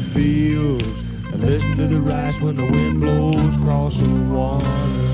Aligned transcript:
the 0.00 0.10
fields 0.10 0.88
and 1.32 1.40
listen 1.40 1.74
to 1.74 1.88
the 1.88 2.00
rice 2.00 2.40
when 2.40 2.54
the 2.54 2.62
wind 2.62 3.00
blows 3.00 3.56
across 3.56 3.98
the 3.98 4.08
water. 4.32 5.07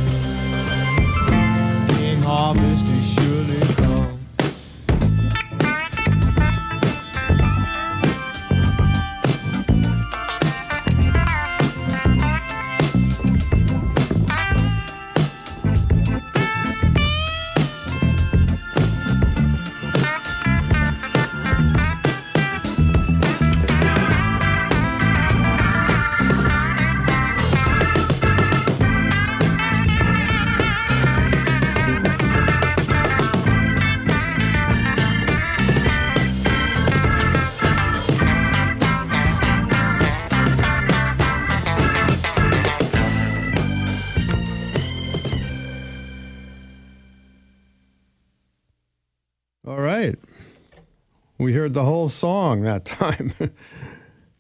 Heard 51.64 51.72
the 51.72 51.84
whole 51.84 52.10
song 52.10 52.60
that 52.60 52.84
time. 53.00 53.32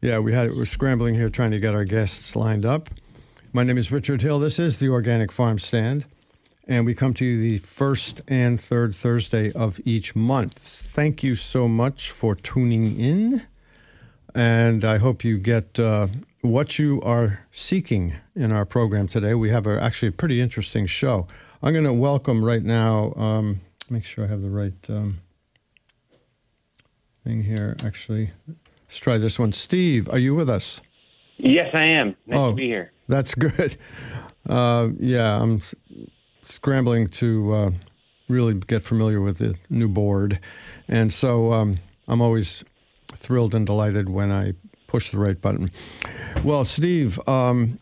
yeah, 0.02 0.18
we 0.18 0.34
had 0.34 0.50
we're 0.50 0.66
scrambling 0.66 1.14
here 1.14 1.30
trying 1.30 1.52
to 1.52 1.58
get 1.58 1.74
our 1.74 1.86
guests 1.86 2.36
lined 2.36 2.66
up. 2.66 2.90
My 3.50 3.62
name 3.62 3.78
is 3.78 3.90
Richard 3.90 4.20
Hill. 4.20 4.38
This 4.38 4.58
is 4.58 4.78
the 4.78 4.90
Organic 4.90 5.32
Farm 5.32 5.58
Stand, 5.58 6.06
and 6.68 6.84
we 6.84 6.94
come 6.94 7.14
to 7.14 7.24
you 7.24 7.40
the 7.40 7.56
first 7.56 8.20
and 8.28 8.60
third 8.60 8.94
Thursday 8.94 9.50
of 9.52 9.80
each 9.86 10.14
month. 10.14 10.52
Thank 10.52 11.22
you 11.22 11.34
so 11.34 11.66
much 11.66 12.10
for 12.10 12.34
tuning 12.34 13.00
in, 13.00 13.46
and 14.34 14.84
I 14.84 14.98
hope 14.98 15.24
you 15.24 15.38
get 15.38 15.80
uh, 15.80 16.08
what 16.42 16.78
you 16.78 17.00
are 17.00 17.46
seeking 17.50 18.16
in 18.36 18.52
our 18.52 18.66
program 18.66 19.08
today. 19.08 19.32
We 19.32 19.48
have 19.48 19.66
a, 19.66 19.82
actually 19.82 20.08
a 20.08 20.12
pretty 20.12 20.42
interesting 20.42 20.84
show. 20.84 21.26
I'm 21.62 21.72
going 21.72 21.86
to 21.86 21.94
welcome 21.94 22.44
right 22.44 22.62
now. 22.62 23.14
Um, 23.14 23.62
make 23.88 24.04
sure 24.04 24.26
I 24.26 24.28
have 24.28 24.42
the 24.42 24.50
right 24.50 24.74
um, 24.90 25.20
thing 27.24 27.42
here. 27.44 27.76
Actually, 27.82 28.30
let's 28.86 28.98
try 28.98 29.18
this 29.18 29.38
one. 29.38 29.52
Steve, 29.52 30.08
are 30.10 30.18
you 30.18 30.34
with 30.34 30.48
us? 30.50 30.80
Yes, 31.38 31.70
I 31.74 31.84
am. 31.84 32.08
Nice 32.26 32.38
Oh. 32.38 32.50
to 32.50 32.56
be 32.56 32.66
here. 32.66 32.92
That's 33.08 33.34
good. 33.46 33.76
Uh, 34.48 34.90
yeah, 34.98 35.40
I'm 35.40 35.56
s- 35.56 35.74
scrambling 36.42 37.08
to 37.08 37.52
uh, 37.52 37.70
really 38.28 38.54
get 38.54 38.82
familiar 38.82 39.20
with 39.20 39.38
the 39.38 39.56
new 39.70 39.88
board, 39.88 40.38
and 40.86 41.12
so 41.12 41.52
um, 41.52 41.74
I'm 42.06 42.20
always 42.20 42.64
thrilled 43.14 43.54
and 43.54 43.66
delighted 43.66 44.08
when 44.08 44.30
I 44.30 44.52
push 44.86 45.10
the 45.10 45.18
right 45.18 45.40
button. 45.40 45.70
Well, 46.44 46.64
Steve, 46.64 47.18
um, 47.28 47.78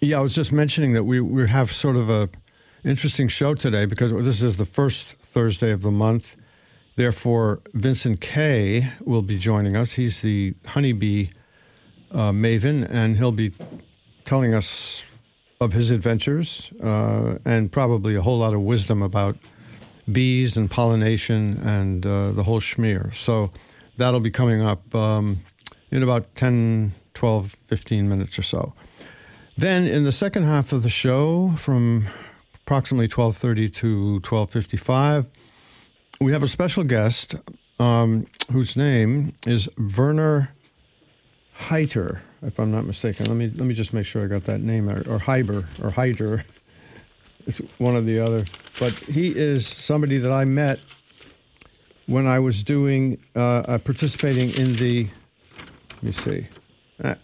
yeah, 0.00 0.18
I 0.18 0.20
was 0.20 0.34
just 0.34 0.52
mentioning 0.52 0.92
that 0.92 1.04
we 1.04 1.20
we 1.20 1.48
have 1.48 1.72
sort 1.72 1.96
of 1.96 2.10
a 2.10 2.28
interesting 2.84 3.28
show 3.28 3.54
today 3.54 3.86
because 3.86 4.12
this 4.12 4.42
is 4.42 4.56
the 4.58 4.66
first 4.66 5.14
Thursday 5.16 5.70
of 5.72 5.80
the 5.82 5.90
month. 5.90 6.36
Therefore, 6.96 7.60
Vincent 7.72 8.20
Kay 8.20 8.92
will 9.04 9.22
be 9.22 9.38
joining 9.38 9.76
us. 9.76 9.94
He's 9.94 10.22
the 10.22 10.54
honeybee 10.66 11.30
uh, 12.12 12.30
maven, 12.30 12.86
and 12.88 13.16
he'll 13.16 13.32
be 13.32 13.52
telling 14.24 14.54
us 14.54 15.10
of 15.60 15.72
his 15.72 15.90
adventures 15.90 16.72
uh, 16.82 17.38
and 17.44 17.72
probably 17.72 18.14
a 18.14 18.22
whole 18.22 18.38
lot 18.38 18.54
of 18.54 18.60
wisdom 18.60 19.02
about 19.02 19.36
bees 20.10 20.56
and 20.56 20.70
pollination 20.70 21.60
and 21.64 22.06
uh, 22.06 22.30
the 22.32 22.44
whole 22.44 22.60
schmear. 22.60 23.14
So 23.14 23.50
that'll 23.96 24.20
be 24.20 24.30
coming 24.30 24.62
up 24.62 24.94
um, 24.94 25.38
in 25.90 26.02
about 26.02 26.34
10, 26.36 26.92
12, 27.14 27.56
15 27.66 28.08
minutes 28.08 28.38
or 28.38 28.42
so. 28.42 28.74
Then 29.56 29.86
in 29.86 30.04
the 30.04 30.12
second 30.12 30.44
half 30.44 30.72
of 30.72 30.82
the 30.82 30.88
show, 30.88 31.50
from 31.56 32.08
approximately 32.62 33.08
12:30 33.08 33.72
to 33.74 34.20
12:55, 34.20 35.26
we 36.20 36.32
have 36.32 36.42
a 36.42 36.48
special 36.48 36.84
guest 36.84 37.34
um, 37.78 38.26
whose 38.52 38.76
name 38.76 39.34
is 39.46 39.68
Werner 39.96 40.50
Heiter, 41.56 42.20
if 42.42 42.58
I'm 42.58 42.70
not 42.70 42.84
mistaken. 42.84 43.26
Let 43.26 43.36
me 43.36 43.50
let 43.54 43.66
me 43.66 43.74
just 43.74 43.92
make 43.92 44.06
sure 44.06 44.24
I 44.24 44.26
got 44.26 44.44
that 44.44 44.60
name 44.60 44.88
or, 44.88 44.98
or 45.00 45.18
Heiber 45.18 45.64
or 45.82 45.90
Heiter. 45.90 46.44
It's 47.46 47.58
one 47.78 47.94
or 47.94 48.00
the 48.00 48.20
other, 48.20 48.44
but 48.80 48.92
he 48.92 49.34
is 49.36 49.66
somebody 49.66 50.18
that 50.18 50.32
I 50.32 50.44
met 50.44 50.80
when 52.06 52.26
I 52.26 52.38
was 52.38 52.64
doing 52.64 53.18
uh, 53.36 53.64
uh, 53.66 53.78
participating 53.78 54.50
in 54.54 54.76
the. 54.76 55.08
Let 55.90 56.02
me 56.02 56.12
see. 56.12 56.46
Uh, 57.02 57.14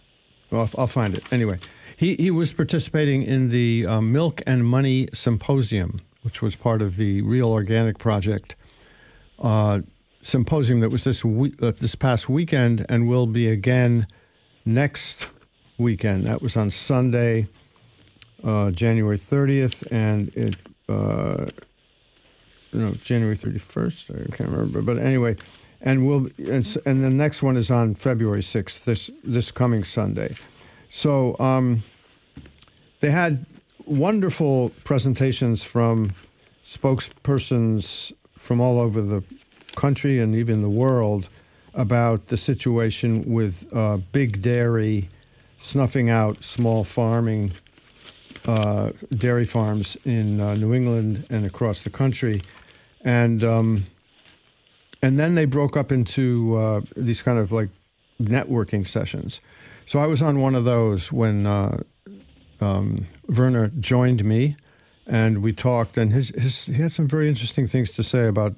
well, 0.49 0.69
I'll 0.77 0.87
find 0.87 1.15
it 1.15 1.31
anyway. 1.31 1.59
He 1.97 2.15
he 2.15 2.31
was 2.31 2.53
participating 2.53 3.23
in 3.23 3.49
the 3.49 3.85
uh, 3.87 4.01
Milk 4.01 4.41
and 4.45 4.65
Money 4.65 5.07
Symposium, 5.13 5.99
which 6.23 6.41
was 6.41 6.55
part 6.55 6.81
of 6.81 6.97
the 6.97 7.21
Real 7.21 7.49
Organic 7.49 7.97
Project 7.97 8.55
uh, 9.41 9.81
symposium 10.21 10.79
that 10.79 10.89
was 10.89 11.03
this 11.03 11.25
week, 11.25 11.61
uh, 11.61 11.71
this 11.71 11.95
past 11.95 12.29
weekend, 12.29 12.85
and 12.87 13.07
will 13.07 13.27
be 13.27 13.47
again 13.47 14.07
next 14.65 15.27
weekend. 15.77 16.25
That 16.25 16.41
was 16.41 16.55
on 16.55 16.69
Sunday, 16.69 17.47
uh, 18.43 18.71
January 18.71 19.17
30th, 19.17 19.91
and 19.91 20.29
it. 20.35 20.55
Uh, 20.87 21.47
no, 22.73 22.91
January 23.03 23.35
31st. 23.35 24.31
I 24.31 24.35
can't 24.35 24.49
remember, 24.49 24.81
but 24.81 24.97
anyway, 24.97 25.35
and 25.81 26.07
we'll 26.07 26.27
and, 26.37 26.77
and 26.85 27.03
the 27.03 27.09
next 27.09 27.43
one 27.43 27.57
is 27.57 27.69
on 27.69 27.95
February 27.95 28.41
6th. 28.41 28.85
This 28.85 29.11
this 29.23 29.51
coming 29.51 29.83
Sunday. 29.83 30.35
So 30.89 31.35
um, 31.39 31.83
they 32.99 33.11
had 33.11 33.45
wonderful 33.85 34.71
presentations 34.83 35.63
from 35.63 36.13
spokespersons 36.63 38.13
from 38.41 38.59
all 38.59 38.79
over 38.79 39.01
the 39.01 39.23
country 39.75 40.19
and 40.19 40.35
even 40.35 40.61
the 40.61 40.69
world 40.69 41.29
about 41.73 42.27
the 42.27 42.35
situation 42.37 43.23
with 43.31 43.65
uh, 43.71 43.97
big 44.11 44.41
dairy 44.41 45.07
snuffing 45.57 46.09
out 46.09 46.43
small 46.43 46.83
farming 46.83 47.51
uh, 48.47 48.91
dairy 49.11 49.45
farms 49.45 49.95
in 50.05 50.39
uh, 50.39 50.55
New 50.55 50.73
England 50.73 51.25
and 51.29 51.45
across 51.45 51.83
the 51.83 51.89
country, 51.91 52.41
and 53.01 53.43
um, 53.43 53.83
and 55.03 55.19
then 55.19 55.35
they 55.35 55.45
broke 55.45 55.77
up 55.77 55.91
into 55.91 56.57
uh, 56.57 56.81
these 56.97 57.21
kind 57.21 57.37
of 57.37 57.51
like 57.51 57.69
networking 58.19 58.85
sessions. 58.85 59.39
So 59.85 59.99
I 59.99 60.07
was 60.07 60.21
on 60.21 60.39
one 60.39 60.55
of 60.55 60.63
those 60.63 61.11
when 61.11 61.45
uh, 61.45 61.83
um, 62.59 63.05
Werner 63.27 63.69
joined 63.79 64.25
me, 64.25 64.55
and 65.11 65.43
we 65.43 65.51
talked, 65.51 65.97
and 65.97 66.13
his, 66.13 66.29
his 66.37 66.65
he 66.67 66.75
had 66.75 66.93
some 66.93 67.05
very 67.05 67.27
interesting 67.27 67.67
things 67.67 67.91
to 67.91 68.01
say 68.01 68.27
about 68.27 68.55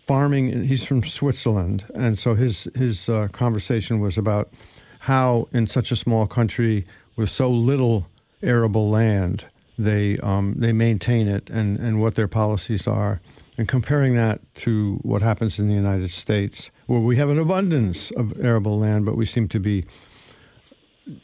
farming. 0.00 0.62
He's 0.62 0.84
from 0.84 1.02
Switzerland, 1.02 1.84
and 1.96 2.16
so 2.16 2.34
his 2.36 2.68
his 2.76 3.08
uh, 3.08 3.26
conversation 3.32 3.98
was 3.98 4.16
about 4.16 4.48
how 5.00 5.48
in 5.52 5.66
such 5.66 5.90
a 5.90 5.96
small 5.96 6.28
country 6.28 6.86
with 7.16 7.28
so 7.28 7.50
little 7.50 8.06
arable 8.40 8.88
land 8.88 9.46
they 9.76 10.16
um, 10.18 10.54
they 10.56 10.72
maintain 10.72 11.26
it 11.26 11.50
and, 11.50 11.76
and 11.80 12.00
what 12.00 12.14
their 12.14 12.28
policies 12.28 12.86
are, 12.86 13.20
and 13.58 13.66
comparing 13.66 14.14
that 14.14 14.40
to 14.54 15.00
what 15.02 15.22
happens 15.22 15.58
in 15.58 15.68
the 15.68 15.74
United 15.74 16.10
States, 16.10 16.70
where 16.86 17.00
we 17.00 17.16
have 17.16 17.30
an 17.30 17.38
abundance 17.40 18.12
of 18.12 18.32
arable 18.40 18.78
land, 18.78 19.04
but 19.04 19.16
we 19.16 19.26
seem 19.26 19.48
to 19.48 19.58
be 19.58 19.84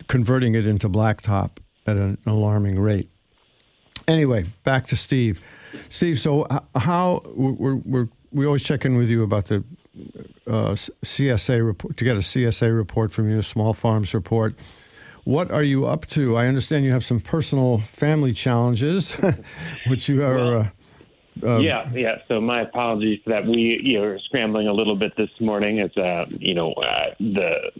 converting 0.09 0.57
it 0.57 0.67
into 0.67 0.89
blacktop 0.89 1.59
at 1.87 1.97
an 1.97 2.19
alarming 2.27 2.81
rate. 2.81 3.09
Anyway, 4.09 4.45
back 4.65 4.87
to 4.87 4.97
Steve. 4.97 5.45
Steve, 5.91 6.19
so 6.19 6.47
how 6.75 7.23
we're, 7.37 7.75
we're, 7.77 8.09
we 8.33 8.47
always 8.47 8.65
check 8.65 8.87
in 8.87 8.97
with 8.97 9.11
you 9.11 9.23
about 9.23 9.45
the 9.47 9.63
uh, 10.47 10.73
CSA 10.73 11.65
report 11.65 11.97
to 11.99 12.05
get 12.05 12.17
a 12.17 12.21
CSA 12.21 12.75
report 12.75 13.13
from 13.13 13.29
you, 13.29 13.39
a 13.39 13.43
small 13.43 13.75
farms 13.75 14.15
report. 14.15 14.55
What 15.25 15.51
are 15.51 15.63
you 15.63 15.85
up 15.85 16.07
to? 16.09 16.37
I 16.37 16.47
understand 16.47 16.87
you 16.87 16.93
have 16.93 17.05
some 17.05 17.21
personal 17.21 17.79
family 17.79 18.33
challenges, 18.33 19.15
which 19.87 20.09
you 20.09 20.23
are. 20.25 20.55
uh, 20.57 20.69
um, 21.47 21.63
yeah, 21.63 21.89
yeah. 21.93 22.19
So 22.29 22.41
my 22.41 22.63
apologies 22.63 23.21
for 23.23 23.31
that. 23.31 23.45
We 23.45 23.81
you 23.83 23.99
know, 23.99 24.05
are 24.05 24.19
scrambling 24.21 24.69
a 24.69 24.73
little 24.73 24.97
bit 24.97 25.15
this 25.17 25.31
morning 25.39 25.81
as 25.81 25.95
uh, 25.99 26.27
you 26.31 26.55
know 26.55 26.73
uh, 26.73 27.15
the 27.21 27.71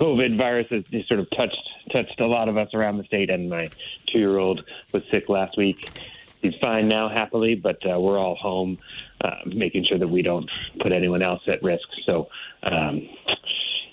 COVID 0.00 0.36
virus 0.36 0.66
has 0.70 0.84
sort 1.06 1.20
of 1.20 1.28
touched 1.30 1.68
touched 1.92 2.20
a 2.20 2.26
lot 2.26 2.48
of 2.48 2.56
us 2.56 2.72
around 2.74 2.98
the 2.98 3.04
state, 3.04 3.30
and 3.30 3.48
my 3.48 3.68
two 4.10 4.18
year 4.18 4.38
old 4.38 4.64
was 4.92 5.02
sick 5.10 5.28
last 5.28 5.56
week. 5.56 5.90
He's 6.40 6.54
fine 6.60 6.88
now, 6.88 7.08
happily, 7.08 7.54
but 7.54 7.78
uh, 7.84 8.00
we're 8.00 8.18
all 8.18 8.34
home, 8.34 8.78
uh, 9.20 9.36
making 9.46 9.84
sure 9.84 9.98
that 9.98 10.08
we 10.08 10.22
don't 10.22 10.50
put 10.80 10.92
anyone 10.92 11.22
else 11.22 11.42
at 11.46 11.62
risk. 11.62 11.86
So. 12.06 12.28
Um, 12.62 13.08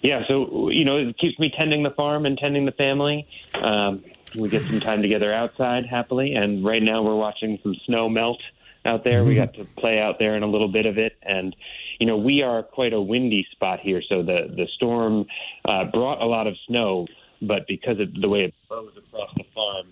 Yeah, 0.04 0.21
so 0.27 0.69
you 0.69 0.86
know, 0.86 0.98
it 0.98 1.18
keeps 1.18 1.39
me 1.39 1.51
tending 1.57 1.81
the 1.81 1.89
farm 1.89 2.25
and 2.27 2.38
tending 2.38 2.65
the 2.65 2.71
family. 2.71 3.27
Um, 3.56 4.03
we 4.36 4.48
get 4.48 4.62
some 4.62 4.80
time 4.80 5.01
together 5.01 5.33
outside 5.33 5.88
happily, 5.88 6.33
and 6.33 6.63
right 6.63 6.83
now 6.83 7.01
we're 7.01 7.15
watching 7.15 7.60
some 7.63 7.75
snow 7.86 8.07
melt 8.07 8.39
out 8.88 9.04
there. 9.04 9.24
We 9.24 9.36
got 9.36 9.54
to 9.56 9.66
play 9.78 10.00
out 10.00 10.18
there 10.18 10.36
in 10.36 10.44
a 10.44 10.48
little 10.48 10.68
bit 10.72 10.86
of 10.86 10.98
it, 10.98 11.18
and 11.22 11.56
you 12.00 12.07
know, 12.07 12.18
we 12.18 12.42
are 12.42 12.63
quite 12.63 12.94
a 12.94 13.01
windy 13.01 13.45
spot 13.51 13.80
here, 13.81 14.01
so 14.07 14.24
the 14.24 14.48
the 14.56 14.68
storm 14.75 15.25
uh, 15.66 15.86
brought 15.86 16.22
a 16.22 16.25
lot 16.25 16.48
of 16.48 16.56
snow, 16.68 17.06
but 17.42 17.68
because 17.68 18.00
of 18.00 18.13
the 18.13 18.30
way 18.30 18.45
it 18.45 18.54
blows 18.69 18.94
across 18.98 19.30
the 19.36 19.44
farm, 19.54 19.88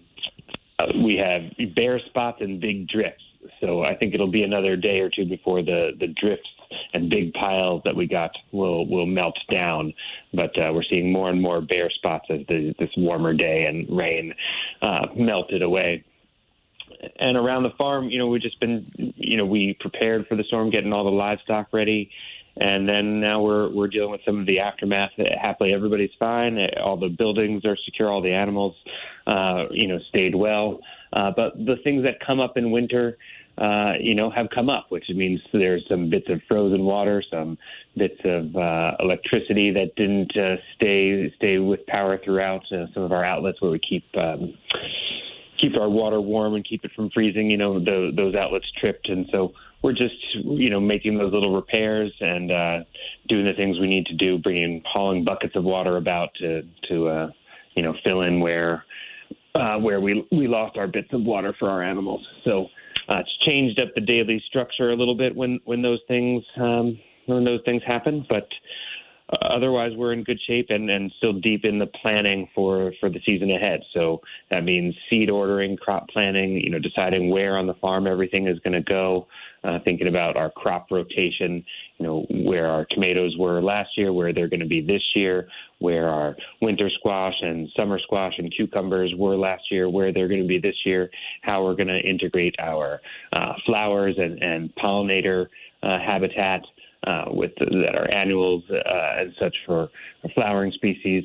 uh, 0.80 0.86
we 1.04 1.16
have 1.18 1.76
bare 1.76 2.00
spots 2.00 2.42
and 2.42 2.60
big 2.60 2.88
drifts. 2.88 3.24
So 3.60 3.84
I 3.84 3.96
think 3.96 4.14
it'll 4.14 4.32
be 4.32 4.44
another 4.44 4.76
day 4.76 5.00
or 5.00 5.10
two 5.10 5.26
before 5.26 5.62
the 5.62 5.92
the 6.00 6.08
drifts 6.08 6.50
and 6.94 7.10
big 7.10 7.34
piles 7.34 7.82
that 7.86 7.96
we 7.96 8.08
got 8.08 8.32
will 8.52 8.88
will 8.88 9.06
melt 9.06 9.38
down. 9.52 9.94
But 10.34 10.58
uh, 10.58 10.72
we're 10.74 10.84
seeing 10.84 11.12
more 11.12 11.30
and 11.30 11.42
more 11.42 11.62
bare 11.62 11.90
spots 11.90 12.26
as 12.30 12.40
the, 12.48 12.74
this 12.80 12.90
warmer 12.98 13.34
day 13.34 13.66
and 13.66 13.88
rain 13.96 14.34
uh, 14.82 15.08
melted 15.16 15.62
away. 15.62 16.04
And 17.20 17.38
around 17.38 17.64
the 17.64 17.72
farm, 17.78 18.10
you 18.10 18.18
know, 18.18 18.28
we've 18.28 18.42
just 18.42 18.60
been, 18.60 18.86
you 18.98 19.38
know, 19.38 19.46
we 19.46 19.76
prepared 19.80 20.28
for 20.28 20.36
the 20.36 20.44
storm, 20.44 20.70
getting 20.70 20.94
all 20.94 21.04
the 21.04 21.10
livestock 21.10 21.68
ready, 21.74 22.10
and 22.58 22.88
then 22.88 23.20
now 23.20 23.42
we're 23.42 23.70
we're 23.70 23.88
dealing 23.88 24.12
with 24.12 24.22
some 24.26 24.40
of 24.40 24.46
the 24.46 24.60
aftermath. 24.60 25.12
Happily, 25.42 25.74
everybody's 25.74 26.14
fine. 26.18 26.58
All 26.82 26.98
the 26.98 27.10
buildings 27.10 27.66
are 27.66 27.78
secure. 27.84 28.10
All 28.10 28.22
the 28.22 28.32
animals, 28.32 28.76
uh, 29.28 29.66
you 29.72 29.88
know, 29.88 30.00
stayed 30.10 30.36
well. 30.36 30.80
Uh, 31.12 31.32
but 31.36 31.54
the 31.58 31.76
things 31.84 32.04
that 32.04 32.20
come 32.26 32.40
up 32.40 32.58
in 32.58 32.72
winter, 32.72 33.18
uh, 33.58 33.94
you 34.00 34.16
know, 34.16 34.30
have 34.30 34.48
come 34.54 34.70
up, 34.70 34.86
which 34.90 35.06
means 35.10 35.42
there's 35.52 35.86
some 35.90 36.10
bits 36.10 36.30
of 36.30 36.42
frozen 36.48 36.84
water, 36.84 37.22
some 37.30 37.58
bits 37.98 38.20
of 38.24 38.56
uh, 38.56 38.92
electricity 39.00 39.72
that 39.72 39.96
didn't 39.96 40.36
uh, 40.38 40.56
stay 40.76 41.34
stay 41.36 41.58
with 41.58 41.86
power 41.88 42.18
throughout 42.24 42.64
uh, 42.72 42.86
some 42.94 43.04
of 43.04 43.12
our 43.12 43.26
outlets 43.26 43.62
where 43.62 43.72
we 43.72 43.80
keep 43.80 44.06
um, 44.18 44.54
keep 45.60 45.76
our 45.78 45.90
water 45.90 46.22
warm 46.22 46.56
and 46.56 46.68
keep 46.68 46.84
it 46.84 46.92
from 46.96 47.10
freezing. 47.12 47.50
You 47.50 47.58
know, 47.58 47.80
the, 47.80 48.12
those 48.16 48.36
outlets 48.36 48.66
tripped, 48.80 49.10
and 49.10 49.26
so 49.32 49.54
we're 49.82 49.94
just 49.94 50.16
you 50.34 50.70
know 50.70 50.80
making 50.80 51.18
those 51.18 51.32
little 51.32 51.56
repairs 51.56 52.12
and 52.20 52.52
uh, 52.52 52.80
doing 53.28 53.46
the 53.46 53.54
things 53.54 53.80
we 53.80 53.88
need 53.88 54.06
to 54.08 54.16
do, 54.16 54.38
bringing 54.38 54.82
hauling 54.86 55.24
buckets 55.24 55.56
of 55.56 55.64
water 55.64 55.98
about 55.98 56.30
to 56.40 56.64
to 56.90 57.08
uh, 57.08 57.30
you 57.76 57.84
know 57.84 57.94
fill 58.04 58.22
in 58.22 58.40
where 58.40 58.84
uh, 59.54 59.78
where 59.78 60.02
we 60.02 60.26
we 60.32 60.48
lost 60.48 60.78
our 60.78 60.88
bits 60.88 61.10
of 61.12 61.24
water 61.24 61.56
for 61.60 61.70
our 61.70 61.84
animals. 61.84 62.26
So 62.44 62.66
uh, 63.10 63.18
it's 63.18 63.38
changed 63.46 63.80
up 63.80 63.90
the 63.96 64.02
daily 64.02 64.44
structure 64.48 64.92
a 64.92 64.96
little 64.96 65.16
bit 65.16 65.36
when 65.36 65.60
when 65.66 65.82
those 65.82 66.00
things 66.08 66.44
um, 66.58 67.00
when 67.28 67.44
those 67.44 67.62
things 67.66 67.82
happen, 67.86 68.26
but. 68.30 68.48
Otherwise, 69.30 69.92
we're 69.96 70.14
in 70.14 70.24
good 70.24 70.40
shape 70.46 70.68
and, 70.70 70.90
and 70.90 71.12
still 71.18 71.34
deep 71.34 71.66
in 71.66 71.80
the 71.80 71.88
planning 71.88 72.48
for, 72.54 72.94
for 73.00 73.10
the 73.10 73.20
season 73.26 73.50
ahead. 73.50 73.82
So 73.94 74.22
that 74.52 74.64
means 74.64 74.94
seed 75.10 75.32
ordering, 75.32 75.78
crop 75.78 76.08
planning, 76.10 76.58
you 76.58 76.70
know, 76.70 76.78
deciding 76.78 77.32
where 77.32 77.58
on 77.58 77.66
the 77.66 77.74
farm 77.76 78.06
everything 78.06 78.48
is 78.48 78.60
going 78.60 78.74
to 78.74 78.82
go, 78.82 79.28
uh, 79.64 79.80
thinking 79.84 80.08
about 80.08 80.38
our 80.38 80.52
crop 80.52 80.92
rotation, 80.92 81.66
you 81.98 82.06
know, 82.06 82.28
where 82.30 82.68
our 82.68 82.86
tomatoes 82.92 83.36
were 83.40 83.64
last 83.64 83.90
year, 83.98 84.14
where 84.14 84.32
they're 84.32 84.48
going 84.48 84.60
to 84.60 84.68
be 84.68 84.82
this 84.82 85.02
year, 85.16 85.48
where 85.80 86.08
our 86.08 86.36
winter 86.62 86.90
squash 87.00 87.36
and 87.42 87.68
summer 87.76 87.98
squash 87.98 88.34
and 88.38 88.54
cucumbers 88.56 89.12
were 89.18 89.36
last 89.36 89.64
year, 89.72 89.90
where 89.90 90.14
they're 90.14 90.28
going 90.28 90.42
to 90.42 90.48
be 90.48 90.60
this 90.60 90.76
year, 90.86 91.10
how 91.42 91.64
we're 91.64 91.76
going 91.76 91.88
to 91.88 92.00
integrate 92.00 92.56
our 92.60 93.02
uh, 93.34 93.54
flowers 93.66 94.14
and, 94.20 94.42
and 94.44 94.74
pollinator 94.76 95.48
uh, 95.82 95.98
habitat 96.00 96.62
uh, 97.06 97.26
with 97.28 97.52
that 97.58 97.96
are 97.96 98.10
annuals 98.12 98.64
uh, 98.72 99.22
and 99.22 99.34
such 99.40 99.56
for 99.66 99.90
flowering 100.34 100.72
species, 100.72 101.24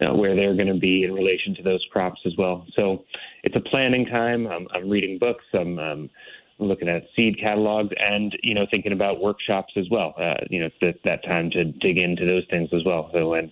uh, 0.00 0.14
where 0.14 0.34
they're 0.34 0.54
going 0.54 0.72
to 0.72 0.78
be 0.78 1.04
in 1.04 1.12
relation 1.12 1.54
to 1.54 1.62
those 1.62 1.84
crops 1.92 2.20
as 2.26 2.32
well. 2.38 2.66
So 2.74 3.04
it's 3.42 3.56
a 3.56 3.60
planning 3.60 4.06
time. 4.06 4.46
I'm, 4.46 4.66
I'm 4.74 4.88
reading 4.88 5.18
books. 5.18 5.44
I'm 5.52 5.78
um, 5.78 6.10
looking 6.58 6.88
at 6.88 7.04
seed 7.14 7.38
catalogs 7.40 7.90
and 7.98 8.36
you 8.42 8.54
know 8.54 8.66
thinking 8.70 8.92
about 8.92 9.20
workshops 9.20 9.72
as 9.76 9.86
well. 9.90 10.14
Uh, 10.18 10.34
you 10.50 10.60
know, 10.60 10.66
it's 10.66 10.76
that, 10.80 10.96
that 11.04 11.24
time 11.24 11.50
to 11.50 11.64
dig 11.64 11.98
into 11.98 12.24
those 12.26 12.44
things 12.50 12.68
as 12.72 12.84
well. 12.84 13.10
So 13.12 13.34
and 13.34 13.50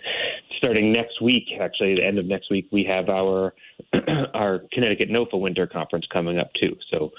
starting 0.58 0.92
next 0.92 1.20
week, 1.22 1.44
actually, 1.60 1.96
the 1.96 2.04
end 2.04 2.18
of 2.18 2.26
next 2.26 2.50
week, 2.50 2.68
we 2.72 2.84
have 2.84 3.08
our 3.08 3.54
our 4.34 4.62
Connecticut 4.72 5.10
NOFA 5.10 5.40
Winter 5.40 5.66
Conference 5.66 6.06
coming 6.12 6.38
up 6.38 6.50
too. 6.60 6.76
So 6.90 7.12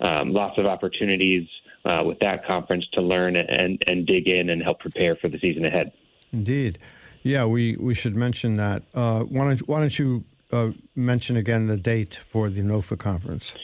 um, 0.00 0.32
lots 0.32 0.58
of 0.58 0.66
opportunities 0.66 1.48
uh, 1.84 2.02
with 2.04 2.18
that 2.20 2.46
conference 2.46 2.86
to 2.92 3.00
learn 3.00 3.36
and, 3.36 3.82
and 3.86 4.06
dig 4.06 4.28
in 4.28 4.50
and 4.50 4.62
help 4.62 4.80
prepare 4.80 5.16
for 5.16 5.28
the 5.28 5.38
season 5.38 5.64
ahead. 5.64 5.92
Indeed. 6.32 6.78
Yeah, 7.22 7.44
we, 7.46 7.76
we 7.78 7.94
should 7.94 8.16
mention 8.16 8.54
that. 8.54 8.82
Uh, 8.94 9.20
why, 9.20 9.48
don't, 9.48 9.68
why 9.68 9.80
don't 9.80 9.98
you 9.98 10.24
uh, 10.52 10.70
mention 10.94 11.36
again 11.36 11.66
the 11.66 11.76
date 11.76 12.14
for 12.14 12.48
the 12.48 12.62
NOFA 12.62 12.98
conference? 12.98 13.56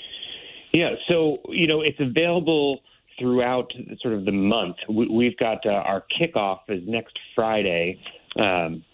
Yeah, 0.72 0.90
so, 1.08 1.38
you 1.48 1.66
know, 1.66 1.80
it's 1.80 2.00
available 2.00 2.80
throughout 3.18 3.72
sort 4.00 4.14
of 4.14 4.24
the 4.24 4.32
month. 4.32 4.76
We, 4.88 5.24
have 5.24 5.36
got 5.38 5.66
uh, 5.66 5.70
our 5.70 6.04
kickoff 6.20 6.60
is 6.68 6.82
next 6.86 7.18
Friday. 7.34 7.98
Um, 8.38 8.84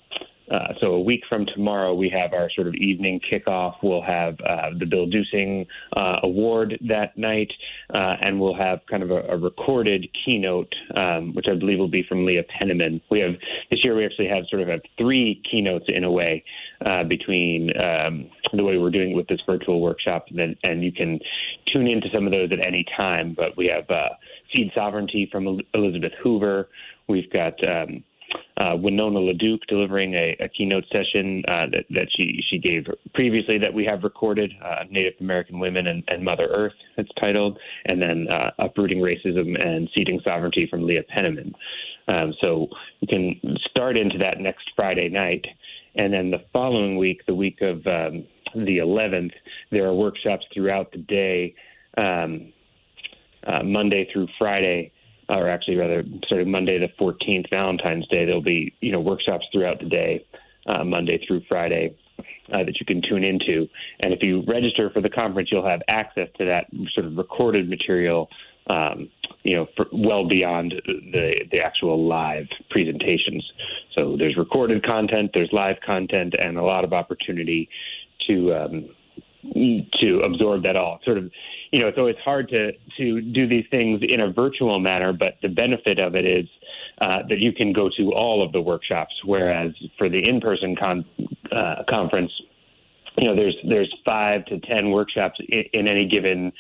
uh, 0.50 0.74
so 0.80 0.88
a 0.88 1.00
week 1.00 1.22
from 1.28 1.46
tomorrow, 1.46 1.94
we 1.94 2.10
have 2.10 2.32
our 2.34 2.50
sort 2.50 2.66
of 2.66 2.74
evening 2.74 3.20
kickoff. 3.30 3.76
We'll 3.82 4.02
have 4.02 4.34
uh, 4.40 4.70
the 4.78 4.86
Bill 4.86 5.06
Duesing 5.06 5.66
uh, 5.96 6.16
Award 6.22 6.78
that 6.88 7.16
night, 7.16 7.50
uh, 7.94 8.16
and 8.20 8.40
we'll 8.40 8.54
have 8.54 8.80
kind 8.90 9.02
of 9.02 9.10
a, 9.10 9.22
a 9.28 9.36
recorded 9.38 10.06
keynote, 10.24 10.72
um, 10.94 11.34
which 11.34 11.46
I 11.48 11.54
believe 11.54 11.78
will 11.78 11.88
be 11.88 12.04
from 12.06 12.26
Leah 12.26 12.44
Penniman. 12.58 13.00
We 13.10 13.20
have 13.20 13.32
this 13.70 13.82
year 13.82 13.96
we 13.96 14.04
actually 14.04 14.28
have 14.28 14.44
sort 14.50 14.62
of 14.62 14.68
have 14.68 14.80
three 14.98 15.40
keynotes 15.50 15.86
in 15.88 16.04
a 16.04 16.10
way 16.10 16.44
uh, 16.84 17.04
between 17.04 17.70
um, 17.80 18.30
the 18.52 18.64
way 18.64 18.78
we're 18.78 18.90
doing 18.90 19.12
it 19.12 19.16
with 19.16 19.28
this 19.28 19.40
virtual 19.46 19.80
workshop, 19.80 20.26
and, 20.36 20.56
and 20.62 20.84
you 20.84 20.92
can 20.92 21.18
tune 21.72 21.86
into 21.86 22.08
some 22.12 22.26
of 22.26 22.32
those 22.32 22.50
at 22.52 22.60
any 22.60 22.84
time. 22.96 23.34
But 23.36 23.56
we 23.56 23.66
have 23.66 23.86
Seed 24.52 24.70
Sovereignty 24.74 25.28
from 25.30 25.60
Elizabeth 25.74 26.12
Hoover. 26.22 26.68
We've 27.08 27.30
got 27.32 27.54
um, 27.64 28.04
uh, 28.56 28.76
Winona 28.76 29.18
LaDuke 29.18 29.62
delivering 29.68 30.14
a, 30.14 30.36
a 30.40 30.48
keynote 30.48 30.84
session 30.92 31.42
uh, 31.48 31.66
that, 31.72 31.84
that 31.90 32.08
she, 32.16 32.42
she 32.48 32.58
gave 32.58 32.86
previously 33.14 33.58
that 33.58 33.72
we 33.72 33.84
have 33.84 34.02
recorded, 34.02 34.52
uh, 34.64 34.84
Native 34.90 35.14
American 35.20 35.58
Women 35.58 35.86
and, 35.86 36.04
and, 36.08 36.24
Mother 36.24 36.48
Earth, 36.50 36.74
it's 36.96 37.10
titled, 37.20 37.58
and 37.86 38.00
then 38.00 38.26
uh, 38.30 38.50
Uprooting 38.58 38.98
Racism 38.98 39.60
and 39.60 39.88
Seeding 39.94 40.20
Sovereignty 40.22 40.66
from 40.70 40.86
Leah 40.86 41.02
Penniman. 41.02 41.54
Um, 42.08 42.34
so 42.40 42.68
you 43.00 43.08
can 43.08 43.56
start 43.70 43.96
into 43.96 44.18
that 44.18 44.38
next 44.38 44.70
Friday 44.76 45.08
night. 45.08 45.44
And 45.94 46.12
then 46.12 46.30
the 46.30 46.42
following 46.52 46.96
week, 46.96 47.26
the 47.26 47.34
week 47.34 47.60
of 47.60 47.86
um, 47.86 48.24
the 48.54 48.78
11th, 48.78 49.32
there 49.70 49.86
are 49.86 49.94
workshops 49.94 50.46
throughout 50.54 50.92
the 50.92 50.98
day, 50.98 51.54
um, 51.96 52.52
uh, 53.46 53.62
Monday 53.62 54.08
through 54.12 54.28
Friday 54.38 54.92
or 55.28 55.48
actually 55.48 55.76
rather 55.76 56.04
starting 56.24 56.50
Monday 56.50 56.78
the 56.78 56.88
14th, 57.00 57.48
Valentine's 57.50 58.06
Day. 58.08 58.24
There'll 58.24 58.42
be 58.42 58.74
you 58.80 58.92
know 58.92 59.00
workshops 59.00 59.46
throughout 59.52 59.78
the 59.80 59.86
day, 59.86 60.24
uh, 60.66 60.84
Monday 60.84 61.24
through 61.26 61.42
Friday. 61.48 61.96
Uh, 62.52 62.64
that 62.64 62.78
you 62.78 62.86
can 62.86 63.00
tune 63.00 63.24
into, 63.24 63.68
and 64.00 64.12
if 64.12 64.22
you 64.22 64.42
register 64.46 64.90
for 64.90 65.00
the 65.00 65.08
conference, 65.08 65.48
you'll 65.50 65.66
have 65.66 65.80
access 65.88 66.28
to 66.36 66.44
that 66.44 66.66
sort 66.92 67.06
of 67.06 67.16
recorded 67.16 67.68
material 67.68 68.28
um, 68.68 69.08
you 69.42 69.56
know, 69.56 69.66
well 69.92 70.28
beyond 70.28 70.74
the 70.86 71.34
the 71.50 71.58
actual 71.58 72.06
live 72.06 72.46
presentations. 72.70 73.44
So 73.94 74.16
there's 74.16 74.36
recorded 74.36 74.84
content, 74.84 75.30
there's 75.34 75.50
live 75.52 75.76
content, 75.84 76.34
and 76.38 76.56
a 76.56 76.62
lot 76.62 76.84
of 76.84 76.92
opportunity 76.92 77.68
to 78.28 78.54
um, 78.54 78.88
to 80.00 80.20
absorb 80.24 80.62
that 80.62 80.76
all. 80.76 81.00
Sort 81.04 81.18
of, 81.18 81.30
you 81.72 81.80
know, 81.80 81.88
it's 81.88 81.98
always 81.98 82.16
hard 82.24 82.48
to 82.50 82.72
to 82.98 83.20
do 83.20 83.48
these 83.48 83.64
things 83.70 84.00
in 84.02 84.20
a 84.20 84.32
virtual 84.32 84.78
manner, 84.78 85.12
but 85.12 85.38
the 85.42 85.48
benefit 85.48 85.98
of 85.98 86.14
it 86.14 86.24
is 86.24 86.46
uh, 87.00 87.22
that 87.28 87.38
you 87.38 87.52
can 87.52 87.72
go 87.72 87.90
to 87.96 88.12
all 88.12 88.44
of 88.44 88.52
the 88.52 88.60
workshops. 88.60 89.12
Whereas 89.24 89.72
for 89.98 90.08
the 90.08 90.28
in-person 90.28 90.76
con- 90.76 91.04
uh, 91.50 91.82
conference, 91.90 92.30
you 93.18 93.26
know, 93.26 93.34
there's 93.34 93.56
there's 93.68 93.92
five 94.04 94.44
to 94.46 94.60
ten 94.60 94.90
workshops 94.90 95.40
in, 95.48 95.64
in 95.72 95.88
any 95.88 96.06
given 96.06 96.52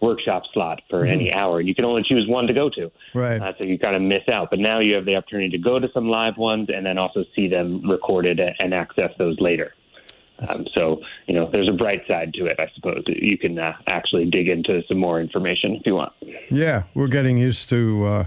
workshop 0.00 0.44
slot 0.52 0.82
for 0.88 1.02
mm-hmm. 1.02 1.12
any 1.12 1.32
hour. 1.32 1.60
You 1.60 1.74
can 1.74 1.84
only 1.84 2.02
choose 2.02 2.26
one 2.28 2.46
to 2.46 2.52
go 2.52 2.70
to. 2.70 2.90
Right. 3.14 3.40
Uh, 3.40 3.52
so 3.58 3.64
you 3.64 3.78
kind 3.78 3.96
of 3.96 4.02
miss 4.02 4.28
out. 4.32 4.50
But 4.50 4.58
now 4.58 4.80
you 4.80 4.94
have 4.94 5.04
the 5.04 5.16
opportunity 5.16 5.50
to 5.50 5.58
go 5.58 5.78
to 5.78 5.88
some 5.92 6.06
live 6.06 6.36
ones 6.36 6.68
and 6.74 6.84
then 6.84 6.98
also 6.98 7.24
see 7.34 7.48
them 7.48 7.88
recorded 7.88 8.40
and 8.58 8.74
access 8.74 9.10
those 9.18 9.38
later. 9.40 9.74
Um, 10.48 10.66
so, 10.74 11.02
you 11.26 11.34
know, 11.34 11.50
there's 11.50 11.68
a 11.68 11.72
bright 11.72 12.06
side 12.08 12.32
to 12.34 12.46
it, 12.46 12.58
I 12.58 12.70
suppose. 12.74 13.04
You 13.06 13.36
can 13.36 13.58
uh, 13.58 13.74
actually 13.86 14.24
dig 14.24 14.48
into 14.48 14.82
some 14.88 14.98
more 14.98 15.20
information 15.20 15.76
if 15.76 15.82
you 15.84 15.96
want. 15.96 16.14
Yeah, 16.50 16.84
we're 16.94 17.08
getting 17.08 17.36
used 17.36 17.68
to 17.68 18.04
uh, 18.04 18.24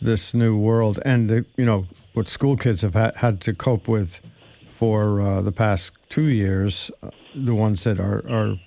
this 0.00 0.34
new 0.34 0.56
world 0.56 1.00
and, 1.04 1.28
the, 1.28 1.44
you 1.56 1.64
know, 1.64 1.86
what 2.12 2.28
school 2.28 2.56
kids 2.56 2.82
have 2.82 2.94
ha- 2.94 3.10
had 3.16 3.40
to 3.40 3.54
cope 3.54 3.88
with 3.88 4.20
for 4.68 5.20
uh, 5.20 5.40
the 5.40 5.50
past 5.50 5.92
two 6.08 6.28
years, 6.28 6.92
uh, 7.02 7.10
the 7.34 7.54
ones 7.54 7.82
that 7.84 7.98
are, 7.98 8.22
are 8.28 8.60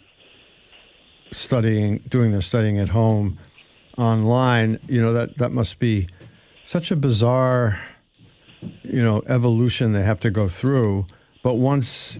studying, 1.36 2.00
doing 2.10 2.32
their 2.32 2.42
studying 2.42 2.80
at 2.80 2.90
home 2.90 3.38
online, 3.98 4.80
you 4.88 5.02
know, 5.02 5.14
that, 5.14 5.38
that 5.38 5.52
must 5.52 5.80
be 5.80 6.08
such 6.64 6.92
a 6.92 6.96
bizarre 6.96 7.80
you 8.84 9.04
know 9.04 9.24
evolution 9.28 9.94
they 9.94 10.04
have 10.04 10.20
to 10.22 10.32
go 10.32 10.48
through. 10.48 11.06
But 11.44 11.56
once 11.56 12.20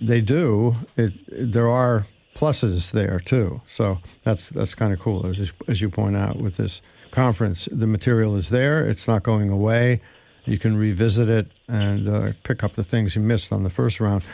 they 0.00 0.20
do, 0.20 0.76
it 0.96 1.14
there 1.28 1.68
are 1.68 2.06
pluses 2.34 2.92
there 2.92 3.20
too. 3.20 3.62
So 3.66 3.98
that's 4.24 4.50
that's 4.50 4.74
kind 4.74 4.92
of 4.92 4.98
cool 4.98 5.26
as 5.26 5.52
as 5.68 5.80
you 5.80 5.90
point 5.90 6.16
out 6.16 6.36
with 6.36 6.56
this 6.56 6.82
conference. 7.10 7.68
The 7.70 7.86
material 7.86 8.36
is 8.36 8.50
there; 8.50 8.86
it's 8.86 9.06
not 9.08 9.22
going 9.22 9.50
away. 9.50 10.00
You 10.44 10.58
can 10.58 10.76
revisit 10.76 11.30
it 11.30 11.46
and 11.68 12.06
uh, 12.06 12.32
pick 12.42 12.62
up 12.62 12.74
the 12.74 12.84
things 12.84 13.16
you 13.16 13.22
missed 13.22 13.50
on 13.50 13.62
the 13.62 13.70
first 13.70 13.98
round. 13.98 14.24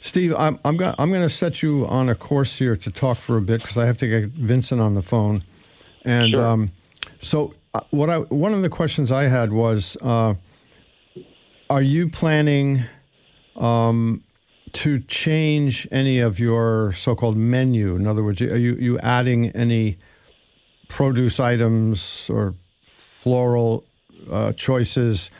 Steve, 0.00 0.34
I'm 0.36 0.58
I'm 0.64 0.76
going 0.76 0.94
I'm 0.98 1.10
going 1.10 1.22
to 1.22 1.30
set 1.30 1.62
you 1.62 1.86
on 1.86 2.08
a 2.08 2.14
course 2.14 2.58
here 2.58 2.76
to 2.76 2.90
talk 2.90 3.18
for 3.18 3.36
a 3.36 3.40
bit 3.40 3.60
because 3.62 3.78
I 3.78 3.86
have 3.86 3.98
to 3.98 4.06
get 4.08 4.30
Vincent 4.30 4.80
on 4.80 4.94
the 4.94 5.02
phone, 5.02 5.42
and 6.04 6.32
Sure. 6.32 6.44
um, 6.46 6.72
so 7.18 7.54
uh, 7.74 7.80
what 7.90 8.10
I 8.10 8.18
one 8.18 8.52
of 8.54 8.62
the 8.62 8.68
questions 8.68 9.10
I 9.10 9.24
had 9.24 9.52
was, 9.52 9.96
uh, 10.02 10.34
are 11.70 11.82
you 11.82 12.08
planning 12.10 12.82
um, 13.56 14.22
to 14.72 15.00
change 15.00 15.88
any 15.90 16.18
of 16.20 16.38
your 16.38 16.92
so-called 16.92 17.36
menu? 17.36 17.94
In 17.96 18.06
other 18.06 18.22
words, 18.22 18.42
are 18.42 18.58
you 18.58 18.74
you 18.74 18.98
adding 18.98 19.50
any 19.50 19.96
produce 20.88 21.40
items 21.40 22.28
or 22.30 22.54
floral 22.82 23.84
uh, 24.30 24.52
choices 24.52 25.30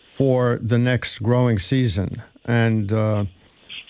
for 0.00 0.58
the 0.62 0.78
next 0.78 1.18
growing 1.20 1.58
season? 1.58 2.22
And 2.44 2.92
uh, 2.92 3.24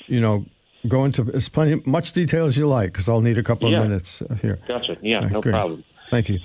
you 0.06 0.20
know, 0.20 0.44
go 0.88 1.04
into 1.04 1.30
as 1.34 1.48
plenty 1.48 1.80
much 1.86 2.12
detail 2.12 2.46
as 2.46 2.56
you 2.58 2.66
like 2.68 2.92
because 2.92 3.08
I'll 3.08 3.20
need 3.22 3.38
a 3.38 3.42
couple 3.42 3.70
Yeah. 3.70 3.78
of 3.78 3.84
minutes 3.84 4.22
here. 4.42 4.58
Gotcha. 4.68 4.96
Yeah, 5.02 5.20
no 5.20 5.38
Okay. 5.38 5.50
problem. 5.50 5.84
Thank 6.10 6.28
you. 6.28 6.38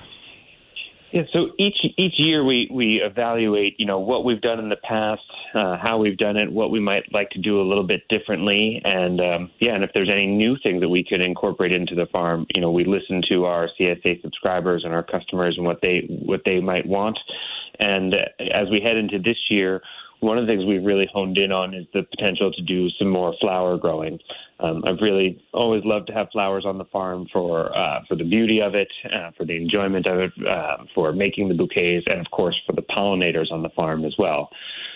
Yeah, 1.11 1.23
so 1.33 1.49
each 1.57 1.83
each 1.97 2.19
year 2.19 2.43
we 2.45 2.69
we 2.71 3.01
evaluate, 3.01 3.79
you 3.79 3.85
know, 3.87 3.97
what 3.99 4.23
we've 4.23 4.41
done 4.41 4.59
in 4.59 4.69
the 4.69 4.75
past, 4.75 5.23
uh, 5.55 5.75
how 5.75 5.97
we've 5.97 6.17
done 6.19 6.37
it, 6.37 6.51
what 6.51 6.69
we 6.69 6.79
might 6.79 7.11
like 7.11 7.31
to 7.31 7.39
do 7.39 7.59
a 7.59 7.65
little 7.67 7.83
bit 7.83 8.07
differently, 8.09 8.79
and 8.85 9.19
um, 9.19 9.49
yeah, 9.59 9.73
and 9.73 9.83
if 9.83 9.89
there's 9.95 10.07
any 10.09 10.27
new 10.27 10.55
things 10.61 10.81
that 10.81 10.89
we 10.89 11.03
could 11.03 11.19
incorporate 11.19 11.71
into 11.71 11.95
the 11.95 12.05
farm, 12.05 12.45
you 12.53 12.61
know, 12.61 12.69
we 12.69 12.83
listen 12.85 13.23
to 13.27 13.45
our 13.45 13.67
CSA 13.79 14.21
subscribers 14.21 14.83
and 14.85 14.93
our 14.93 15.01
customers 15.01 15.55
and 15.57 15.65
what 15.65 15.79
they 15.81 16.05
what 16.07 16.41
they 16.45 16.59
might 16.59 16.85
want, 16.85 17.17
and 17.79 18.13
uh, 18.13 18.43
as 18.53 18.69
we 18.69 18.79
head 18.79 18.95
into 18.95 19.17
this 19.17 19.37
year. 19.49 19.81
One 20.21 20.38
of 20.38 20.45
the 20.45 20.51
things 20.51 20.65
we've 20.65 20.83
really 20.83 21.07
honed 21.13 21.38
in 21.38 21.51
on 21.51 21.73
is 21.73 21.85
the 21.93 22.03
potential 22.03 22.51
to 22.51 22.61
do 22.61 22.89
some 22.97 23.09
more 23.09 23.33
flower 23.39 23.77
growing. 23.77 24.19
Um, 24.59 24.83
I've 24.85 24.99
really 25.01 25.41
always 25.53 25.83
loved 25.85 26.07
to 26.07 26.13
have 26.13 26.27
flowers 26.31 26.65
on 26.65 26.77
the 26.77 26.85
farm 26.85 27.27
for 27.31 27.75
uh, 27.75 28.01
for 28.07 28.15
the 28.15 28.25
beauty 28.25 28.61
of 28.61 28.75
it, 28.75 28.89
uh, 29.05 29.31
for 29.38 29.45
the 29.45 29.55
enjoyment 29.55 30.05
of 30.05 30.19
it, 30.19 30.31
uh, 30.45 30.83
for 30.93 31.13
making 31.13 31.47
the 31.47 31.55
bouquets, 31.55 32.05
and 32.07 32.19
of 32.19 32.29
course 32.31 32.59
for 32.67 32.73
the 32.73 32.81
pollinators 32.81 33.51
on 33.51 33.63
the 33.63 33.69
farm 33.69 34.03
as 34.03 34.13
well. 34.19 34.49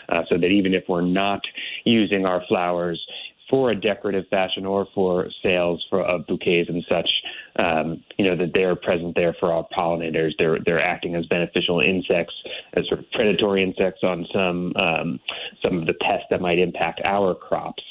Uh, 0.09 0.23
so 0.27 0.37
that 0.37 0.47
even 0.47 0.73
if 0.73 0.83
we're 0.89 1.01
not 1.01 1.39
using 1.85 2.25
our 2.25 2.43
flowers 2.49 3.01
for 3.49 3.71
a 3.71 3.75
decorative 3.79 4.25
fashion 4.29 4.65
or 4.65 4.87
for 4.95 5.27
sales 5.41 5.83
for 5.89 6.01
of 6.01 6.25
bouquets 6.27 6.69
and 6.69 6.83
such, 6.89 7.09
um, 7.57 8.03
you 8.17 8.25
know 8.25 8.35
that 8.35 8.51
they're 8.53 8.75
present 8.75 9.15
there 9.15 9.35
for 9.39 9.51
our 9.51 9.67
pollinators. 9.75 10.31
They're 10.37 10.59
they're 10.65 10.83
acting 10.83 11.15
as 11.15 11.25
beneficial 11.27 11.79
insects, 11.79 12.33
as 12.73 12.87
sort 12.87 12.99
of 12.99 13.11
predatory 13.11 13.63
insects 13.63 14.01
on 14.03 14.25
some 14.33 14.73
um, 14.75 15.19
some 15.63 15.79
of 15.79 15.85
the 15.85 15.93
pests 16.01 16.25
that 16.29 16.41
might 16.41 16.59
impact 16.59 17.01
our 17.03 17.35
crops. 17.35 17.83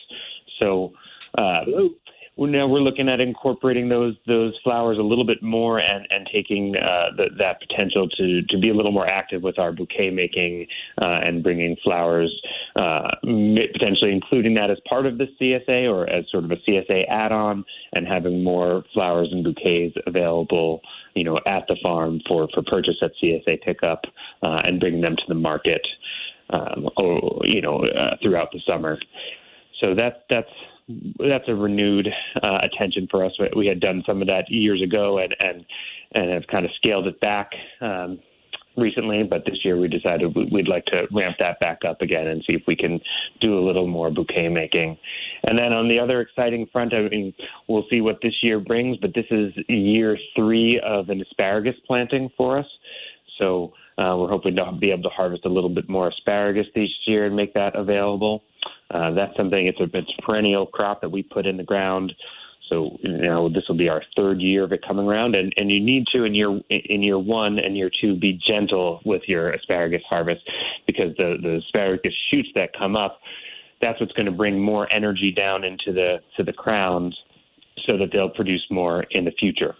So 0.58 0.92
uh, 1.38 1.64
now 2.38 2.66
we're 2.66 2.80
looking 2.80 3.08
at 3.08 3.20
incorporating 3.20 3.88
those 3.88 4.14
those 4.26 4.58
flowers 4.64 4.98
a 4.98 5.02
little 5.02 5.24
bit 5.24 5.42
more 5.42 5.78
and 5.78 6.06
and 6.10 6.26
taking 6.32 6.74
uh, 6.76 7.14
the, 7.16 7.26
that 7.38 7.60
potential 7.60 8.08
to 8.08 8.42
to 8.48 8.58
be 8.58 8.70
a 8.70 8.74
little 8.74 8.92
more 8.92 9.06
active 9.06 9.42
with 9.42 9.58
our 9.58 9.72
bouquet 9.72 10.10
making 10.10 10.66
uh, 11.00 11.20
and 11.22 11.42
bringing 11.42 11.76
flowers, 11.84 12.32
uh, 12.76 13.08
potentially 13.22 14.12
including 14.12 14.54
that 14.54 14.70
as 14.70 14.78
part 14.88 15.06
of 15.06 15.18
the 15.18 15.26
CSA 15.40 15.92
or 15.92 16.08
as 16.08 16.24
sort 16.30 16.44
of 16.44 16.50
a 16.50 16.56
CSA 16.56 17.08
add-on, 17.08 17.64
and 17.92 18.06
having 18.06 18.42
more 18.42 18.82
flowers 18.94 19.28
and 19.30 19.44
bouquets 19.44 19.94
available, 20.06 20.80
you 21.14 21.24
know, 21.24 21.38
at 21.46 21.64
the 21.68 21.76
farm 21.82 22.20
for 22.26 22.48
for 22.54 22.62
purchase 22.62 22.96
at 23.02 23.12
CSA 23.22 23.60
pickup 23.62 24.02
uh, 24.42 24.62
and 24.64 24.80
bringing 24.80 25.02
them 25.02 25.16
to 25.16 25.24
the 25.28 25.34
market, 25.34 25.86
um, 26.50 26.88
or 26.96 27.42
you 27.44 27.60
know, 27.60 27.84
uh, 27.84 28.16
throughout 28.22 28.50
the 28.52 28.60
summer. 28.66 28.98
So 29.80 29.94
that 29.96 30.24
that's 30.30 30.48
that's 31.18 31.48
a 31.48 31.54
renewed 31.54 32.08
uh, 32.42 32.58
attention 32.62 33.08
for 33.10 33.24
us. 33.24 33.32
We 33.56 33.66
had 33.66 33.80
done 33.80 34.02
some 34.06 34.20
of 34.20 34.28
that 34.28 34.50
years 34.50 34.82
ago, 34.82 35.18
and 35.18 35.34
and 35.38 35.64
and 36.14 36.30
have 36.30 36.46
kind 36.50 36.64
of 36.64 36.70
scaled 36.76 37.06
it 37.06 37.20
back 37.20 37.50
um, 37.80 38.18
recently. 38.76 39.22
But 39.22 39.44
this 39.44 39.58
year, 39.64 39.78
we 39.78 39.88
decided 39.88 40.34
we- 40.34 40.48
we'd 40.52 40.68
like 40.68 40.84
to 40.86 41.06
ramp 41.12 41.36
that 41.38 41.58
back 41.60 41.84
up 41.86 42.02
again 42.02 42.26
and 42.26 42.42
see 42.46 42.54
if 42.54 42.62
we 42.66 42.76
can 42.76 43.00
do 43.40 43.58
a 43.58 43.64
little 43.64 43.86
more 43.86 44.10
bouquet 44.10 44.48
making. 44.48 44.98
And 45.44 45.58
then 45.58 45.72
on 45.72 45.88
the 45.88 45.98
other 45.98 46.20
exciting 46.20 46.66
front, 46.72 46.94
I 46.94 47.08
mean, 47.08 47.34
we'll 47.68 47.86
see 47.90 48.00
what 48.00 48.18
this 48.22 48.34
year 48.42 48.60
brings. 48.60 48.98
But 48.98 49.14
this 49.14 49.26
is 49.30 49.52
year 49.68 50.18
three 50.36 50.80
of 50.80 51.08
an 51.08 51.20
asparagus 51.20 51.76
planting 51.86 52.30
for 52.36 52.58
us. 52.58 52.66
So 53.38 53.72
uh, 53.98 54.16
we're 54.18 54.28
hoping 54.28 54.56
to 54.56 54.72
be 54.72 54.90
able 54.90 55.02
to 55.04 55.08
harvest 55.08 55.44
a 55.44 55.48
little 55.48 55.70
bit 55.70 55.88
more 55.88 56.08
asparagus 56.08 56.66
this 56.74 56.90
year 57.06 57.26
and 57.26 57.36
make 57.36 57.54
that 57.54 57.74
available. 57.74 58.42
Uh, 58.92 59.10
that's 59.12 59.36
something. 59.36 59.66
It's 59.66 59.80
a 59.80 59.88
it's 59.96 60.12
perennial 60.24 60.66
crop 60.66 61.00
that 61.00 61.10
we 61.10 61.22
put 61.22 61.46
in 61.46 61.56
the 61.56 61.64
ground. 61.64 62.12
So 62.68 62.96
you 63.02 63.18
know 63.18 63.48
this 63.48 63.64
will 63.68 63.76
be 63.76 63.88
our 63.88 64.02
third 64.16 64.40
year 64.40 64.64
of 64.64 64.72
it 64.72 64.80
coming 64.86 65.06
around, 65.06 65.34
and, 65.34 65.52
and 65.56 65.70
you 65.70 65.80
need 65.80 66.06
to 66.14 66.24
in 66.24 66.34
year 66.34 66.60
in 66.70 67.02
year 67.02 67.18
one 67.18 67.58
and 67.58 67.76
year 67.76 67.90
two 68.00 68.18
be 68.18 68.38
gentle 68.46 69.00
with 69.04 69.22
your 69.26 69.50
asparagus 69.50 70.02
harvest 70.08 70.42
because 70.86 71.14
the 71.16 71.36
the 71.42 71.56
asparagus 71.56 72.12
shoots 72.30 72.48
that 72.54 72.70
come 72.78 72.96
up, 72.96 73.20
that's 73.80 74.00
what's 74.00 74.12
going 74.12 74.26
to 74.26 74.32
bring 74.32 74.60
more 74.60 74.90
energy 74.92 75.32
down 75.32 75.64
into 75.64 75.92
the 75.92 76.18
to 76.36 76.44
the 76.44 76.52
crowns, 76.52 77.16
so 77.86 77.96
that 77.98 78.10
they'll 78.12 78.30
produce 78.30 78.64
more 78.70 79.04
in 79.10 79.24
the 79.24 79.32
future. 79.32 79.74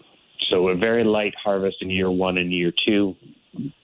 So 0.49 0.67
a 0.67 0.75
very 0.75 1.03
light 1.03 1.33
harvest 1.41 1.77
in 1.81 1.89
year 1.89 2.11
one 2.11 2.37
and 2.37 2.51
year 2.51 2.71
two. 2.85 3.15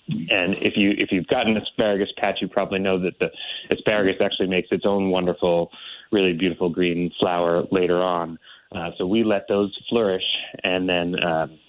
And 0.09 0.55
if 0.61 0.73
you 0.75 0.91
if 0.97 1.09
you've 1.11 1.27
got 1.27 1.47
an 1.47 1.57
asparagus 1.57 2.09
patch, 2.17 2.39
you 2.41 2.47
probably 2.47 2.79
know 2.79 2.99
that 2.99 3.19
the 3.19 3.29
asparagus 3.69 4.21
actually 4.21 4.47
makes 4.47 4.69
its 4.71 4.85
own 4.85 5.09
wonderful, 5.09 5.71
really 6.11 6.33
beautiful 6.33 6.69
green 6.69 7.11
flower 7.19 7.63
later 7.71 8.01
on. 8.01 8.39
Uh, 8.75 8.91
so 8.97 9.05
we 9.05 9.23
let 9.23 9.47
those 9.47 9.75
flourish, 9.89 10.23
and 10.63 10.87
then 10.87 11.15
um, 11.23 11.59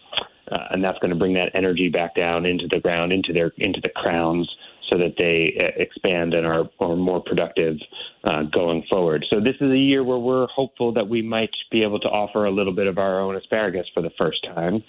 uh, 0.51 0.67
and 0.71 0.83
that's 0.83 0.99
going 0.99 1.11
to 1.11 1.17
bring 1.17 1.35
that 1.35 1.51
energy 1.55 1.89
back 1.89 2.15
down 2.15 2.47
into 2.47 2.67
the 2.71 2.81
ground, 2.81 3.13
into 3.13 3.33
their 3.33 3.53
into 3.59 3.81
the 3.81 3.91
crowns, 3.91 4.51
so 4.91 4.99
that 4.99 5.15
they 5.17 5.55
uh, 5.59 5.81
expand 5.81 6.35
and 6.35 6.47
are, 6.47 6.65
are 6.81 6.97
more 6.97 7.23
productive 7.23 7.77
uh, 8.25 8.43
going 8.53 8.85
forward. 8.91 9.25
So 9.31 9.41
this 9.41 9.55
is 9.61 9.71
a 9.71 9.79
year 9.79 10.03
where 10.05 10.19
we're 10.19 10.49
hopeful 10.49 10.93
that 10.95 11.09
we 11.09 11.23
might 11.23 11.51
be 11.71 11.83
able 11.83 12.01
to 12.01 12.09
offer 12.09 12.45
a 12.45 12.51
little 12.51 12.75
bit 12.75 12.87
of 12.87 12.99
our 12.99 13.21
own 13.21 13.37
asparagus 13.37 13.87
for 13.95 14.03
the 14.03 14.11
first 14.19 14.45
time. 14.45 14.83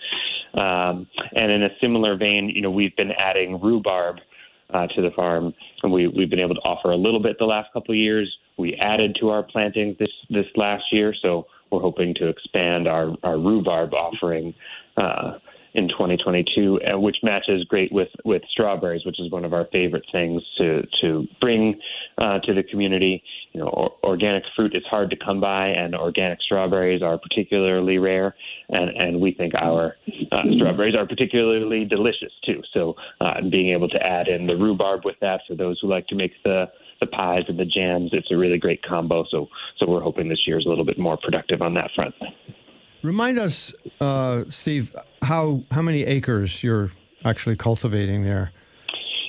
Um, 0.56 1.08
and 1.34 1.52
in 1.52 1.64
a 1.64 1.70
similar 1.80 2.18
vein, 2.18 2.52
you 2.54 2.62
know, 2.62 2.72
we've 2.72 2.96
been 2.96 3.12
adding 3.12 3.62
rhubarb 3.62 4.18
uh, 4.74 4.88
to 4.88 5.02
the 5.02 5.12
farm, 5.16 5.54
and 5.84 5.92
we, 5.92 6.08
we've 6.08 6.30
been 6.30 6.40
able 6.40 6.56
to 6.56 6.62
offer 6.62 6.92
a 6.92 6.98
little 6.98 7.22
bit 7.22 7.38
the 7.40 7.46
last 7.46 7.72
couple 7.74 7.94
of 7.94 7.98
years. 7.98 8.34
We 8.58 8.76
added 8.76 9.18
to 9.20 9.30
our 9.30 9.44
plantings 9.44 9.98
this 9.98 10.12
this 10.30 10.46
last 10.56 10.84
year, 10.92 11.14
so 11.22 11.46
we're 11.72 11.82
hoping 11.82 12.14
to 12.16 12.28
expand 12.28 12.88
our, 12.88 13.16
our 13.24 13.38
rhubarb 13.38 13.94
offering 13.94 14.54
uh, 14.98 15.40
in 15.74 15.88
2022, 15.88 16.80
uh, 16.82 17.00
which 17.00 17.18
matches 17.24 17.64
great 17.66 17.92
with, 17.92 18.10
with 18.26 18.42
strawberries, 18.52 19.06
which 19.06 19.20
is 19.20 19.32
one 19.32 19.46
of 19.46 19.54
our 19.54 19.68
favorite 19.72 20.06
things 20.12 20.42
to 20.58 20.82
to 21.02 21.28
bring 21.40 21.80
uh, 22.18 22.40
to 22.40 22.54
the 22.54 22.64
community. 22.64 23.24
You 23.54 23.62
know, 23.62 23.68
or, 23.68 23.92
organic 24.04 24.44
fruit 24.56 24.76
is 24.76 24.84
hard 24.90 25.10
to 25.12 25.18
come 25.18 25.40
by, 25.40 25.68
and 25.68 25.96
organic 25.96 26.42
strawberries 26.42 27.02
are 27.02 27.18
particularly 27.18 27.98
rare, 27.98 28.36
and 28.70 28.90
and 28.90 29.22
we 29.22 29.34
think 29.34 29.54
our 29.56 29.96
uh, 30.32 30.42
strawberries 30.58 30.96
are 30.96 31.08
particularly 31.08 31.86
delicious 31.86 32.32
too. 32.46 32.62
So, 32.74 32.96
uh, 33.22 33.42
being 33.50 33.74
able 33.74 33.90
to 33.90 34.06
add 34.06 34.28
in 34.28 34.48
the 34.48 34.56
rhubarb 34.56 35.06
with 35.06 35.16
that 35.22 35.42
for 35.48 35.56
those 35.56 35.80
who 35.82 35.88
like 35.88 36.08
to 36.08 36.16
make 36.16 36.32
the 36.44 36.66
the 37.00 37.08
pies 37.08 37.44
and 37.48 37.60
the 37.60 37.66
jams, 37.66 38.12
it's 38.14 38.32
a 38.32 38.38
really 38.38 38.60
great 38.60 38.82
combo. 38.84 39.26
So, 39.32 39.48
so 39.80 39.90
we're 39.90 40.02
hoping 40.02 40.30
this 40.30 40.42
year 40.46 40.60
is 40.60 40.66
a 40.66 40.70
little 40.70 40.86
bit 40.86 41.00
more 41.00 41.18
productive 41.18 41.62
on 41.62 41.74
that 41.74 41.90
front. 41.96 42.14
Remind 43.04 43.40
us, 43.40 43.74
uh, 44.00 44.44
Steve, 44.50 44.96
how 45.24 45.64
how 45.72 45.82
many 45.82 46.04
acres 46.04 46.64
you're 46.64 46.92
actually 47.26 47.56
cultivating 47.56 48.24
there? 48.24 48.52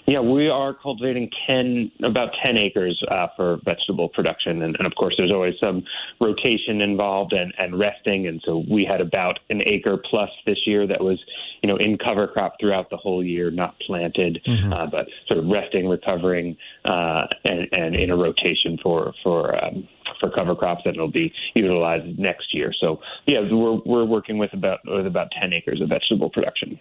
Yeah, 0.07 0.21
we 0.21 0.49
are 0.49 0.75
cultivating 0.75 1.31
10, 1.47 1.93
about 2.05 2.31
10 2.45 2.57
acres 2.57 3.01
uh, 3.09 3.29
for 3.37 3.59
vegetable 3.65 4.09
production. 4.09 4.63
And, 4.63 4.75
and 4.77 4.87
of 4.87 4.95
course, 4.97 5.15
there's 5.17 5.31
always 5.31 5.55
some 5.61 5.85
rotation 6.21 6.81
involved 6.81 7.33
and, 7.33 7.53
and 7.57 7.79
resting. 7.79 8.27
And 8.27 8.43
so 8.45 8.65
we 8.69 8.85
had 8.85 9.01
about 9.01 9.39
an 9.49 9.63
acre 9.65 9.97
plus 9.97 10.29
this 10.45 10.59
year 10.67 10.89
that 10.89 11.01
was, 11.01 11.23
you 11.63 11.69
know, 11.69 11.77
in 11.77 11.99
cover 11.99 12.27
crop 12.27 12.57
throughout 12.59 12.91
the 12.91 12.97
whole 12.97 13.25
year, 13.25 13.53
not 13.53 13.79
planted, 13.87 14.41
uh, 14.73 14.87
but 14.87 15.07
sort 15.29 15.39
of 15.39 15.47
resting, 15.47 15.89
recovering, 15.89 16.57
uh, 16.85 17.27
and, 17.45 17.69
and 17.71 17.95
in 17.95 18.11
a 18.11 18.17
rotation 18.17 18.79
for, 18.83 19.15
for, 19.23 19.65
um, 19.65 19.89
for 20.23 20.31
cover 20.31 20.55
crops 20.55 20.83
that 20.85 20.97
will 20.97 21.11
be 21.11 21.33
utilized 21.55 22.19
next 22.19 22.55
year. 22.55 22.73
So 22.81 23.01
yeah, 23.27 23.41
we're, 23.51 23.81
we're 23.85 24.05
working 24.05 24.39
with 24.39 24.53
about, 24.55 24.81
with 24.87 25.07
about 25.07 25.29
10 25.39 25.53
acres 25.53 25.81
of 25.83 25.89
vegetable 25.89 26.31
production. 26.31 26.79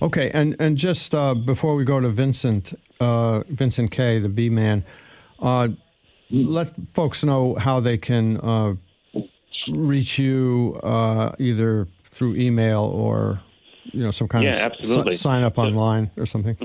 Okay, 0.00 0.32
and 0.34 0.56
and 0.58 0.76
just 0.76 1.14
uh, 1.14 1.32
before 1.32 1.76
we 1.76 1.84
go 1.84 2.00
to 2.00 2.08
Vincent, 2.08 2.74
uh, 2.98 3.44
Vincent 3.48 3.92
K, 3.92 4.18
the 4.18 4.28
bee 4.28 4.50
man, 4.50 4.84
uh, 5.38 5.68
let 6.28 6.74
folks 6.92 7.22
know 7.22 7.54
how 7.54 7.78
they 7.78 7.98
can 7.98 8.36
uh, 8.38 8.74
reach 9.68 10.18
you 10.18 10.76
uh, 10.82 11.30
either 11.38 11.86
through 12.02 12.34
email 12.34 12.82
or 12.82 13.42
you 13.92 14.02
know 14.02 14.10
some 14.10 14.26
kind 14.26 14.44
Yeah, 14.44 14.66
of 14.66 14.72
absolutely. 14.72 15.12
sign 15.12 15.44
up 15.44 15.56
online 15.56 16.10
or 16.16 16.26
something. 16.26 16.56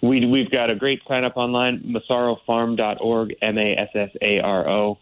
We, 0.00 0.24
we've 0.24 0.50
got 0.50 0.70
a 0.70 0.74
great 0.74 1.06
sign 1.06 1.24
up 1.24 1.36
online, 1.36 1.80
massarofarm.org, 1.80 3.34
M 3.42 3.58
A 3.58 3.76
S 3.76 3.90
S 3.94 4.10
A 4.22 4.40
R 4.40 4.66
O 4.66 4.98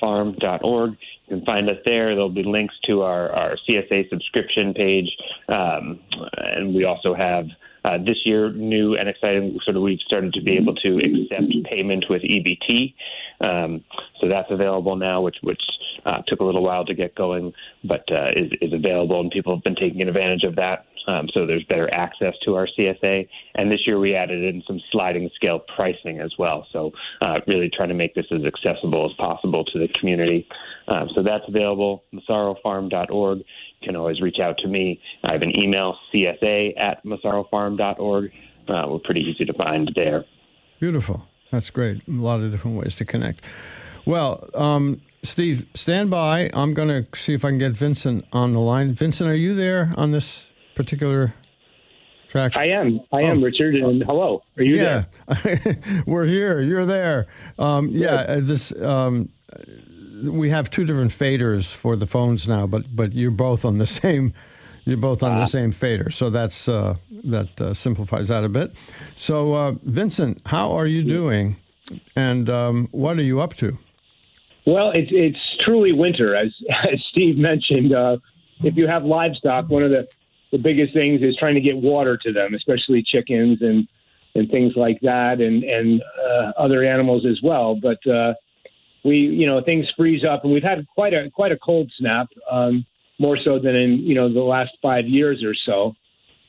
farm.org. 0.00 0.90
You 1.26 1.36
can 1.36 1.44
find 1.44 1.68
us 1.68 1.76
there. 1.84 2.14
There'll 2.14 2.28
be 2.28 2.42
links 2.42 2.74
to 2.86 3.02
our, 3.02 3.30
our 3.30 3.56
CSA 3.68 4.08
subscription 4.08 4.74
page. 4.74 5.08
Um, 5.48 6.00
and 6.38 6.74
we 6.74 6.84
also 6.84 7.14
have 7.14 7.46
uh, 7.84 7.98
this 7.98 8.18
year 8.24 8.50
new 8.52 8.94
and 8.96 9.08
exciting 9.08 9.58
sort 9.60 9.76
of 9.76 9.82
we've 9.82 10.00
started 10.00 10.32
to 10.34 10.42
be 10.42 10.56
able 10.56 10.74
to 10.76 10.98
accept 10.98 11.52
payment 11.64 12.04
with 12.08 12.22
EBT. 12.22 12.94
Um, 13.40 13.84
so 14.20 14.28
that's 14.28 14.50
available 14.50 14.96
now, 14.96 15.22
which 15.22 15.36
which 15.42 15.62
uh, 16.04 16.22
took 16.26 16.40
a 16.40 16.44
little 16.44 16.62
while 16.62 16.84
to 16.84 16.94
get 16.94 17.14
going, 17.14 17.52
but 17.84 18.04
uh, 18.10 18.30
is, 18.36 18.52
is 18.60 18.72
available, 18.72 19.20
and 19.20 19.30
people 19.30 19.54
have 19.54 19.64
been 19.64 19.76
taking 19.76 20.02
advantage 20.02 20.44
of 20.44 20.56
that. 20.56 20.86
Um, 21.08 21.28
so 21.32 21.46
there's 21.46 21.64
better 21.64 21.92
access 21.92 22.34
to 22.44 22.54
our 22.54 22.68
CSA. 22.78 23.28
And 23.54 23.70
this 23.70 23.86
year 23.86 23.98
we 23.98 24.14
added 24.14 24.44
in 24.44 24.62
some 24.66 24.80
sliding 24.92 25.30
scale 25.34 25.58
pricing 25.58 26.20
as 26.20 26.32
well. 26.38 26.66
So 26.72 26.92
uh, 27.20 27.40
really 27.46 27.70
trying 27.70 27.88
to 27.88 27.94
make 27.94 28.14
this 28.14 28.26
as 28.30 28.44
accessible 28.44 29.08
as 29.10 29.16
possible 29.16 29.64
to 29.64 29.78
the 29.78 29.88
community. 29.98 30.46
Um, 30.88 31.08
so 31.14 31.22
that's 31.22 31.44
available, 31.48 32.04
massarofarm.org. 32.12 33.42
You 33.80 33.86
can 33.88 33.96
always 33.96 34.20
reach 34.20 34.38
out 34.42 34.58
to 34.58 34.68
me. 34.68 35.00
I 35.24 35.32
have 35.32 35.42
an 35.42 35.56
email, 35.58 35.96
csa 36.12 36.78
at 36.78 37.02
massarofarm.org. 37.04 38.32
Uh, 38.68 38.84
we're 38.88 38.98
pretty 38.98 39.22
easy 39.22 39.44
to 39.46 39.52
find 39.54 39.90
there. 39.94 40.24
Beautiful. 40.80 41.26
That's 41.50 41.70
great. 41.70 42.06
A 42.06 42.10
lot 42.10 42.40
of 42.40 42.50
different 42.50 42.76
ways 42.76 42.94
to 42.96 43.04
connect. 43.04 43.44
Well, 44.04 44.46
um, 44.54 45.00
Steve, 45.22 45.66
stand 45.74 46.10
by. 46.10 46.50
I'm 46.54 46.74
going 46.74 46.88
to 46.88 47.18
see 47.18 47.34
if 47.34 47.44
I 47.44 47.48
can 47.48 47.58
get 47.58 47.72
Vincent 47.72 48.26
on 48.32 48.52
the 48.52 48.60
line. 48.60 48.92
Vincent, 48.94 49.28
are 49.30 49.34
you 49.34 49.54
there 49.54 49.92
on 49.96 50.10
this 50.10 50.50
particular 50.74 51.34
track? 52.28 52.56
I 52.56 52.66
am. 52.68 53.00
I 53.12 53.22
am, 53.22 53.38
Oh. 53.38 53.42
Richard. 53.42 53.74
And 53.76 54.02
hello. 54.02 54.42
Are 54.56 54.62
you 54.62 54.76
there? 54.76 55.06
yeah, 55.28 55.34
there? 55.54 55.76
we're 56.06 56.26
here. 56.26 56.60
You're 56.60 56.86
there. 56.86 57.26
Um, 57.58 57.88
yeah, 57.88 58.14
uh, 58.28 58.40
this. 58.40 58.78
Um, 58.80 59.30
we 60.22 60.50
have 60.50 60.70
two 60.70 60.84
different 60.84 61.10
faders 61.10 61.74
for 61.74 61.96
the 61.96 62.06
phones 62.06 62.48
now, 62.48 62.66
but 62.66 62.94
but 62.94 63.12
you're 63.12 63.30
both 63.30 63.64
on 63.64 63.78
the 63.78 63.86
same. 64.00 64.32
You're 64.86 64.96
both 64.96 65.22
on 65.22 65.38
the 65.38 65.44
same 65.44 65.72
fader, 65.72 66.10
so 66.10 66.30
that's 66.30 66.66
uh, 66.66 66.96
that 67.24 67.60
uh, 67.60 67.74
simplifies 67.74 68.28
that 68.28 68.44
a 68.44 68.48
bit. 68.48 68.72
So, 69.14 69.52
uh, 69.52 69.72
Vincent, 69.82 70.40
how 70.46 70.72
are 70.72 70.86
you 70.86 71.04
doing, 71.04 71.56
and 72.16 72.48
um, 72.48 72.88
what 72.90 73.18
are 73.18 73.22
you 73.22 73.40
up 73.40 73.54
to? 73.56 73.78
Well, 74.66 74.90
it's 74.92 75.10
it's 75.12 75.38
truly 75.64 75.92
winter, 75.92 76.34
as 76.34 76.48
as 76.92 76.98
Steve 77.10 77.36
mentioned. 77.36 77.92
Uh, 77.92 78.16
if 78.62 78.76
you 78.76 78.86
have 78.86 79.04
livestock, 79.04 79.68
one 79.68 79.82
of 79.82 79.90
the 79.90 80.08
the 80.52 80.58
biggest 80.58 80.92
things 80.92 81.22
is 81.22 81.36
trying 81.36 81.54
to 81.54 81.60
get 81.60 81.76
water 81.76 82.16
to 82.16 82.32
them, 82.32 82.54
especially 82.54 83.02
chickens 83.02 83.60
and 83.60 83.86
and 84.34 84.50
things 84.50 84.74
like 84.76 84.98
that, 85.02 85.40
and 85.40 85.62
and 85.64 86.02
uh, 86.02 86.52
other 86.56 86.84
animals 86.84 87.26
as 87.26 87.40
well. 87.42 87.74
But 87.74 88.04
uh, 88.06 88.34
we, 89.04 89.16
you 89.16 89.46
know, 89.46 89.62
things 89.62 89.86
freeze 89.96 90.24
up, 90.24 90.44
and 90.44 90.52
we've 90.52 90.62
had 90.62 90.86
quite 90.94 91.14
a 91.14 91.30
quite 91.30 91.52
a 91.52 91.58
cold 91.58 91.90
snap, 91.98 92.28
um, 92.50 92.84
more 93.18 93.38
so 93.42 93.58
than 93.58 93.74
in 93.74 93.98
you 93.98 94.14
know 94.14 94.32
the 94.32 94.40
last 94.40 94.72
five 94.82 95.06
years 95.06 95.42
or 95.44 95.54
so. 95.66 95.94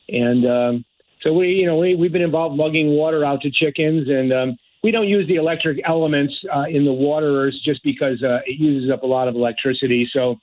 And 0.10 0.46
um, 0.46 0.86
so 1.22 1.34
we, 1.34 1.50
you 1.50 1.66
know, 1.66 1.78
we 1.78 1.96
we've 1.96 2.12
been 2.12 2.22
involved 2.22 2.56
lugging 2.56 2.90
water 2.90 3.24
out 3.24 3.42
to 3.42 3.52
chickens, 3.52 4.08
and 4.10 4.34
um, 4.34 4.58
we 4.84 4.92
don't 4.92 5.08
use 5.08 5.28
the 5.28 5.36
electric 5.36 5.80
elements 5.88 6.34
uh, 6.54 6.66
in 6.70 6.84
the 6.84 6.94
waterers 6.94 7.60
just 7.64 7.84
because 7.84 8.22
uh, 8.24 8.40
it 8.46 8.60
uses 8.60 8.92
up 8.92 9.04
a 9.04 9.08
lot 9.08 9.28
of 9.28 9.36
electricity. 9.36 10.10
So 10.12 10.36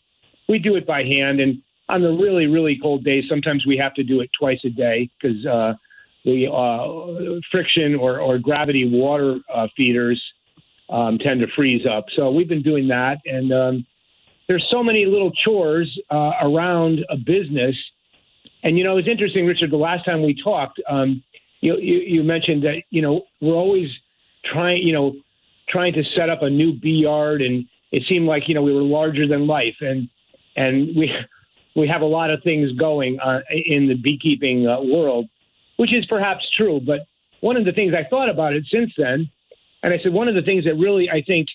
we 0.48 0.58
do 0.58 0.76
it 0.76 0.86
by 0.86 1.02
hand, 1.02 1.40
and 1.40 1.62
on 1.88 2.02
the 2.02 2.10
really 2.10 2.46
really 2.46 2.78
cold 2.80 3.04
days, 3.04 3.24
sometimes 3.28 3.66
we 3.66 3.76
have 3.76 3.94
to 3.94 4.02
do 4.02 4.20
it 4.20 4.30
twice 4.38 4.60
a 4.64 4.70
day 4.70 5.10
because 5.20 5.44
uh, 5.44 5.74
the 6.24 6.46
uh, 6.50 7.40
friction 7.50 7.94
or, 7.94 8.20
or 8.20 8.38
gravity 8.38 8.88
water 8.90 9.38
uh, 9.52 9.66
feeders 9.76 10.22
um, 10.90 11.18
tend 11.18 11.40
to 11.40 11.46
freeze 11.54 11.86
up. 11.86 12.06
So 12.16 12.30
we've 12.30 12.48
been 12.48 12.62
doing 12.62 12.88
that, 12.88 13.18
and 13.24 13.52
um, 13.52 13.86
there's 14.48 14.66
so 14.70 14.82
many 14.82 15.04
little 15.04 15.30
chores 15.44 15.98
uh, 16.10 16.32
around 16.42 17.00
a 17.10 17.16
business. 17.16 17.76
And 18.62 18.76
you 18.78 18.84
know, 18.84 18.96
it's 18.96 19.08
interesting, 19.08 19.46
Richard. 19.46 19.70
The 19.70 19.76
last 19.76 20.04
time 20.04 20.22
we 20.22 20.34
talked, 20.42 20.80
um, 20.88 21.22
you, 21.60 21.76
you 21.78 21.98
you 21.98 22.22
mentioned 22.22 22.62
that 22.64 22.82
you 22.90 23.02
know 23.02 23.22
we're 23.40 23.54
always 23.54 23.88
trying, 24.52 24.82
you 24.82 24.92
know, 24.92 25.14
trying 25.68 25.92
to 25.92 26.02
set 26.16 26.30
up 26.30 26.42
a 26.42 26.50
new 26.50 26.72
bee 26.72 27.02
yard, 27.02 27.42
and 27.42 27.66
it 27.92 28.02
seemed 28.08 28.26
like 28.26 28.44
you 28.48 28.54
know 28.54 28.62
we 28.62 28.72
were 28.72 28.82
larger 28.82 29.28
than 29.28 29.46
life, 29.46 29.76
and 29.80 30.08
and 30.56 30.96
we 30.96 31.12
we 31.76 31.86
have 31.88 32.02
a 32.02 32.06
lot 32.06 32.30
of 32.30 32.42
things 32.42 32.72
going 32.72 33.18
uh, 33.20 33.40
in 33.50 33.88
the 33.88 33.94
beekeeping 33.94 34.66
uh, 34.66 34.80
world, 34.82 35.26
which 35.76 35.94
is 35.94 36.04
perhaps 36.06 36.44
true. 36.56 36.80
But 36.84 37.00
one 37.40 37.56
of 37.56 37.64
the 37.64 37.72
things 37.72 37.92
I 37.94 38.08
thought 38.08 38.28
about 38.28 38.54
it 38.54 38.64
since 38.70 38.90
then, 38.96 39.30
and 39.82 39.92
I 39.92 39.98
said 40.02 40.12
one 40.12 40.28
of 40.28 40.34
the 40.34 40.42
things 40.42 40.64
that 40.64 40.74
really 40.74 41.08
I 41.10 41.22
think 41.22 41.48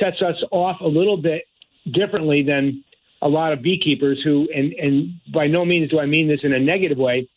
sets 0.00 0.22
us 0.22 0.36
off 0.52 0.80
a 0.80 0.86
little 0.86 1.16
bit 1.16 1.44
differently 1.92 2.42
than 2.42 2.84
a 3.22 3.28
lot 3.28 3.52
of 3.52 3.62
beekeepers 3.62 4.20
who, 4.22 4.48
and, 4.54 4.72
and 4.74 5.20
by 5.32 5.46
no 5.46 5.64
means 5.64 5.90
do 5.90 5.98
I 5.98 6.06
mean 6.06 6.28
this 6.28 6.40
in 6.42 6.52
a 6.52 6.58
negative 6.58 6.98
way, 6.98 7.28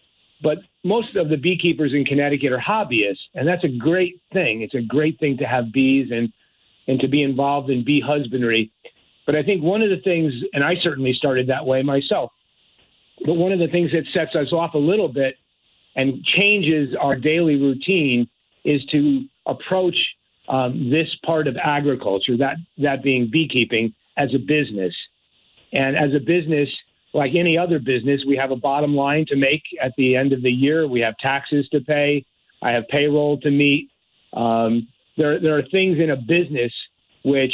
but 0.42 0.58
most 0.84 1.16
of 1.16 1.30
the 1.30 1.38
beekeepers 1.38 1.94
in 1.94 2.06
Connecticut 2.06 2.52
are 2.52 2.60
hobbyists, 2.60 3.20
and 3.34 3.48
that's 3.48 3.64
a 3.64 3.78
great 3.78 4.22
thing. 4.34 4.62
It's 4.62 4.76
a 4.76 4.82
great 4.82 5.20
thing 5.20 5.38
to 5.38 5.46
have 5.46 5.72
bees 5.72 6.10
and 6.12 6.32
and 6.88 7.00
to 7.02 7.08
be 7.08 7.22
involved 7.22 7.70
in 7.70 7.86
bee 7.86 8.02
husbandry. 8.04 8.72
But 9.28 9.36
I 9.36 9.44
think 9.44 9.62
one 9.62 9.84
of 9.84 9.92
the 9.92 10.02
things, 10.04 10.34
and 10.54 10.64
I 10.64 10.74
certainly 10.82 11.14
started 11.14 11.48
that 11.48 11.64
way 11.64 11.84
myself, 11.84 12.32
but 13.26 13.36
one 13.36 13.52
of 13.52 13.60
the 13.60 13.68
things 13.68 13.92
that 13.92 14.06
sets 14.12 14.36
us 14.36 14.52
off 14.52 14.74
a 14.74 14.80
little 14.80 15.08
bit 15.08 15.36
and 15.96 16.24
changes 16.24 16.96
our 17.00 17.16
daily 17.16 17.56
routine 17.58 18.28
is 18.66 18.84
to 18.92 19.26
approach 19.46 19.96
um, 20.50 20.90
this 20.90 21.08
part 21.26 21.48
of 21.48 21.56
agriculture, 21.64 22.36
that 22.38 22.58
that 22.78 23.04
being 23.04 23.30
beekeeping, 23.32 23.94
as 24.18 24.30
a 24.34 24.40
business. 24.40 24.94
And 25.72 25.96
as 25.96 26.14
a 26.16 26.20
business, 26.20 26.68
like 27.14 27.32
any 27.36 27.58
other 27.58 27.80
business, 27.80 28.22
we 28.28 28.36
have 28.38 28.52
a 28.52 28.56
bottom 28.56 28.96
line 28.96 29.26
to 29.28 29.36
make 29.36 29.64
at 29.82 29.94
the 29.98 30.16
end 30.16 30.34
of 30.34 30.42
the 30.42 30.52
year. 30.52 30.88
We 30.88 31.00
have 31.02 31.16
taxes 31.18 31.68
to 31.72 31.80
pay. 31.80 32.26
I 32.62 32.72
have 32.72 32.88
payroll 32.90 33.40
to 33.42 33.52
meet. 33.52 33.90
Um, 34.34 34.88
there, 35.18 35.40
there 35.40 35.58
are 35.58 35.64
things 35.72 35.98
in 36.00 36.12
a 36.12 36.16
business 36.16 36.72
which, 37.24 37.54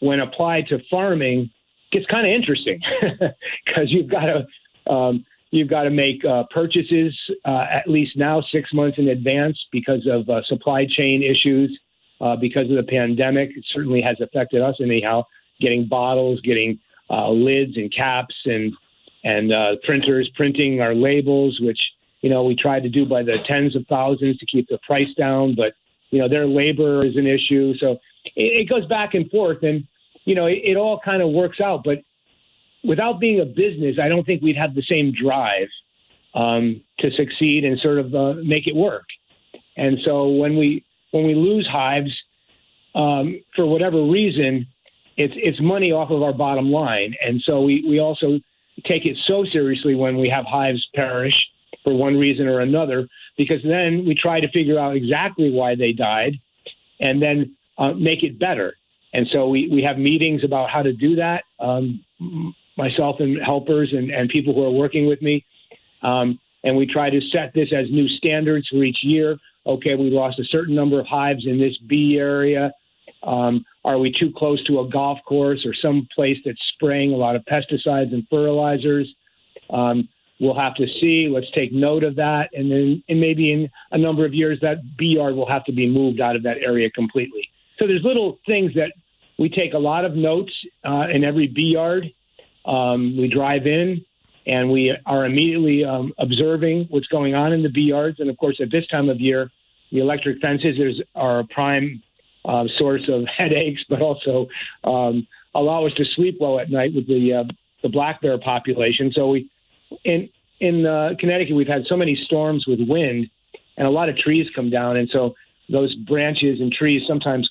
when 0.00 0.20
applied 0.20 0.66
to 0.68 0.78
farming, 0.90 1.50
gets 1.92 2.06
kind 2.06 2.26
of 2.26 2.32
interesting 2.32 2.80
because 3.66 3.86
you've 3.86 4.10
got 4.10 4.26
to 4.26 4.92
um, 4.92 5.24
you've 5.50 5.68
got 5.68 5.82
to 5.82 5.90
make 5.90 6.24
uh, 6.24 6.44
purchases 6.50 7.16
uh, 7.44 7.64
at 7.70 7.88
least 7.88 8.16
now 8.16 8.42
six 8.52 8.72
months 8.72 8.98
in 8.98 9.08
advance 9.08 9.58
because 9.72 10.06
of 10.10 10.28
uh, 10.28 10.42
supply 10.44 10.86
chain 10.88 11.22
issues, 11.22 11.78
uh, 12.20 12.36
because 12.36 12.70
of 12.70 12.76
the 12.76 12.82
pandemic. 12.88 13.50
It 13.56 13.64
certainly 13.72 14.00
has 14.02 14.16
affected 14.20 14.62
us 14.62 14.76
anyhow. 14.80 15.24
Getting 15.60 15.88
bottles, 15.88 16.40
getting 16.42 16.78
uh, 17.10 17.30
lids 17.30 17.76
and 17.76 17.92
caps, 17.94 18.34
and 18.44 18.72
and 19.24 19.52
uh, 19.52 19.76
printers 19.84 20.30
printing 20.36 20.80
our 20.80 20.94
labels, 20.94 21.58
which 21.60 21.78
you 22.20 22.30
know 22.30 22.44
we 22.44 22.54
tried 22.54 22.82
to 22.84 22.88
do 22.88 23.04
by 23.04 23.22
the 23.22 23.36
tens 23.46 23.74
of 23.74 23.84
thousands 23.88 24.38
to 24.38 24.46
keep 24.46 24.68
the 24.68 24.78
price 24.86 25.12
down, 25.16 25.54
but 25.56 25.72
you 26.10 26.18
know 26.18 26.28
their 26.28 26.46
labor 26.46 27.04
is 27.04 27.16
an 27.16 27.26
issue. 27.26 27.74
So 27.78 27.92
it, 28.36 28.66
it 28.66 28.68
goes 28.68 28.86
back 28.86 29.14
and 29.14 29.28
forth, 29.30 29.62
and 29.62 29.84
you 30.24 30.34
know 30.34 30.46
it, 30.46 30.58
it 30.62 30.76
all 30.76 31.00
kind 31.04 31.22
of 31.22 31.30
works 31.30 31.60
out. 31.60 31.82
But 31.84 31.98
without 32.84 33.20
being 33.20 33.40
a 33.40 33.44
business, 33.44 33.96
I 34.02 34.08
don't 34.08 34.24
think 34.24 34.42
we'd 34.42 34.56
have 34.56 34.74
the 34.74 34.84
same 34.88 35.12
drive 35.12 35.68
um, 36.34 36.82
to 37.00 37.10
succeed 37.12 37.64
and 37.64 37.78
sort 37.80 37.98
of 37.98 38.14
uh, 38.14 38.34
make 38.44 38.66
it 38.66 38.74
work. 38.74 39.04
And 39.76 39.98
so 40.04 40.28
when 40.28 40.56
we 40.56 40.84
when 41.10 41.26
we 41.26 41.34
lose 41.34 41.66
hives 41.70 42.10
um, 42.94 43.40
for 43.54 43.66
whatever 43.66 44.02
reason, 44.04 44.66
it's 45.16 45.34
it's 45.36 45.60
money 45.60 45.92
off 45.92 46.10
of 46.10 46.22
our 46.22 46.32
bottom 46.32 46.70
line. 46.70 47.14
And 47.24 47.40
so 47.44 47.62
we 47.62 47.84
we 47.88 48.00
also 48.00 48.38
take 48.86 49.04
it 49.04 49.16
so 49.26 49.44
seriously 49.52 49.94
when 49.94 50.18
we 50.18 50.28
have 50.28 50.44
hives 50.44 50.86
perish 50.94 51.34
for 51.84 51.94
one 51.94 52.16
reason 52.16 52.46
or 52.46 52.60
another, 52.60 53.08
because 53.36 53.62
then 53.62 54.04
we 54.06 54.14
try 54.14 54.40
to 54.40 54.48
figure 54.50 54.78
out 54.78 54.96
exactly 54.96 55.50
why 55.50 55.74
they 55.74 55.92
died, 55.92 56.34
and 57.00 57.20
then 57.22 57.56
uh, 57.78 57.92
make 57.92 58.22
it 58.22 58.38
better. 58.38 58.74
And 59.12 59.26
so 59.32 59.48
we, 59.48 59.68
we 59.72 59.82
have 59.82 59.96
meetings 59.96 60.44
about 60.44 60.68
how 60.70 60.82
to 60.82 60.92
do 60.92 61.16
that. 61.16 61.44
Um, 61.58 62.04
myself 62.78 63.16
and 63.18 63.36
helpers 63.44 63.92
and, 63.92 64.10
and 64.10 64.30
people 64.30 64.54
who 64.54 64.64
are 64.64 64.70
working 64.70 65.06
with 65.06 65.20
me. 65.20 65.44
Um, 66.02 66.38
and 66.62 66.76
we 66.76 66.86
try 66.86 67.10
to 67.10 67.20
set 67.32 67.52
this 67.54 67.68
as 67.76 67.90
new 67.90 68.08
standards 68.08 68.68
for 68.68 68.82
each 68.84 68.98
year. 69.02 69.36
Okay, 69.68 69.94
we 69.94 70.10
lost 70.10 70.38
a 70.38 70.44
certain 70.44 70.74
number 70.74 70.98
of 70.98 71.06
hives 71.06 71.46
in 71.46 71.58
this 71.58 71.76
bee 71.86 72.16
area. 72.18 72.72
Um, 73.22 73.66
are 73.84 73.98
we 73.98 74.10
too 74.18 74.32
close 74.34 74.64
to 74.64 74.80
a 74.80 74.88
golf 74.88 75.18
course 75.26 75.66
or 75.66 75.74
some 75.74 76.08
place 76.14 76.38
that's 76.42 76.58
spraying 76.74 77.12
a 77.12 77.16
lot 77.16 77.36
of 77.36 77.44
pesticides 77.44 78.14
and 78.14 78.26
fertilizers? 78.30 79.06
Um, 79.68 80.08
we'll 80.40 80.58
have 80.58 80.74
to 80.76 80.86
see. 81.00 81.28
Let's 81.30 81.50
take 81.54 81.70
note 81.70 82.02
of 82.02 82.16
that, 82.16 82.48
and 82.54 82.70
then 82.70 83.02
and 83.10 83.20
maybe 83.20 83.52
in 83.52 83.68
a 83.92 83.98
number 83.98 84.24
of 84.24 84.32
years 84.32 84.58
that 84.62 84.78
bee 84.96 85.16
yard 85.16 85.34
will 85.34 85.48
have 85.48 85.64
to 85.66 85.72
be 85.72 85.86
moved 85.86 86.20
out 86.20 86.34
of 86.34 86.42
that 86.44 86.56
area 86.64 86.90
completely. 86.90 87.46
So 87.78 87.86
there's 87.86 88.02
little 88.02 88.38
things 88.46 88.72
that 88.74 88.92
we 89.38 89.50
take 89.50 89.74
a 89.74 89.78
lot 89.78 90.06
of 90.06 90.14
notes 90.14 90.52
uh, 90.84 91.08
in 91.12 91.24
every 91.24 91.46
bee 91.46 91.74
yard. 91.74 92.06
Um, 92.64 93.16
we 93.18 93.28
drive 93.28 93.66
in 93.66 94.04
and 94.46 94.70
we 94.70 94.96
are 95.06 95.26
immediately 95.26 95.84
um, 95.84 96.12
observing 96.18 96.86
what's 96.90 97.06
going 97.08 97.34
on 97.34 97.52
in 97.52 97.62
the 97.62 97.68
bee 97.68 97.82
yards. 97.82 98.18
And 98.18 98.30
of 98.30 98.36
course, 98.38 98.58
at 98.60 98.70
this 98.72 98.86
time 98.88 99.08
of 99.08 99.20
year, 99.20 99.50
the 99.92 100.00
electric 100.00 100.40
fences 100.40 100.78
is, 100.78 101.02
are 101.14 101.40
a 101.40 101.44
prime 101.44 102.02
uh, 102.44 102.64
source 102.78 103.08
of 103.08 103.24
headaches, 103.38 103.82
but 103.88 104.00
also 104.00 104.46
um, 104.84 105.26
allow 105.54 105.86
us 105.86 105.92
to 105.94 106.04
sleep 106.16 106.38
well 106.40 106.58
at 106.58 106.70
night 106.70 106.92
with 106.94 107.06
the 107.06 107.32
uh, 107.32 107.44
the 107.82 107.88
black 107.88 108.20
bear 108.20 108.38
population. 108.38 109.12
So 109.14 109.28
we 109.28 109.50
in 110.04 110.28
in 110.60 110.86
uh, 110.86 111.10
Connecticut 111.18 111.54
we've 111.54 111.68
had 111.68 111.84
so 111.88 111.96
many 111.96 112.16
storms 112.24 112.66
with 112.66 112.80
wind, 112.80 113.28
and 113.76 113.86
a 113.86 113.90
lot 113.90 114.08
of 114.08 114.16
trees 114.16 114.46
come 114.54 114.70
down, 114.70 114.96
and 114.96 115.08
so 115.12 115.34
those 115.70 115.94
branches 115.94 116.60
and 116.60 116.72
trees 116.72 117.02
sometimes 117.06 117.48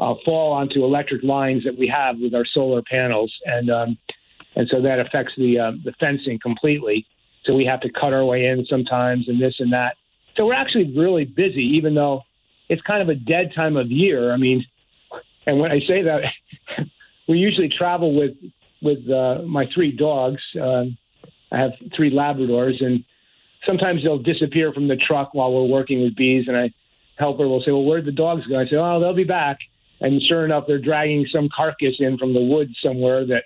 uh, 0.00 0.14
fall 0.24 0.52
onto 0.52 0.84
electric 0.84 1.22
lines 1.22 1.62
that 1.64 1.78
we 1.78 1.86
have 1.86 2.18
with 2.18 2.34
our 2.34 2.44
solar 2.44 2.82
panels, 2.82 3.32
and 3.44 3.70
um, 3.70 3.98
and 4.56 4.68
so 4.70 4.82
that 4.82 4.98
affects 4.98 5.32
the 5.36 5.58
uh, 5.58 5.72
the 5.84 5.92
fencing 6.00 6.38
completely. 6.42 7.06
So 7.44 7.54
we 7.54 7.64
have 7.64 7.80
to 7.80 7.90
cut 7.90 8.12
our 8.12 8.24
way 8.24 8.46
in 8.46 8.66
sometimes, 8.66 9.28
and 9.28 9.40
this 9.40 9.54
and 9.60 9.72
that. 9.72 9.96
So 10.40 10.46
we're 10.46 10.54
actually 10.54 10.96
really 10.96 11.26
busy, 11.26 11.74
even 11.76 11.94
though 11.94 12.22
it's 12.70 12.80
kind 12.80 13.02
of 13.02 13.10
a 13.10 13.14
dead 13.14 13.52
time 13.54 13.76
of 13.76 13.90
year. 13.90 14.32
I 14.32 14.38
mean, 14.38 14.64
and 15.44 15.60
when 15.60 15.70
I 15.70 15.80
say 15.80 16.00
that, 16.04 16.22
we 17.28 17.36
usually 17.36 17.68
travel 17.68 18.16
with 18.16 18.30
with 18.80 19.00
uh, 19.10 19.42
my 19.42 19.66
three 19.74 19.94
dogs. 19.94 20.40
Uh, 20.58 20.84
I 21.52 21.58
have 21.58 21.72
three 21.94 22.10
Labradors, 22.10 22.82
and 22.82 23.04
sometimes 23.66 24.02
they'll 24.02 24.16
disappear 24.16 24.72
from 24.72 24.88
the 24.88 24.96
truck 24.96 25.34
while 25.34 25.52
we're 25.52 25.68
working 25.68 26.00
with 26.00 26.16
bees, 26.16 26.46
and 26.48 26.56
I 26.56 26.70
helper 27.18 27.46
will 27.46 27.60
say, 27.60 27.72
"Well, 27.72 27.84
where'd 27.84 28.06
the 28.06 28.12
dogs 28.12 28.46
go?" 28.46 28.58
I 28.58 28.64
say, 28.64 28.76
"Oh, 28.76 28.98
they'll 28.98 29.12
be 29.12 29.24
back." 29.24 29.58
And 30.00 30.22
sure 30.22 30.46
enough, 30.46 30.64
they're 30.66 30.78
dragging 30.78 31.26
some 31.30 31.50
carcass 31.54 31.96
in 31.98 32.16
from 32.16 32.32
the 32.32 32.40
woods 32.40 32.72
somewhere 32.82 33.26
that 33.26 33.44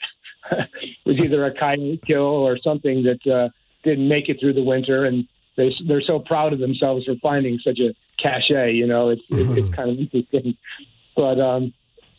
was 1.04 1.18
either 1.18 1.44
a 1.44 1.58
coyote 1.58 2.00
kill 2.06 2.20
or 2.20 2.56
something 2.56 3.02
that 3.02 3.26
uh, 3.26 3.48
didn't 3.82 4.06
make 4.06 4.28
it 4.28 4.38
through 4.38 4.52
the 4.52 4.62
winter, 4.62 5.06
and 5.06 5.26
they 5.56 5.74
they're 5.86 6.02
so 6.02 6.18
proud 6.18 6.52
of 6.52 6.58
themselves 6.58 7.04
for 7.04 7.14
finding 7.22 7.58
such 7.58 7.78
a 7.78 7.94
cachet. 8.20 8.72
You 8.72 8.86
know, 8.86 9.10
it's 9.10 9.22
mm-hmm. 9.30 9.58
it's 9.58 9.74
kind 9.74 9.90
of 9.90 9.98
interesting. 9.98 10.56
But 11.16 11.40
um, 11.40 11.72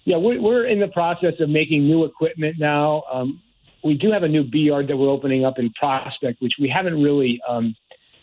yeah, 0.06 0.18
we're 0.18 0.42
we're 0.42 0.66
in 0.66 0.80
the 0.80 0.88
process 0.88 1.34
of 1.40 1.50
making 1.50 1.86
new 1.86 2.06
equipment 2.06 2.58
now. 2.60 3.04
Um, 3.12 3.42
we 3.84 3.96
do 3.96 4.12
have 4.12 4.24
a 4.24 4.28
new 4.28 4.44
bee 4.44 4.60
yard 4.60 4.88
that 4.88 4.98
we're 4.98 5.10
opening 5.10 5.46
up 5.46 5.60
in 5.60 5.72
Prospect, 5.74 6.42
which 6.42 6.54
we 6.60 6.70
haven't 6.70 7.02
really. 7.02 7.40
Um, 7.48 7.76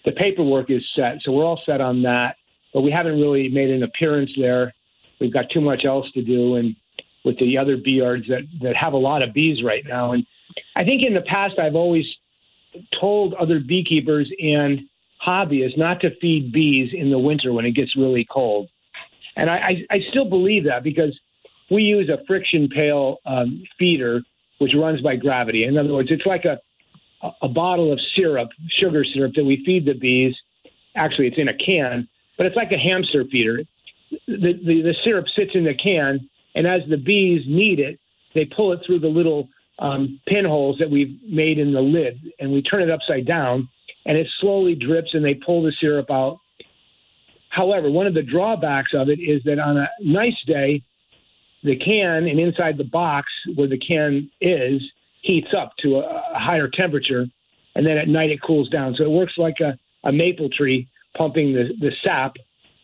the 0.05 0.13
paperwork 0.13 0.69
is 0.69 0.83
set, 0.97 1.19
so 1.23 1.31
we're 1.31 1.45
all 1.45 1.63
set 1.65 1.81
on 1.81 2.03
that, 2.03 2.35
but 2.75 2.81
we 2.81 2.91
haven't 2.91 3.21
really 3.21 3.49
made 3.49 3.71
an 3.71 3.85
appearance 3.85 4.33
there. 4.37 4.75
We've 5.21 5.33
got 5.33 5.45
too 5.51 5.61
much 5.61 5.85
else 5.85 6.11
to 6.15 6.23
do, 6.23 6.57
and 6.57 6.75
with 7.25 7.39
the 7.39 7.57
other 7.57 7.77
bee 7.77 7.93
yards 7.93 8.27
that 8.29 8.43
that 8.63 8.75
have 8.77 8.95
a 8.95 8.99
lot 8.99 9.23
of 9.23 9.33
bees 9.33 9.63
right 9.63 9.85
now. 9.87 10.13
And 10.13 10.27
I 10.75 10.85
think 10.85 11.03
in 11.07 11.15
the 11.15 11.21
past 11.23 11.59
I've 11.59 11.77
always 11.77 12.07
told 13.01 13.35
other 13.35 13.61
beekeepers 13.61 14.31
and 14.41 14.81
hobbyists 15.27 15.79
not 15.79 16.01
to 16.01 16.11
feed 16.21 16.53
bees 16.53 16.91
in 16.93 17.11
the 17.11 17.19
winter 17.19 17.53
when 17.53 17.65
it 17.65 17.73
gets 17.73 17.97
really 17.97 18.27
cold. 18.31 18.69
And 19.37 19.49
I, 19.49 19.57
I, 19.57 19.73
I 19.91 19.99
still 20.11 20.29
believe 20.29 20.65
that 20.65 20.83
because 20.83 21.19
we 21.71 21.83
use 21.83 22.11
a 22.11 22.25
friction 22.27 22.69
pail 22.69 23.19
um, 23.25 23.63
feeder 23.79 24.21
which 24.59 24.73
runs 24.77 25.01
by 25.01 25.17
gravity. 25.17 25.65
In 25.65 25.77
other 25.77 25.93
words, 25.93 26.09
it's 26.13 26.25
like 26.25 26.45
a 26.45 26.59
a 27.41 27.49
bottle 27.49 27.93
of 27.93 28.01
syrup, 28.17 28.49
sugar 28.81 29.05
syrup 29.05 29.33
that 29.37 29.45
we 29.45 29.63
feed 29.65 29.87
the 29.87 29.95
bees. 29.95 30.35
Actually, 30.97 31.29
it's 31.29 31.39
in 31.39 31.49
a 31.49 31.57
can, 31.57 32.09
but 32.37 32.47
it's 32.47 32.57
like 32.57 32.73
a 32.73 32.79
hamster 32.79 33.25
feeder. 33.31 33.63
The, 34.27 34.55
the, 34.65 34.83
the 34.83 34.95
syrup 35.05 35.27
sits 35.37 35.53
in 35.55 35.65
the 35.65 35.75
can, 35.75 36.29
and 36.55 36.67
as 36.67 36.81
the 36.91 36.97
bees 36.97 37.43
need 37.47 37.79
it, 37.79 37.99
they 38.35 38.45
pull 38.45 38.73
it 38.73 38.81
through 38.85 39.01
the 39.01 39.09
little 39.09 39.49
um, 39.79 40.21
pinholes 40.27 40.79
that 40.79 40.91
we've 40.91 41.17
made 41.29 41.59
in 41.59 41.73
the 41.73 41.81
lid, 41.81 42.21
and 42.41 42.53
we 42.53 42.61
turn 42.61 42.83
it 42.83 42.91
upside 42.91 43.27
down, 43.27 43.69
and 44.07 44.17
it 44.17 44.27
slowly 44.41 44.75
drips, 44.75 45.11
and 45.15 45.25
they 45.25 45.35
pull 45.35 45.63
the 45.63 45.73
syrup 45.81 46.11
out. 46.11 46.39
However, 47.51 47.91
one 47.91 48.07
of 48.07 48.15
the 48.15 48.23
drawbacks 48.23 48.93
of 48.95 49.09
it 49.09 49.21
is 49.21 49.43
that 49.45 49.59
on 49.59 49.77
a 49.77 49.89
nice 50.03 50.41
day, 50.47 50.83
the 51.63 51.77
can 51.77 52.27
and 52.27 52.41
inside 52.41 52.77
the 52.77 52.85
box 52.85 53.29
where 53.55 53.69
the 53.69 53.79
can 53.79 54.31
is 54.41 54.83
heats 55.23 55.49
up 55.57 55.73
to 55.81 55.97
a, 55.97 56.01
a 56.35 56.39
higher 56.39 56.69
temperature, 56.69 57.27
and 57.75 57.87
then 57.87 57.97
at 57.99 58.09
night 58.09 58.31
it 58.31 58.43
cools 58.43 58.69
down. 58.69 58.95
So 58.97 59.05
it 59.05 59.11
works 59.11 59.35
like 59.37 59.57
a, 59.61 59.79
a 60.09 60.13
maple 60.13 60.49
tree 60.49 60.89
pumping 61.17 61.53
the, 61.53 61.69
the 61.79 61.93
sap 62.05 62.33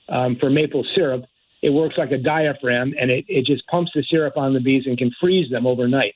um, 0.08 0.36
for 0.38 0.50
maple 0.50 0.84
syrup. 0.94 1.24
It 1.62 1.70
works 1.70 1.96
like 1.98 2.12
a 2.12 2.18
diaphragm, 2.18 2.94
and 3.00 3.10
it, 3.10 3.24
it 3.26 3.44
just 3.44 3.66
pumps 3.66 3.90
the 3.94 4.04
syrup 4.08 4.36
on 4.36 4.54
the 4.54 4.60
bees 4.60 4.84
and 4.86 4.96
can 4.96 5.10
freeze 5.20 5.50
them 5.50 5.66
overnight. 5.66 6.14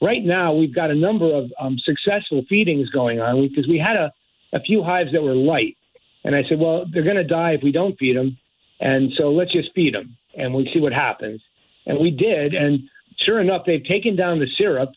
Right 0.00 0.24
now, 0.24 0.54
we've 0.54 0.74
got 0.74 0.90
a 0.90 0.94
number 0.94 1.30
of 1.34 1.50
um, 1.60 1.76
successful 1.84 2.42
feedings 2.48 2.88
going 2.88 3.20
on 3.20 3.46
because 3.46 3.68
we 3.68 3.78
had 3.78 3.96
a, 3.96 4.10
a 4.52 4.60
few 4.60 4.82
hives 4.82 5.12
that 5.12 5.22
were 5.22 5.34
light. 5.34 5.76
And 6.24 6.34
I 6.34 6.42
said, 6.48 6.58
well, 6.58 6.84
they're 6.92 7.04
going 7.04 7.16
to 7.16 7.24
die 7.24 7.52
if 7.52 7.62
we 7.62 7.72
don't 7.72 7.98
feed 7.98 8.16
them. 8.16 8.36
And 8.80 9.12
so 9.16 9.30
let's 9.30 9.52
just 9.52 9.70
feed 9.74 9.94
them 9.94 10.16
and 10.36 10.54
we'll 10.54 10.66
see 10.72 10.80
what 10.80 10.92
happens. 10.92 11.40
And 11.86 11.98
we 11.98 12.10
did. 12.10 12.54
And 12.54 12.80
sure 13.24 13.40
enough, 13.40 13.62
they've 13.66 13.84
taken 13.84 14.16
down 14.16 14.38
the 14.38 14.46
syrup, 14.56 14.90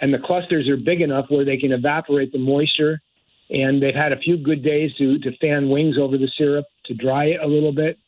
and 0.00 0.12
the 0.12 0.18
clusters 0.18 0.68
are 0.68 0.76
big 0.76 1.00
enough 1.00 1.26
where 1.28 1.44
they 1.44 1.56
can 1.56 1.72
evaporate 1.72 2.32
the 2.32 2.38
moisture. 2.38 3.00
And 3.50 3.82
they've 3.82 3.94
had 3.94 4.12
a 4.12 4.18
few 4.18 4.36
good 4.36 4.62
days 4.62 4.90
to, 4.98 5.18
to 5.20 5.36
fan 5.38 5.68
wings 5.68 5.96
over 5.98 6.18
the 6.18 6.30
syrup 6.36 6.66
to 6.86 6.94
dry 6.94 7.26
it 7.26 7.40
a 7.42 7.46
little 7.46 7.72
bit. 7.72 7.98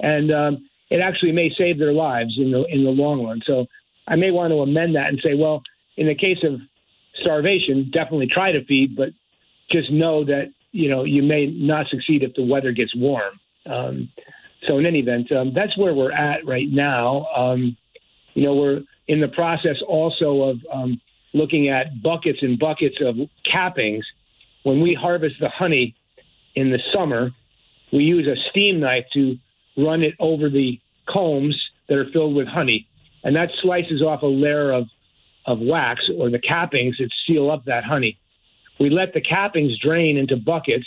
And 0.00 0.32
um, 0.32 0.68
it 0.90 1.00
actually 1.00 1.32
may 1.32 1.52
save 1.56 1.78
their 1.78 1.92
lives 1.92 2.34
in 2.38 2.50
the, 2.50 2.64
in 2.64 2.84
the 2.84 2.90
long 2.90 3.24
run. 3.24 3.40
So 3.46 3.66
I 4.06 4.16
may 4.16 4.30
want 4.30 4.52
to 4.52 4.60
amend 4.60 4.96
that 4.96 5.08
and 5.08 5.20
say, 5.22 5.34
well, 5.34 5.62
in 5.96 6.06
the 6.06 6.14
case 6.14 6.38
of 6.42 6.60
starvation, 7.20 7.90
definitely 7.92 8.28
try 8.32 8.52
to 8.52 8.64
feed, 8.64 8.96
but 8.96 9.10
just 9.70 9.90
know 9.90 10.24
that 10.24 10.50
you 10.72 10.88
know 10.88 11.04
you 11.04 11.22
may 11.22 11.46
not 11.46 11.88
succeed 11.88 12.22
if 12.22 12.34
the 12.34 12.44
weather 12.44 12.72
gets 12.72 12.94
warm. 12.94 13.38
Um, 13.66 14.10
so 14.66 14.78
in 14.78 14.86
any 14.86 15.00
event, 15.00 15.30
um, 15.32 15.52
that's 15.54 15.76
where 15.76 15.94
we're 15.94 16.12
at 16.12 16.46
right 16.46 16.68
now. 16.68 17.26
Um, 17.36 17.76
you 18.34 18.42
know, 18.42 18.54
we're 18.54 18.82
in 19.06 19.20
the 19.20 19.28
process 19.28 19.76
also 19.86 20.42
of 20.42 20.58
um, 20.72 21.00
looking 21.32 21.68
at 21.68 22.02
buckets 22.02 22.38
and 22.42 22.58
buckets 22.58 22.96
of 23.00 23.16
cappings. 23.50 24.02
When 24.64 24.80
we 24.80 24.94
harvest 24.94 25.36
the 25.40 25.48
honey 25.48 25.94
in 26.54 26.70
the 26.70 26.80
summer, 26.92 27.30
we 27.92 28.04
use 28.04 28.26
a 28.26 28.36
steam 28.50 28.80
knife 28.80 29.04
to 29.14 29.38
run 29.76 30.02
it 30.02 30.14
over 30.18 30.50
the 30.50 30.80
combs 31.08 31.56
that 31.88 31.96
are 31.96 32.10
filled 32.12 32.34
with 32.34 32.48
honey, 32.48 32.86
and 33.24 33.34
that 33.36 33.50
slices 33.62 34.02
off 34.02 34.22
a 34.22 34.26
layer 34.26 34.72
of 34.72 34.86
of 35.46 35.60
wax 35.60 36.02
or 36.18 36.28
the 36.28 36.38
cappings 36.38 36.98
that 36.98 37.08
seal 37.26 37.50
up 37.50 37.64
that 37.64 37.82
honey. 37.82 38.18
We 38.78 38.90
let 38.90 39.12
the 39.12 39.20
cappings 39.20 39.78
drain 39.80 40.16
into 40.16 40.36
buckets 40.36 40.86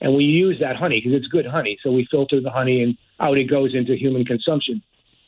and 0.00 0.14
we 0.14 0.24
use 0.24 0.58
that 0.60 0.76
honey 0.76 1.00
because 1.00 1.16
it's 1.16 1.26
good 1.28 1.46
honey. 1.46 1.78
So 1.82 1.90
we 1.90 2.06
filter 2.10 2.40
the 2.40 2.50
honey 2.50 2.82
and 2.82 2.96
out 3.20 3.38
it 3.38 3.44
goes 3.44 3.74
into 3.74 3.96
human 3.96 4.24
consumption. 4.24 4.82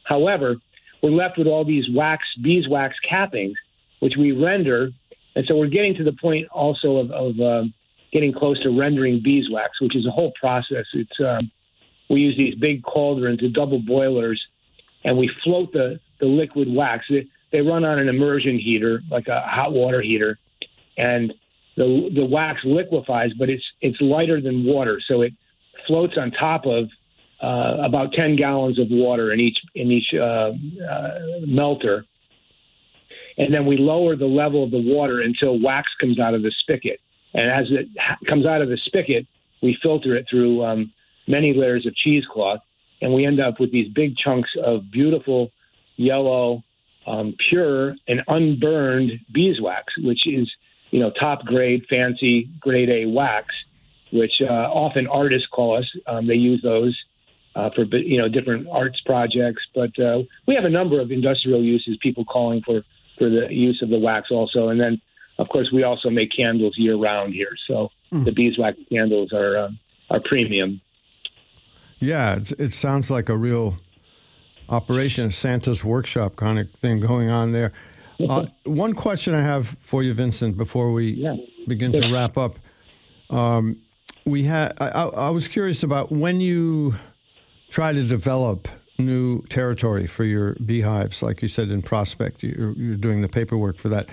However, 0.04 0.56
we're 1.02 1.10
left 1.10 1.38
with 1.38 1.46
all 1.46 1.64
these 1.64 1.88
wax, 1.90 2.24
beeswax 2.42 2.94
cappings, 3.10 3.54
which 4.00 4.14
we 4.18 4.32
render. 4.32 4.90
And 5.34 5.44
so 5.46 5.56
we're 5.56 5.68
getting 5.68 5.94
to 5.96 6.04
the 6.04 6.12
point 6.12 6.46
also 6.48 6.98
of, 6.98 7.10
of 7.10 7.40
um, 7.40 7.74
getting 8.12 8.32
close 8.32 8.60
to 8.62 8.70
rendering 8.70 9.20
beeswax, 9.22 9.80
which 9.80 9.96
is 9.96 10.06
a 10.06 10.10
whole 10.10 10.32
process. 10.38 10.86
It's 10.92 11.20
um, 11.20 11.50
we 12.08 12.20
use 12.20 12.36
these 12.36 12.54
big 12.54 12.82
cauldrons, 12.82 13.40
the 13.40 13.48
double 13.48 13.80
boilers, 13.80 14.40
and 15.04 15.16
we 15.16 15.30
float 15.44 15.72
the, 15.72 16.00
the 16.18 16.26
liquid 16.26 16.68
wax. 16.72 17.06
They, 17.08 17.26
they 17.52 17.60
run 17.60 17.84
on 17.84 17.98
an 17.98 18.08
immersion 18.08 18.58
heater, 18.58 19.02
like 19.10 19.28
a 19.28 19.40
hot 19.40 19.72
water 19.72 20.00
heater, 20.00 20.38
and 20.96 21.32
the 21.80 22.10
the 22.14 22.24
wax 22.24 22.60
liquefies, 22.64 23.30
but 23.38 23.48
it's 23.48 23.64
it's 23.80 23.98
lighter 24.02 24.40
than 24.40 24.64
water, 24.64 25.00
so 25.08 25.22
it 25.22 25.32
floats 25.86 26.14
on 26.18 26.30
top 26.30 26.66
of 26.66 26.84
uh, 27.42 27.82
about 27.82 28.12
10 28.12 28.36
gallons 28.36 28.78
of 28.78 28.88
water 28.90 29.32
in 29.32 29.40
each 29.40 29.56
in 29.74 29.90
each 29.90 30.12
uh, 30.14 30.52
uh, 30.90 31.18
melter, 31.46 32.04
and 33.38 33.52
then 33.54 33.64
we 33.64 33.78
lower 33.78 34.14
the 34.14 34.26
level 34.26 34.62
of 34.62 34.70
the 34.70 34.82
water 34.94 35.22
until 35.22 35.58
wax 35.58 35.88
comes 35.98 36.20
out 36.20 36.34
of 36.34 36.42
the 36.42 36.52
spigot. 36.60 37.00
And 37.32 37.50
as 37.50 37.66
it 37.70 37.88
comes 38.28 38.44
out 38.44 38.60
of 38.60 38.68
the 38.68 38.78
spigot, 38.84 39.26
we 39.62 39.78
filter 39.82 40.16
it 40.16 40.26
through 40.28 40.62
um, 40.62 40.92
many 41.26 41.54
layers 41.54 41.86
of 41.86 41.94
cheesecloth, 41.94 42.60
and 43.00 43.14
we 43.14 43.24
end 43.24 43.40
up 43.40 43.58
with 43.58 43.72
these 43.72 43.88
big 43.94 44.16
chunks 44.16 44.50
of 44.62 44.90
beautiful 44.92 45.50
yellow, 45.96 46.62
um, 47.06 47.34
pure 47.48 47.94
and 48.06 48.20
unburned 48.28 49.12
beeswax, 49.32 49.94
which 50.02 50.26
is 50.26 50.50
you 50.90 51.00
know, 51.00 51.10
top 51.10 51.44
grade, 51.44 51.84
fancy, 51.88 52.48
grade 52.60 52.90
A 52.90 53.06
wax, 53.06 53.46
which 54.12 54.42
uh, 54.42 54.52
often 54.52 55.06
artists 55.06 55.48
call 55.50 55.78
us. 55.78 55.90
Um, 56.06 56.26
they 56.26 56.34
use 56.34 56.60
those 56.62 56.98
uh, 57.54 57.70
for 57.74 57.84
you 57.84 58.18
know 58.18 58.28
different 58.28 58.68
arts 58.70 59.00
projects, 59.04 59.62
but 59.74 59.96
uh, 59.98 60.22
we 60.46 60.54
have 60.54 60.64
a 60.64 60.70
number 60.70 61.00
of 61.00 61.10
industrial 61.10 61.62
uses. 61.62 61.96
People 62.02 62.24
calling 62.24 62.62
for 62.62 62.82
for 63.18 63.28
the 63.28 63.48
use 63.50 63.80
of 63.82 63.90
the 63.90 63.98
wax 63.98 64.30
also, 64.30 64.68
and 64.68 64.80
then 64.80 65.00
of 65.38 65.48
course, 65.48 65.70
we 65.72 65.82
also 65.82 66.10
make 66.10 66.30
candles 66.36 66.74
year 66.76 66.96
round 66.96 67.32
here, 67.32 67.56
so 67.66 67.90
the 68.24 68.32
beeswax 68.32 68.76
candles 68.90 69.32
are 69.32 69.56
um, 69.58 69.78
are 70.10 70.20
premium. 70.20 70.80
Yeah, 71.98 72.36
it's, 72.36 72.52
it 72.52 72.72
sounds 72.72 73.10
like 73.10 73.28
a 73.28 73.36
real 73.36 73.78
operation, 74.68 75.30
Santa's 75.30 75.84
workshop 75.84 76.36
kind 76.36 76.58
of 76.58 76.70
thing 76.70 77.00
going 77.00 77.30
on 77.30 77.52
there. 77.52 77.72
Uh, 78.28 78.46
one 78.64 78.92
question 78.94 79.34
I 79.34 79.42
have 79.42 79.76
for 79.80 80.02
you, 80.02 80.12
Vincent, 80.14 80.56
before 80.56 80.92
we 80.92 81.12
Yeah. 81.12 81.36
begin 81.66 81.92
to 81.92 82.12
wrap 82.12 82.36
up. 82.36 82.58
Um, 83.30 83.76
we 84.24 84.44
had. 84.44 84.72
I, 84.80 84.88
I 84.88 85.04
I 85.28 85.30
was 85.30 85.48
curious 85.48 85.82
about 85.82 86.10
when 86.12 86.40
you 86.40 86.94
try 87.70 87.92
to 87.92 88.02
develop 88.02 88.68
new 88.98 89.42
territory 89.48 90.06
for 90.06 90.24
your 90.24 90.54
beehives, 90.64 91.22
like 91.22 91.40
you 91.40 91.48
said 91.48 91.70
in 91.70 91.80
Prospect, 91.82 92.42
you're, 92.42 92.72
you're 92.72 92.96
doing 92.96 93.22
the 93.22 93.28
paperwork 93.28 93.78
for 93.78 93.88
that. 93.88 94.06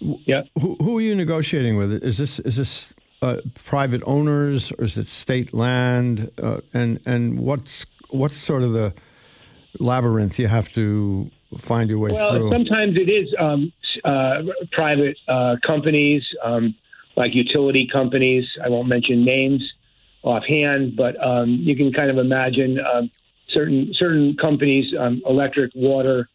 Yeah. 0.00 0.42
Who, 0.60 0.74
who 0.80 0.98
are 0.98 1.00
you 1.00 1.14
negotiating 1.14 1.76
with? 1.76 1.92
Is 2.02 2.18
this 2.18 2.40
is 2.40 2.56
this 2.56 2.92
uh, 3.20 3.36
private 3.54 4.02
owners 4.04 4.72
or 4.72 4.84
is 4.84 4.98
it 4.98 5.06
state 5.06 5.54
land? 5.54 6.30
Uh, 6.42 6.60
and 6.74 6.98
and 7.06 7.38
what's 7.38 7.86
what's 8.10 8.36
sort 8.36 8.62
of 8.64 8.72
the 8.72 8.92
labyrinth 9.78 10.38
you 10.38 10.48
have 10.48 10.70
to 10.72 11.30
find 11.58 11.90
your 11.90 11.98
way 11.98 12.12
Well, 12.12 12.30
through? 12.30 12.50
sometimes 12.50 12.96
it 12.96 13.10
is 13.10 13.28
um, 13.38 13.72
uh, 14.04 14.42
private 14.72 15.16
uh, 15.28 15.56
companies, 15.66 16.22
um, 16.42 16.74
like 17.16 17.34
utility 17.34 17.88
companies. 17.92 18.44
I 18.64 18.68
won't 18.68 18.88
mention 18.88 19.24
names 19.24 19.62
offhand, 20.22 20.96
but 20.96 21.22
um, 21.22 21.58
you 21.60 21.76
can 21.76 21.92
kind 21.92 22.10
of 22.10 22.18
imagine 22.18 22.78
um, 22.80 23.10
certain 23.48 23.92
certain 23.98 24.36
companies, 24.40 24.92
um, 24.98 25.22
electric, 25.26 25.72
water, 25.74 26.28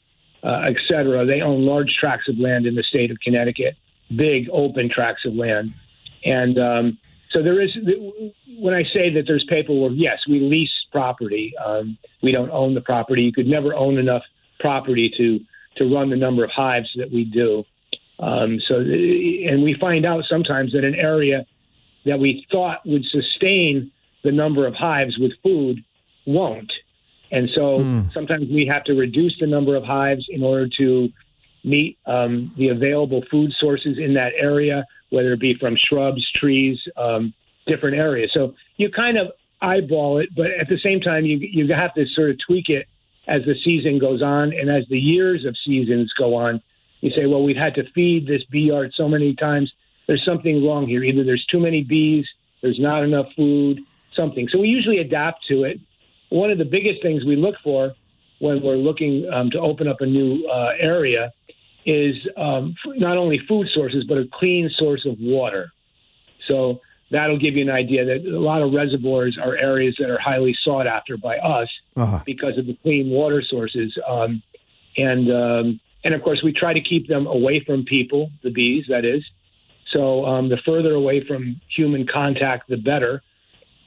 uh, 0.43 0.61
et 0.67 0.75
cetera. 0.87 1.25
They 1.25 1.41
own 1.41 1.65
large 1.65 1.93
tracts 1.99 2.27
of 2.27 2.37
land 2.37 2.65
in 2.65 2.75
the 2.75 2.83
state 2.83 3.11
of 3.11 3.17
Connecticut, 3.23 3.75
big 4.15 4.49
open 4.51 4.89
tracts 4.93 5.25
of 5.25 5.33
land, 5.33 5.73
and 6.25 6.59
um, 6.59 6.97
so 7.31 7.41
there 7.41 7.61
is. 7.61 7.71
When 8.59 8.73
I 8.73 8.83
say 8.83 9.09
that 9.13 9.23
there's 9.27 9.45
paperwork, 9.49 9.93
yes, 9.95 10.19
we 10.27 10.39
lease 10.39 10.71
property. 10.91 11.53
Um, 11.63 11.97
we 12.23 12.31
don't 12.31 12.49
own 12.51 12.73
the 12.73 12.81
property. 12.81 13.23
You 13.23 13.31
could 13.31 13.47
never 13.47 13.73
own 13.73 13.97
enough 13.97 14.23
property 14.59 15.11
to 15.17 15.39
to 15.77 15.93
run 15.93 16.09
the 16.09 16.15
number 16.15 16.43
of 16.43 16.49
hives 16.49 16.89
that 16.95 17.11
we 17.11 17.23
do. 17.23 17.63
Um, 18.19 18.59
so, 18.67 18.77
and 18.77 19.61
we 19.61 19.75
find 19.79 20.05
out 20.05 20.23
sometimes 20.27 20.71
that 20.71 20.83
an 20.83 20.95
area 20.95 21.45
that 22.05 22.19
we 22.19 22.47
thought 22.51 22.79
would 22.85 23.05
sustain 23.05 23.91
the 24.23 24.31
number 24.31 24.65
of 24.65 24.73
hives 24.73 25.17
with 25.19 25.31
food 25.43 25.83
won't. 26.25 26.71
And 27.31 27.49
so 27.53 27.79
sometimes 28.13 28.49
we 28.49 28.65
have 28.65 28.83
to 28.85 28.93
reduce 28.93 29.37
the 29.39 29.47
number 29.47 29.75
of 29.75 29.83
hives 29.83 30.25
in 30.29 30.43
order 30.43 30.67
to 30.77 31.09
meet 31.63 31.97
um, 32.05 32.53
the 32.57 32.69
available 32.69 33.23
food 33.29 33.51
sources 33.59 33.97
in 33.97 34.13
that 34.13 34.31
area, 34.39 34.85
whether 35.09 35.33
it 35.33 35.39
be 35.39 35.53
from 35.59 35.75
shrubs, 35.77 36.25
trees, 36.31 36.79
um, 36.95 37.33
different 37.67 37.97
areas. 37.97 38.31
So 38.33 38.55
you 38.77 38.89
kind 38.89 39.17
of 39.17 39.27
eyeball 39.61 40.19
it, 40.19 40.29
but 40.35 40.47
at 40.59 40.69
the 40.69 40.79
same 40.79 41.01
time, 41.01 41.25
you 41.25 41.37
you 41.37 41.71
have 41.73 41.93
to 41.95 42.05
sort 42.07 42.29
of 42.29 42.37
tweak 42.45 42.69
it 42.69 42.87
as 43.27 43.43
the 43.45 43.55
season 43.63 43.99
goes 43.99 44.21
on 44.21 44.53
and 44.53 44.69
as 44.69 44.83
the 44.89 44.97
years 44.97 45.45
of 45.45 45.55
seasons 45.65 46.11
go 46.17 46.35
on. 46.35 46.61
You 47.01 47.11
say, 47.11 47.25
well, 47.25 47.43
we've 47.43 47.57
had 47.57 47.75
to 47.75 47.83
feed 47.91 48.27
this 48.27 48.43
bee 48.45 48.67
yard 48.67 48.93
so 48.95 49.07
many 49.07 49.35
times. 49.35 49.71
There's 50.07 50.23
something 50.25 50.65
wrong 50.65 50.87
here. 50.87 51.03
Either 51.03 51.23
there's 51.23 51.45
too 51.45 51.59
many 51.59 51.83
bees, 51.83 52.25
there's 52.61 52.79
not 52.79 53.03
enough 53.03 53.27
food, 53.35 53.79
something. 54.15 54.47
So 54.51 54.59
we 54.59 54.69
usually 54.69 54.99
adapt 54.99 55.45
to 55.47 55.63
it. 55.63 55.79
One 56.29 56.49
of 56.49 56.57
the 56.57 56.65
biggest 56.65 57.01
things 57.01 57.23
we 57.23 57.35
look 57.35 57.55
for 57.63 57.93
when 58.39 58.61
we're 58.61 58.75
looking 58.75 59.29
um, 59.31 59.51
to 59.51 59.59
open 59.59 59.87
up 59.87 60.01
a 60.01 60.05
new 60.05 60.47
uh, 60.47 60.71
area 60.79 61.31
is 61.85 62.15
um, 62.35 62.75
not 62.85 63.17
only 63.17 63.39
food 63.47 63.67
sources, 63.73 64.03
but 64.07 64.17
a 64.17 64.25
clean 64.33 64.69
source 64.77 65.05
of 65.05 65.15
water. 65.19 65.71
So 66.47 66.81
that'll 67.11 67.39
give 67.39 67.55
you 67.55 67.61
an 67.63 67.69
idea 67.69 68.05
that 68.05 68.25
a 68.25 68.39
lot 68.39 68.61
of 68.61 68.73
reservoirs 68.73 69.37
are 69.41 69.55
areas 69.55 69.95
that 69.99 70.09
are 70.09 70.19
highly 70.19 70.55
sought 70.63 70.87
after 70.87 71.17
by 71.17 71.37
us 71.37 71.69
Uh-huh. 71.95 72.19
because 72.25 72.57
of 72.57 72.65
the 72.67 72.75
clean 72.83 73.09
water 73.09 73.41
sources. 73.41 73.97
Um, 74.07 74.41
and 74.97 75.31
um, 75.31 75.79
and 76.03 76.13
of 76.13 76.21
course, 76.23 76.41
we 76.43 76.51
try 76.53 76.73
to 76.73 76.81
keep 76.81 77.07
them 77.07 77.27
away 77.27 77.59
from 77.65 77.83
people, 77.85 78.31
the 78.43 78.51
bees, 78.51 78.85
that 78.89 79.03
is. 79.05 79.23
So 79.91 80.25
um, 80.25 80.49
the 80.49 80.57
further 80.65 80.93
away 80.93 81.23
from 81.25 81.59
human 81.75 82.05
contact, 82.07 82.69
the 82.69 82.77
better. 82.77 83.21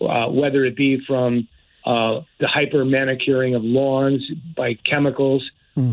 Uh, 0.00 0.28
whether 0.30 0.64
it 0.64 0.76
be 0.76 0.98
from 1.06 1.46
uh, 1.84 2.20
the 2.38 2.48
hyper 2.48 2.86
manicuring 2.86 3.54
of 3.54 3.62
lawns 3.62 4.22
by 4.56 4.72
chemicals, 4.90 5.42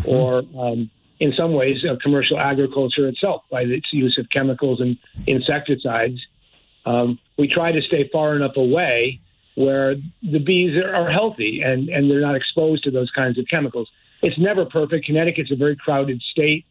or 0.05 0.43
um, 0.57 0.89
in 1.19 1.33
some 1.35 1.51
ways, 1.53 1.83
uh, 1.83 1.97
commercial 2.01 2.39
agriculture 2.39 3.05
itself 3.09 3.41
by 3.51 3.63
its 3.63 3.87
use 3.91 4.17
of 4.17 4.29
chemicals 4.29 4.79
and 4.79 4.97
insecticides. 5.27 6.19
Um, 6.87 7.19
we 7.37 7.47
try 7.47 7.71
to 7.73 7.81
stay 7.81 8.09
far 8.13 8.35
enough 8.35 8.55
away 8.55 9.19
where 9.55 9.95
the 10.21 10.39
bees 10.39 10.77
are, 10.77 11.11
healthy 11.11 11.61
and, 11.61 11.89
and 11.89 12.09
they're 12.09 12.21
not 12.21 12.35
exposed 12.35 12.83
to 12.83 12.91
those 12.91 13.11
kinds 13.11 13.37
of 13.37 13.45
chemicals. 13.49 13.89
It's 14.21 14.37
never 14.39 14.65
perfect. 14.65 15.05
Connecticut's 15.05 15.51
a 15.51 15.55
very 15.55 15.75
crowded 15.75 16.21
state. 16.31 16.65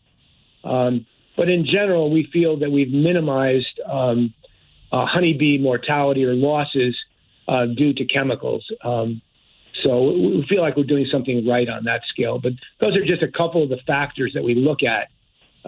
Um, 0.65 1.05
but 1.37 1.49
in 1.51 1.67
general, 1.67 2.11
we 2.11 2.29
feel 2.33 2.57
that 2.59 2.71
we've 2.71 2.93
minimized 2.93 3.81
um, 3.87 4.33
uh, 4.91 5.05
honeybee 5.05 5.59
mortality 5.59 6.25
or 6.25 6.35
losses 6.35 6.97
uh, 7.47 7.67
due 7.67 7.93
to 7.93 8.05
chemicals. 8.07 8.65
Um, 8.83 9.21
so 9.83 10.13
we 10.13 10.47
feel 10.49 10.63
like 10.63 10.77
we're 10.77 10.85
doing 10.85 11.07
something 11.13 11.47
right 11.47 11.69
on 11.69 11.85
that 11.85 12.03
scale. 12.09 12.39
But 12.39 12.53
those 12.81 12.97
are 12.97 13.05
just 13.05 13.23
a 13.23 13.31
couple 13.31 13.63
of 13.63 13.69
the 13.69 13.79
factors 13.87 14.33
that 14.35 14.43
we 14.43 14.55
look 14.55 14.79
at. 14.83 15.09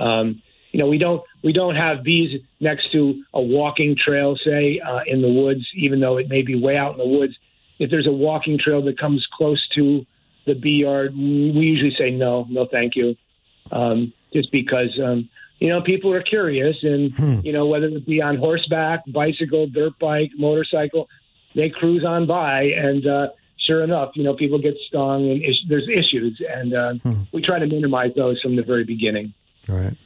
Um, 0.02 0.42
you 0.72 0.78
know, 0.78 0.86
we 0.86 0.98
don't 0.98 1.22
we 1.42 1.52
don't 1.52 1.76
have 1.76 2.02
bees 2.02 2.40
next 2.60 2.92
to 2.92 3.22
a 3.34 3.40
walking 3.40 3.96
trail, 3.96 4.36
say 4.44 4.80
uh, 4.80 5.00
in 5.06 5.22
the 5.22 5.28
woods, 5.32 5.66
even 5.74 6.00
though 6.00 6.18
it 6.18 6.28
may 6.28 6.42
be 6.42 6.54
way 6.54 6.76
out 6.76 6.92
in 6.92 6.98
the 6.98 7.06
woods. 7.06 7.34
If 7.78 7.90
there's 7.90 8.06
a 8.06 8.12
walking 8.12 8.58
trail 8.58 8.82
that 8.82 8.98
comes 8.98 9.26
close 9.32 9.66
to 9.76 10.04
the 10.46 10.54
bee 10.54 10.82
yard, 10.82 11.14
we 11.14 11.20
usually 11.22 11.94
say 11.96 12.10
no, 12.10 12.46
no, 12.50 12.66
thank 12.70 12.96
you, 12.96 13.16
um, 13.70 14.12
just 14.32 14.50
because 14.52 14.98
um, 15.02 15.28
you 15.58 15.68
know 15.68 15.80
people 15.80 16.12
are 16.12 16.22
curious, 16.22 16.76
and 16.82 17.44
you 17.44 17.52
know 17.52 17.66
whether 17.66 17.86
it 17.86 18.06
be 18.06 18.20
on 18.20 18.36
horseback, 18.36 19.00
bicycle, 19.08 19.66
dirt 19.68 19.98
bike, 19.98 20.30
motorcycle, 20.36 21.08
they 21.54 21.70
cruise 21.70 22.04
on 22.04 22.26
by, 22.26 22.62
and 22.64 23.06
uh, 23.06 23.28
sure 23.66 23.82
enough, 23.84 24.10
you 24.16 24.24
know 24.24 24.34
people 24.34 24.58
get 24.58 24.74
stung, 24.88 25.30
and 25.30 25.42
is- 25.42 25.64
there's 25.68 25.88
issues, 25.88 26.42
and 26.50 26.74
uh, 26.74 26.94
we 27.32 27.40
try 27.40 27.58
to 27.58 27.66
minimize 27.66 28.10
those 28.16 28.40
from 28.42 28.56
the 28.56 28.62
very 28.62 28.84
beginning. 28.84 29.32
Right. 29.66 29.96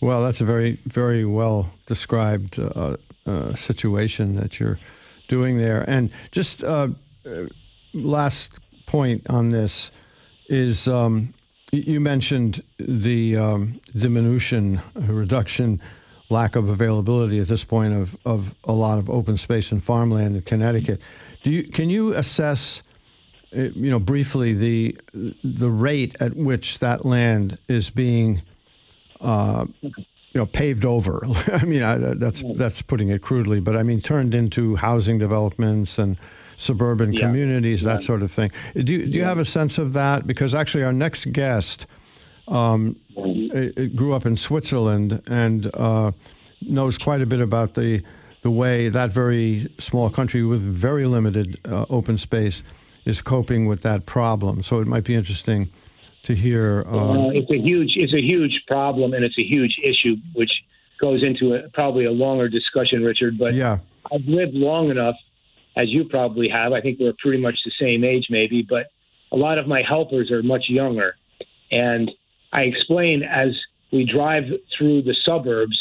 Well, 0.00 0.22
that's 0.22 0.40
a 0.40 0.44
very, 0.44 0.78
very 0.86 1.24
well 1.24 1.70
described 1.86 2.58
uh, 2.58 2.96
uh, 3.26 3.54
situation 3.54 4.36
that 4.36 4.60
you're 4.60 4.78
doing 5.26 5.58
there. 5.58 5.84
And 5.88 6.10
just 6.30 6.62
uh, 6.62 6.88
uh, 7.26 7.46
last 7.92 8.52
point 8.86 9.28
on 9.28 9.50
this 9.50 9.90
is 10.48 10.86
um, 10.88 11.34
you 11.72 12.00
mentioned 12.00 12.62
the 12.78 13.36
um, 13.36 13.80
diminution, 13.94 14.80
reduction, 14.94 15.82
lack 16.30 16.56
of 16.56 16.68
availability 16.68 17.40
at 17.40 17.48
this 17.48 17.64
point 17.64 17.92
of, 17.92 18.16
of 18.24 18.54
a 18.64 18.72
lot 18.72 18.98
of 18.98 19.10
open 19.10 19.36
space 19.36 19.72
and 19.72 19.82
farmland 19.82 20.36
in 20.36 20.42
Connecticut. 20.42 21.00
Do 21.42 21.50
you 21.50 21.64
can 21.64 21.90
you 21.90 22.14
assess? 22.14 22.82
uh, 23.56 23.62
You 23.74 23.90
know, 23.90 23.98
briefly 23.98 24.52
the 24.52 24.96
the 25.42 25.70
rate 25.70 26.16
at 26.20 26.36
which 26.36 26.78
that 26.78 27.04
land 27.04 27.58
is 27.68 27.90
being 27.90 28.42
uh, 29.20 29.66
you 29.82 29.92
know, 30.34 30.46
paved 30.46 30.84
over. 30.84 31.24
I 31.52 31.64
mean, 31.64 31.82
I, 31.82 31.96
that's 32.14 32.42
that's 32.54 32.82
putting 32.82 33.08
it 33.10 33.22
crudely, 33.22 33.60
but 33.60 33.76
I 33.76 33.82
mean, 33.82 34.00
turned 34.00 34.34
into 34.34 34.76
housing 34.76 35.18
developments 35.18 35.98
and 35.98 36.18
suburban 36.56 37.12
Yeah. 37.12 37.20
communities, 37.20 37.82
that 37.82 38.02
sort 38.02 38.22
of 38.22 38.30
thing. 38.30 38.50
Do 38.74 38.92
you, 38.92 39.06
do 39.06 39.18
you 39.18 39.24
have 39.24 39.38
a 39.38 39.44
sense 39.44 39.78
of 39.78 39.92
that? 39.92 40.26
Because 40.26 40.54
actually, 40.54 40.84
our 40.84 40.92
next 40.92 41.32
guest 41.32 41.86
um, 42.48 42.96
it, 43.16 43.76
it 43.78 43.96
grew 43.96 44.12
up 44.14 44.24
in 44.26 44.36
Switzerland 44.36 45.22
and 45.28 45.70
uh, 45.74 46.12
knows 46.62 46.98
quite 46.98 47.20
a 47.22 47.26
bit 47.26 47.40
about 47.40 47.74
the 47.74 48.02
the 48.42 48.50
way 48.50 48.88
that 48.88 49.12
very 49.12 49.66
small 49.78 50.08
country 50.10 50.42
with 50.44 50.60
very 50.62 51.04
limited 51.06 51.58
uh, 51.66 51.84
open 51.90 52.16
space 52.16 52.62
is 53.04 53.20
coping 53.20 53.66
with 53.66 53.82
that 53.82 54.06
problem. 54.06 54.62
So 54.62 54.80
it 54.80 54.86
might 54.86 55.02
be 55.04 55.14
interesting 55.14 55.70
to 56.24 56.34
hear. 56.34 56.84
Um, 56.86 56.98
Uh, 56.98 57.28
it's 57.30 57.50
a 57.50 57.58
huge 57.58 57.92
it's 57.96 58.14
a 58.14 58.20
huge 58.20 58.64
problem 58.66 59.14
and 59.14 59.24
it's 59.24 59.38
a 59.38 59.44
huge 59.44 59.76
issue, 59.82 60.16
which 60.34 60.50
goes 61.00 61.22
into 61.22 61.54
a, 61.54 61.68
probably 61.70 62.04
a 62.04 62.10
longer 62.12 62.48
discussion, 62.48 63.04
Richard. 63.04 63.38
But 63.38 63.54
yeah. 63.54 63.78
I've 64.12 64.26
lived 64.26 64.54
long 64.54 64.90
enough, 64.90 65.16
as 65.76 65.88
you 65.90 66.04
probably 66.04 66.48
have. 66.48 66.72
I 66.72 66.80
think 66.80 66.98
we're 66.98 67.14
pretty 67.18 67.38
much 67.38 67.56
the 67.64 67.72
same 67.78 68.04
age, 68.04 68.26
maybe, 68.30 68.62
but 68.62 68.86
a 69.30 69.36
lot 69.36 69.58
of 69.58 69.66
my 69.66 69.82
helpers 69.82 70.30
are 70.30 70.42
much 70.42 70.64
younger, 70.68 71.14
and 71.70 72.10
I 72.52 72.62
explain 72.62 73.22
as 73.22 73.50
we 73.92 74.04
drive 74.04 74.44
through 74.76 75.02
the 75.02 75.14
suburbs 75.24 75.78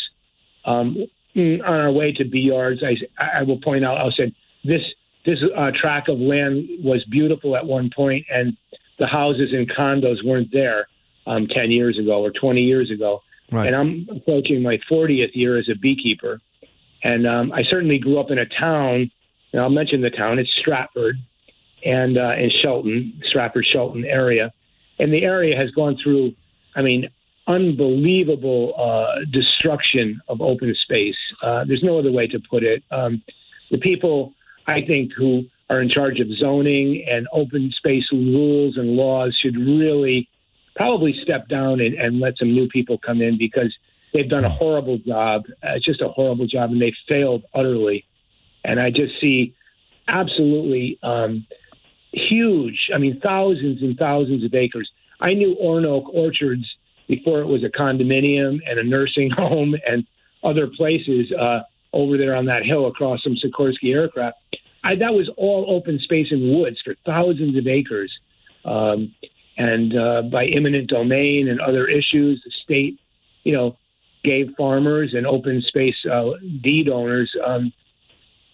um, 0.66 0.98
on 1.36 1.62
our 1.64 1.92
way 1.92 2.12
to 2.14 2.26
bee 2.26 2.40
yards. 2.40 2.84
I, 2.84 2.98
I 3.40 3.44
will 3.44 3.60
point 3.62 3.86
out. 3.86 3.98
I 3.98 4.10
said 4.12 4.34
this 4.64 4.82
this 5.26 5.40
uh, 5.56 5.72
tract 5.76 6.10
of 6.10 6.20
land 6.20 6.68
was 6.84 7.04
beautiful 7.06 7.56
at 7.56 7.66
one 7.66 7.90
point, 7.96 8.26
and 8.30 8.56
the 9.00 9.08
houses 9.08 9.50
and 9.54 9.70
condos 9.70 10.24
weren't 10.24 10.52
there 10.52 10.88
um, 11.26 11.48
10 11.48 11.72
years 11.72 11.98
ago 12.00 12.24
or 12.24 12.32
20 12.32 12.62
years 12.62 12.92
ago. 12.92 13.22
Right. 13.50 13.68
and 13.68 13.76
I'm 13.78 14.08
approaching 14.14 14.62
my 14.62 14.78
40th 14.92 15.32
year 15.34 15.58
as 15.58 15.70
a 15.70 15.76
beekeeper. 15.76 16.42
And 17.04 17.26
um, 17.26 17.52
I 17.54 17.64
certainly 17.64 17.98
grew 17.98 18.20
up 18.20 18.30
in 18.30 18.40
a 18.40 18.46
town, 18.46 19.10
and 19.54 19.62
I'll 19.62 19.70
mention 19.70 20.02
the 20.02 20.10
town. 20.10 20.40
It's 20.40 20.50
Stratford, 20.60 21.16
and 21.86 22.18
uh, 22.18 22.34
in 22.38 22.52
Shelton, 22.62 23.22
Stratford 23.30 23.66
Shelton 23.72 24.04
area, 24.04 24.52
and 25.00 25.14
the 25.14 25.24
area 25.24 25.56
has 25.56 25.70
gone 25.72 25.98
through, 26.04 26.34
I 26.76 26.82
mean, 26.82 27.10
unbelievable 27.48 28.74
uh, 28.78 29.24
destruction 29.32 30.20
of 30.28 30.42
open 30.42 30.76
space. 30.84 31.16
Uh, 31.42 31.64
there's 31.66 31.84
no 31.84 31.98
other 32.00 32.12
way 32.12 32.28
to 32.28 32.40
put 32.50 32.64
it. 32.64 32.84
Um, 32.92 33.24
the 33.72 33.78
people, 33.78 34.34
I 34.66 34.82
think, 34.86 35.14
who 35.16 35.44
are 35.70 35.82
in 35.82 35.90
charge 35.90 36.20
of 36.20 36.28
zoning 36.38 37.06
and 37.10 37.28
open 37.32 37.72
space 37.76 38.06
rules 38.12 38.78
and 38.78 38.96
laws 38.96 39.38
should 39.42 39.58
really 39.58 40.30
probably 40.76 41.14
step 41.24 41.48
down 41.50 41.82
and, 41.82 41.96
and 41.96 42.20
let 42.20 42.38
some 42.38 42.54
new 42.54 42.68
people 42.68 42.98
come 42.98 43.22
in 43.22 43.38
because 43.38 43.76
they've 44.14 44.30
done 44.30 44.46
a 44.46 44.50
horrible 44.50 44.98
job. 45.00 45.44
Uh, 45.64 45.74
it's 45.76 45.86
just 45.86 46.02
a 46.02 46.08
horrible 46.08 46.48
job, 46.48 46.72
and 46.72 46.82
they 46.82 46.94
failed 47.08 47.44
utterly. 47.54 48.06
And 48.64 48.80
I 48.80 48.92
just 48.92 49.20
see 49.20 49.56
absolutely 50.08 51.00
um, 51.04 51.46
huge. 52.12 52.90
I 52.94 52.98
mean, 52.98 53.20
thousands 53.22 53.82
and 53.82 53.98
thousands 53.98 54.44
of 54.44 54.54
acres. 54.54 54.90
I 55.20 55.34
knew 55.34 55.56
Oronoque 55.62 56.14
Orchards 56.14 56.66
before 57.08 57.40
it 57.42 57.48
was 57.48 57.64
a 57.64 57.70
condominium 57.70 58.60
and 58.68 58.80
a 58.80 58.84
nursing 58.84 59.30
home 59.36 59.76
and 59.86 60.06
other 60.44 60.68
places 60.68 61.32
uh, 61.32 61.62
over 61.94 62.18
there 62.18 62.36
on 62.36 62.46
that 62.46 62.64
hill 62.64 62.88
across 62.88 63.22
from 63.22 63.36
Sikorsky 63.36 63.94
Aircraft. 63.94 64.38
I, 64.84 64.96
that 64.96 65.14
was 65.14 65.30
all 65.38 65.66
open 65.68 66.00
space 66.00 66.28
and 66.32 66.58
woods 66.60 66.78
for 66.84 66.96
thousands 67.06 67.58
of 67.58 67.68
acres. 67.68 68.12
Um, 68.66 69.14
and 69.58 69.98
uh, 69.98 70.22
by 70.32 70.46
eminent 70.46 70.90
domain 70.90 71.48
and 71.50 71.60
other 71.60 71.88
issues, 71.88 72.42
the 72.46 72.52
state, 72.64 73.00
you 73.44 73.54
know, 73.54 73.78
gave 74.24 74.48
farmers 74.58 75.14
and 75.14 75.26
open 75.26 75.64
space 75.68 75.96
uh, 76.12 76.32
deed 76.62 76.90
owners 76.90 77.32
um, 77.46 77.72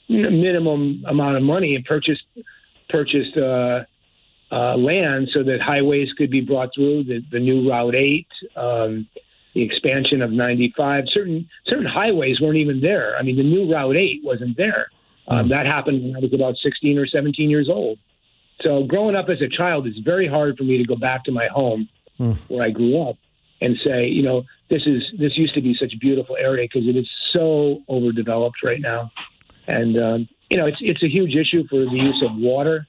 minimum 0.08 1.04
amount 1.08 1.38
of 1.38 1.44
money 1.44 1.76
and 1.76 1.84
purchased 1.86 2.24
purchased 2.90 3.36
uh, 3.38 3.80
uh, 4.52 4.78
land 4.78 5.30
so 5.34 5.42
that 5.44 5.60
highways 5.62 6.10
could 6.18 6.30
be 6.30 6.42
brought 6.42 6.70
through 6.76 7.04
the, 7.06 7.22
the 7.32 7.40
new 7.40 7.70
Route 7.70 7.96
Eight, 7.96 8.28
um, 8.56 9.08
the 9.56 9.64
expansion 9.64 10.22
of 10.22 10.32
95. 10.32 11.06
Certain 11.08 11.48
certain 11.68 11.86
highways 11.86 12.40
weren't 12.40 12.58
even 12.58 12.80
there. 12.80 13.18
I 13.18 13.24
mean, 13.24 13.36
the 13.36 13.44
new 13.44 13.72
Route 13.72 13.96
Eight 13.96 14.22
wasn't 14.24 14.58
there. 14.58 14.88
Um, 15.28 15.50
that 15.50 15.66
happened 15.66 16.04
when 16.04 16.16
I 16.16 16.20
was 16.20 16.34
about 16.34 16.56
16 16.62 16.98
or 16.98 17.08
17 17.08 17.50
years 17.50 17.70
old. 17.70 17.98
So 18.62 18.84
growing 18.84 19.16
up 19.16 19.30
as 19.30 19.42
a 19.42 19.48
child, 19.48 19.88
it's 19.88 20.00
very 20.00 20.28
hard 20.28 20.58
for 20.58 20.64
me 20.64 20.78
to 20.78 20.84
go 20.84 20.96
back 20.96 21.24
to 21.26 21.32
my 21.32 21.48
home 21.48 21.90
where 22.48 22.64
I 22.64 22.70
grew 22.70 23.02
up 23.02 23.18
and 23.62 23.78
say, 23.84 24.08
you 24.08 24.22
know, 24.22 24.44
this 24.70 24.84
is 24.86 25.04
this 25.18 25.38
used 25.38 25.54
to 25.56 25.62
be 25.62 25.76
such 25.80 25.94
a 25.94 25.98
beautiful 25.98 26.36
area 26.36 26.68
because 26.72 26.88
it 26.88 26.96
is 26.96 27.10
so 27.32 27.82
overdeveloped 27.90 28.64
right 28.64 28.82
now, 28.82 29.12
and 29.68 29.98
um, 29.98 30.30
you 30.50 30.58
know, 30.58 30.66
it's 30.66 30.78
it's 30.82 31.04
a 31.04 31.10
huge 31.10 31.36
issue 31.36 31.68
for 31.68 31.86
the 31.86 31.96
use 31.96 32.24
of 32.28 32.36
water. 32.36 32.88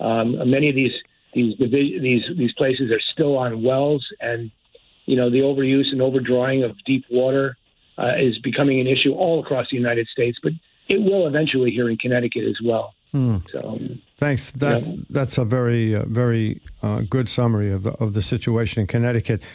Um, 0.00 0.50
many 0.50 0.68
of 0.68 0.74
these 0.74 0.92
these 1.32 1.56
these 1.58 2.22
these 2.36 2.52
places 2.52 2.90
are 2.90 3.00
still 3.12 3.36
on 3.36 3.62
wells, 3.62 4.06
and 4.20 4.50
you 5.06 5.16
know, 5.16 5.30
the 5.30 5.40
overuse 5.40 5.92
and 5.92 6.00
overdrawing 6.00 6.62
of 6.62 6.76
deep 6.84 7.04
water 7.10 7.56
uh, 7.98 8.12
is 8.18 8.38
becoming 8.38 8.80
an 8.80 8.86
issue 8.86 9.12
all 9.12 9.40
across 9.40 9.66
the 9.70 9.76
United 9.76 10.08
States, 10.08 10.38
but 10.42 10.52
it 10.88 11.02
will 11.02 11.26
eventually 11.26 11.70
here 11.70 11.88
in 11.88 11.96
Connecticut 11.96 12.44
as 12.44 12.56
well. 12.64 12.94
So, 13.14 13.78
Thanks. 14.16 14.50
That's 14.50 14.92
that's 15.08 15.38
a 15.38 15.44
very 15.44 15.94
uh, 15.94 16.04
very 16.06 16.60
uh, 16.82 17.02
good 17.08 17.28
summary 17.28 17.70
of 17.70 17.84
the 17.84 17.92
of 17.92 18.12
the 18.12 18.22
situation 18.22 18.80
in 18.80 18.86
Connecticut. 18.88 19.46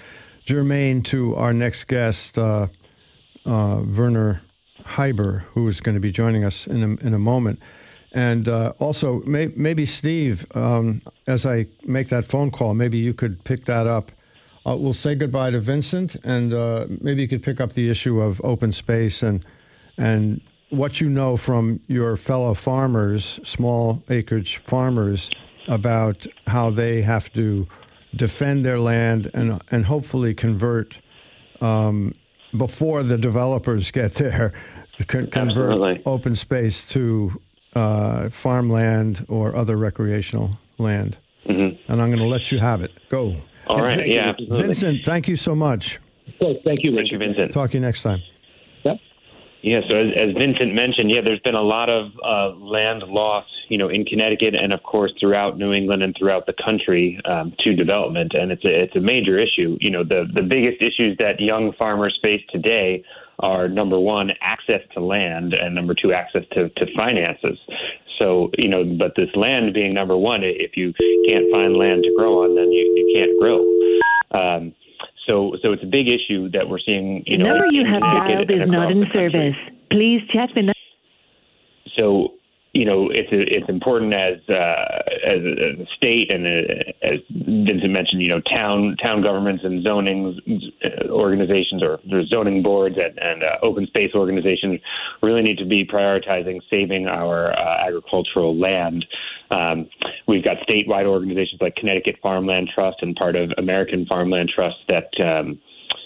Germain 0.46 1.04
to 1.04 1.36
our 1.36 1.52
next 1.52 1.84
guest, 1.86 2.38
uh, 2.38 2.68
uh, 3.46 3.84
Werner 3.86 4.42
Heiber, 4.84 5.42
who 5.54 5.68
is 5.68 5.82
going 5.82 5.96
to 5.96 6.02
be 6.02 6.12
joining 6.12 6.46
us 6.46 6.68
in 6.68 6.82
a, 6.84 7.06
in 7.06 7.14
a 7.14 7.20
moment, 7.20 7.60
and 8.14 8.48
uh, 8.48 8.74
also 8.80 9.22
may, 9.26 9.52
maybe 9.56 9.86
Steve, 9.86 10.46
um, 10.56 11.02
as 11.28 11.46
I 11.46 11.68
make 11.86 12.08
that 12.08 12.26
phone 12.26 12.52
call, 12.52 12.74
maybe 12.74 12.98
you 12.98 13.14
could 13.14 13.44
pick 13.44 13.66
that 13.66 13.88
up. 13.88 14.12
Uh, 14.66 14.76
we'll 14.78 14.94
say 14.94 15.16
goodbye 15.16 15.52
to 15.52 15.60
Vincent, 15.60 16.16
and 16.24 16.54
uh, 16.54 16.88
maybe 17.02 17.22
you 17.22 17.28
could 17.28 17.44
pick 17.44 17.60
up 17.60 17.74
the 17.74 17.90
issue 17.90 18.22
of 18.22 18.42
open 18.44 18.72
space 18.72 19.22
and 19.22 19.46
and 19.98 20.42
what 20.70 21.02
you 21.02 21.10
know 21.10 21.38
from 21.38 21.80
your 21.88 22.16
fellow 22.16 22.54
farmers, 22.54 23.40
small 23.44 24.04
acreage 24.10 24.58
farmers, 24.58 25.32
about 25.68 26.26
how 26.48 26.70
they 26.70 27.02
have 27.02 27.32
to 27.34 27.68
defend 28.16 28.66
their 28.66 28.80
land 28.80 29.30
and 29.34 29.62
and 29.72 29.86
hopefully 29.86 30.34
convert 30.34 31.00
um, 31.62 32.14
before 32.58 33.04
the 33.04 33.18
developers 33.18 33.92
get 34.00 34.14
there, 34.14 34.52
to 34.98 35.06
con- 35.06 35.28
convert 35.28 35.74
Absolutely. 35.74 36.02
open 36.06 36.36
space 36.36 36.88
to 36.90 37.40
uh, 37.76 38.30
farmland 38.30 39.26
or 39.30 39.56
other 39.56 39.78
recreational 39.78 40.58
land. 40.78 41.18
And 41.46 41.78
I'm 41.90 41.98
going 41.98 42.18
to 42.20 42.26
let 42.28 42.52
you 42.52 42.60
have 42.60 42.82
it. 42.84 42.92
Go. 43.10 43.36
All 43.68 43.82
right. 43.82 43.98
Thank. 43.98 44.12
Yeah, 44.12 44.30
absolutely. 44.30 44.62
Vincent, 44.62 45.06
thank 45.06 45.28
you 45.28 45.36
so 45.36 45.56
much. 45.56 46.00
so 46.40 46.54
thank 46.64 46.84
you, 46.84 46.94
Thank 46.96 47.12
you, 47.12 47.18
Richard. 47.18 47.20
Vincent. 47.20 47.54
Talk 47.54 47.72
to 47.72 47.78
you 47.78 47.82
next 47.82 48.04
time. 48.04 48.22
Yeah, 49.62 49.82
so 49.90 49.96
as, 49.96 50.08
as 50.16 50.34
Vincent 50.38 50.74
mentioned, 50.74 51.12
yeah, 51.12 51.20
there's 51.22 51.42
been 51.42 51.56
a 51.56 51.62
lot 51.62 51.90
of 51.90 52.12
uh, 52.24 52.56
land 52.56 53.04
loss, 53.04 53.46
you 53.68 53.78
know, 53.78 53.90
in 53.90 54.06
Connecticut 54.06 54.56
and 54.56 54.72
of 54.72 54.82
course 54.84 55.12
throughout 55.20 55.58
New 55.58 55.74
England 55.74 56.02
and 56.02 56.16
throughout 56.18 56.46
the 56.46 56.54
country 56.64 57.20
um, 57.26 57.54
to 57.60 57.76
development, 57.76 58.32
and 58.34 58.52
it's 58.52 58.64
a 58.64 58.84
it's 58.84 58.96
a 58.96 59.02
major 59.02 59.38
issue. 59.38 59.78
You 59.82 59.92
know, 59.92 60.04
the 60.04 60.26
the 60.34 60.44
biggest 60.44 60.82
issues 60.82 61.18
that 61.20 61.40
young 61.40 61.74
farmers 61.78 62.18
face 62.22 62.42
today 62.52 63.04
are 63.40 63.68
number 63.68 64.00
one, 64.00 64.32
access 64.42 64.82
to 64.94 65.02
land, 65.02 65.54
and 65.54 65.76
number 65.76 65.94
two, 65.94 66.14
access 66.14 66.44
to 66.54 66.70
to 66.70 66.86
finances. 66.96 67.60
So 68.18 68.52
you 68.58 68.70
know, 68.70 68.86
but 68.98 69.14
this 69.18 69.30
land 69.36 69.74
being 69.74 69.94
number 69.94 70.18
one, 70.18 70.42
if 70.44 70.78
you 70.78 70.94
can't 71.28 71.52
find 71.52 71.76
land 71.76 72.04
to 72.04 72.14
grow 72.18 72.44
on, 72.44 72.56
then 72.56 72.72
you, 72.72 72.84
you 72.96 73.12
can't 73.14 73.40
grow. 73.40 73.60
Um, 74.32 74.74
so, 75.30 75.56
so 75.62 75.72
it's 75.72 75.84
a 75.84 75.86
big 75.86 76.08
issue 76.08 76.50
that 76.52 76.68
we're 76.68 76.80
seeing. 76.80 77.24
You 77.28 77.38
The 77.38 77.44
know, 77.44 77.50
number 77.50 77.68
you 77.72 77.86
have 77.86 78.02
dialed 78.02 78.50
is 78.50 78.66
not 78.66 78.92
in 78.92 79.06
service. 79.14 79.56
Please 79.92 80.22
check 80.34 80.50
the. 80.56 80.64
nu- 80.64 80.72
so 81.96 82.34
you 82.80 82.86
know 82.86 83.10
it's 83.12 83.28
it's 83.32 83.68
important 83.68 84.14
as 84.14 84.40
uh, 84.48 85.04
as, 85.28 85.42
a, 85.44 85.86
state 85.98 86.32
and 86.32 86.48
uh 86.48 86.90
as 87.04 87.20
Vincent 87.30 87.92
mentioned, 87.92 88.22
you 88.22 88.30
know, 88.30 88.42
town 88.42 88.96
town 89.04 89.22
governments 89.22 89.64
and 89.66 89.84
zoning 89.84 90.40
organizations 91.10 91.84
or 91.84 92.00
zoning 92.28 92.64
boards 92.64 92.96
and, 92.98 93.18
and 93.20 93.44
uh, 93.44 93.58
open 93.64 93.86
space 93.88 94.12
organizations 94.16 94.80
really 95.22 95.42
need 95.42 95.58
to 95.58 95.66
be 95.66 95.86
prioritizing 95.86 96.60
saving 96.70 97.08
our 97.08 97.52
uh, 97.52 97.86
agricultural 97.86 98.58
land. 98.58 99.06
Um, 99.52 99.90
we've 100.26 100.44
got 100.44 100.58
statewide 100.68 101.06
organizations 101.06 101.60
like 101.60 101.76
Connecticut 101.76 102.16
Farmland 102.22 102.70
Trust 102.74 102.98
and 103.02 103.14
part 103.16 103.36
of 103.36 103.52
American 103.58 104.06
Farmland 104.06 104.52
Trust 104.56 104.78
that. 104.88 105.10
Um, 105.22 105.60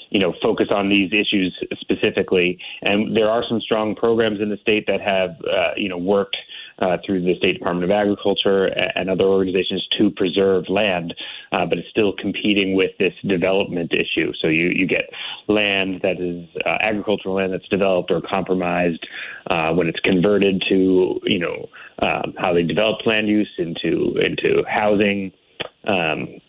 you 0.09 0.19
know, 0.19 0.31
focus 0.43 0.67
on 0.69 0.89
these 0.89 1.12
issues 1.12 1.51
specifically. 1.81 2.59
And 2.83 3.17
there 3.17 3.27
are 3.27 3.43
some 3.49 3.59
strong 3.59 3.95
programs 3.95 4.41
in 4.41 4.49
the 4.49 4.57
state 4.57 4.86
that 4.86 5.01
have, 5.01 5.31
uh, 5.41 5.71
you 5.75 5.89
know, 5.89 5.97
worked 5.97 6.38
uh, 6.79 6.97
through 7.05 7.21
the 7.21 7.36
State 7.38 7.53
Department 7.53 7.83
of 7.83 7.91
Agriculture 7.91 8.65
and 8.95 9.09
other 9.09 9.25
organizations 9.25 9.88
to 9.97 10.09
preserve 10.12 10.65
land, 10.69 11.13
uh, 11.51 11.65
but 11.65 11.77
it's 11.77 11.89
still 11.89 12.13
competing 12.13 12.75
with 12.75 12.91
this 12.99 13.13
development 13.27 13.91
issue. 13.93 14.31
So 14.41 14.47
you, 14.47 14.69
you 14.69 14.88
get 14.88 15.09
land 15.47 16.01
that 16.03 16.19
is 16.19 16.47
uh, 16.65 16.77
agricultural 16.81 17.36
land 17.36 17.53
that's 17.53 17.67
developed 17.69 18.12
or 18.12 18.21
compromised 18.21 19.05
uh, 19.49 19.71
when 19.73 19.88
it's 19.88 19.99
converted 19.99 20.63
to, 20.69 21.19
you 21.23 21.39
know, 21.39 21.69
um, 21.99 22.33
how 22.38 22.53
they 22.53 22.63
develop 22.63 23.05
land 23.05 23.27
use 23.27 23.49
into 23.57 24.15
into 24.17 24.63
housing. 24.67 25.31
Um, 25.88 26.39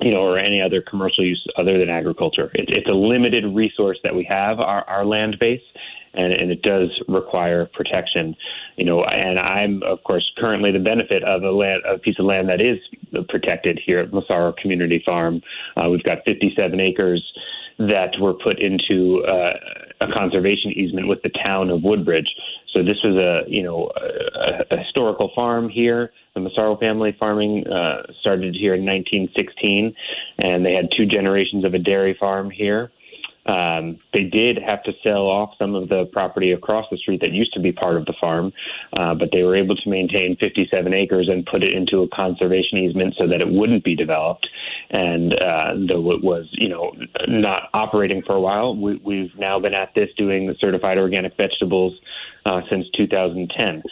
you 0.00 0.10
know, 0.10 0.18
or 0.18 0.38
any 0.38 0.60
other 0.60 0.82
commercial 0.82 1.24
use 1.24 1.42
other 1.56 1.78
than 1.78 1.88
agriculture. 1.88 2.50
It, 2.54 2.66
it's 2.68 2.86
a 2.86 2.92
limited 2.92 3.44
resource 3.54 3.98
that 4.04 4.14
we 4.14 4.24
have, 4.28 4.60
our, 4.60 4.84
our 4.84 5.06
land 5.06 5.38
base, 5.40 5.62
and, 6.16 6.32
and 6.32 6.50
it 6.50 6.62
does 6.62 6.88
require 7.08 7.66
protection. 7.74 8.34
You 8.76 8.84
know, 8.84 9.04
and 9.04 9.38
I'm 9.38 9.82
of 9.82 10.02
course 10.04 10.24
currently 10.38 10.72
the 10.72 10.78
benefit 10.78 11.22
of 11.24 11.42
a 11.42 11.50
land, 11.50 11.82
a 11.88 11.98
piece 11.98 12.18
of 12.18 12.26
land 12.26 12.48
that 12.48 12.60
is 12.60 12.78
protected 13.28 13.80
here 13.84 14.00
at 14.00 14.12
Massaro 14.12 14.52
Community 14.60 15.02
Farm. 15.04 15.40
Uh, 15.76 15.88
we've 15.90 16.02
got 16.02 16.18
57 16.24 16.80
acres 16.80 17.22
that 17.78 18.18
were 18.20 18.34
put 18.34 18.58
into 18.58 19.22
uh, 19.26 19.52
a 20.00 20.12
conservation 20.12 20.72
easement 20.72 21.08
with 21.08 21.22
the 21.22 21.30
town 21.44 21.70
of 21.70 21.82
Woodbridge. 21.82 22.28
So 22.72 22.82
this 22.82 22.96
was 23.04 23.16
a 23.16 23.50
you 23.50 23.62
know 23.62 23.90
a, 23.96 24.74
a 24.74 24.78
historical 24.78 25.30
farm 25.34 25.68
here. 25.68 26.10
The 26.34 26.40
Massaro 26.40 26.76
family 26.76 27.16
farming 27.18 27.66
uh, 27.66 28.02
started 28.20 28.54
here 28.54 28.74
in 28.74 28.84
1916, 28.84 29.94
and 30.38 30.64
they 30.64 30.72
had 30.72 30.88
two 30.96 31.06
generations 31.06 31.64
of 31.64 31.74
a 31.74 31.78
dairy 31.78 32.16
farm 32.18 32.50
here. 32.50 32.90
Um, 33.46 33.98
they 34.12 34.24
did 34.24 34.58
have 34.58 34.82
to 34.84 34.92
sell 35.02 35.26
off 35.26 35.50
some 35.58 35.74
of 35.74 35.88
the 35.88 36.06
property 36.12 36.52
across 36.52 36.86
the 36.90 36.96
street 36.96 37.20
that 37.20 37.30
used 37.30 37.52
to 37.54 37.60
be 37.60 37.72
part 37.72 37.96
of 37.96 38.04
the 38.06 38.14
farm, 38.20 38.52
uh, 38.96 39.14
but 39.14 39.30
they 39.32 39.42
were 39.42 39.56
able 39.56 39.76
to 39.76 39.88
maintain 39.88 40.36
57 40.38 40.92
acres 40.92 41.28
and 41.28 41.46
put 41.46 41.62
it 41.62 41.72
into 41.72 42.02
a 42.02 42.08
conservation 42.08 42.78
easement 42.78 43.14
so 43.18 43.26
that 43.28 43.40
it 43.40 43.48
wouldn't 43.48 43.84
be 43.84 43.94
developed. 43.94 44.48
And 44.90 45.32
uh, 45.34 45.74
though 45.88 46.12
it 46.12 46.22
was, 46.22 46.46
you 46.52 46.68
know, 46.68 46.92
not 47.28 47.70
operating 47.72 48.22
for 48.22 48.34
a 48.34 48.40
while, 48.40 48.76
we, 48.76 48.96
we've 49.04 49.36
now 49.38 49.58
been 49.60 49.74
at 49.74 49.94
this 49.94 50.08
doing 50.16 50.46
the 50.46 50.54
certified 50.60 50.98
organic 50.98 51.36
vegetables 51.36 51.94
uh, 52.46 52.60
since 52.70 52.86
2010. 52.96 53.82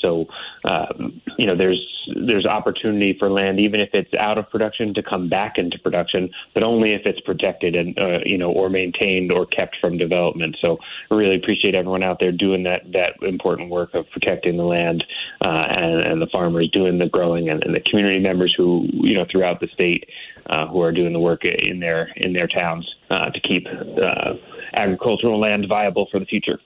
So, 0.00 0.26
um, 0.64 1.20
you 1.38 1.46
know, 1.46 1.56
there's 1.56 1.86
there's 2.26 2.46
opportunity 2.46 3.14
for 3.18 3.30
land, 3.30 3.60
even 3.60 3.80
if 3.80 3.90
it's 3.92 4.12
out 4.14 4.38
of 4.38 4.48
production, 4.50 4.94
to 4.94 5.02
come 5.02 5.28
back 5.28 5.58
into 5.58 5.78
production, 5.78 6.30
but 6.54 6.62
only 6.62 6.94
if 6.94 7.02
it's 7.04 7.20
protected 7.20 7.74
and 7.74 7.98
uh, 7.98 8.18
you 8.24 8.38
know, 8.38 8.50
or 8.50 8.70
maintained 8.70 9.30
or 9.30 9.46
kept 9.46 9.76
from 9.80 9.98
development. 9.98 10.56
So, 10.60 10.78
I 11.10 11.14
really 11.14 11.36
appreciate 11.36 11.74
everyone 11.74 12.02
out 12.02 12.18
there 12.20 12.32
doing 12.32 12.62
that 12.64 12.90
that 12.92 13.22
important 13.26 13.70
work 13.70 13.94
of 13.94 14.08
protecting 14.10 14.56
the 14.56 14.64
land 14.64 15.04
uh, 15.42 15.66
and, 15.68 16.00
and 16.00 16.22
the 16.22 16.28
farmers 16.32 16.70
doing 16.72 16.98
the 16.98 17.08
growing, 17.08 17.48
and, 17.48 17.62
and 17.62 17.74
the 17.74 17.80
community 17.80 18.20
members 18.20 18.54
who 18.56 18.88
you 18.92 19.14
know 19.14 19.26
throughout 19.30 19.60
the 19.60 19.68
state 19.74 20.08
uh, 20.48 20.66
who 20.66 20.80
are 20.80 20.92
doing 20.92 21.12
the 21.12 21.20
work 21.20 21.42
in 21.44 21.80
their 21.80 22.08
in 22.16 22.32
their 22.32 22.48
towns 22.48 22.88
uh, 23.10 23.30
to 23.30 23.40
keep 23.40 23.66
uh, 23.66 24.32
agricultural 24.74 25.38
land 25.38 25.66
viable 25.68 26.08
for 26.10 26.18
the 26.18 26.26
future. 26.26 26.58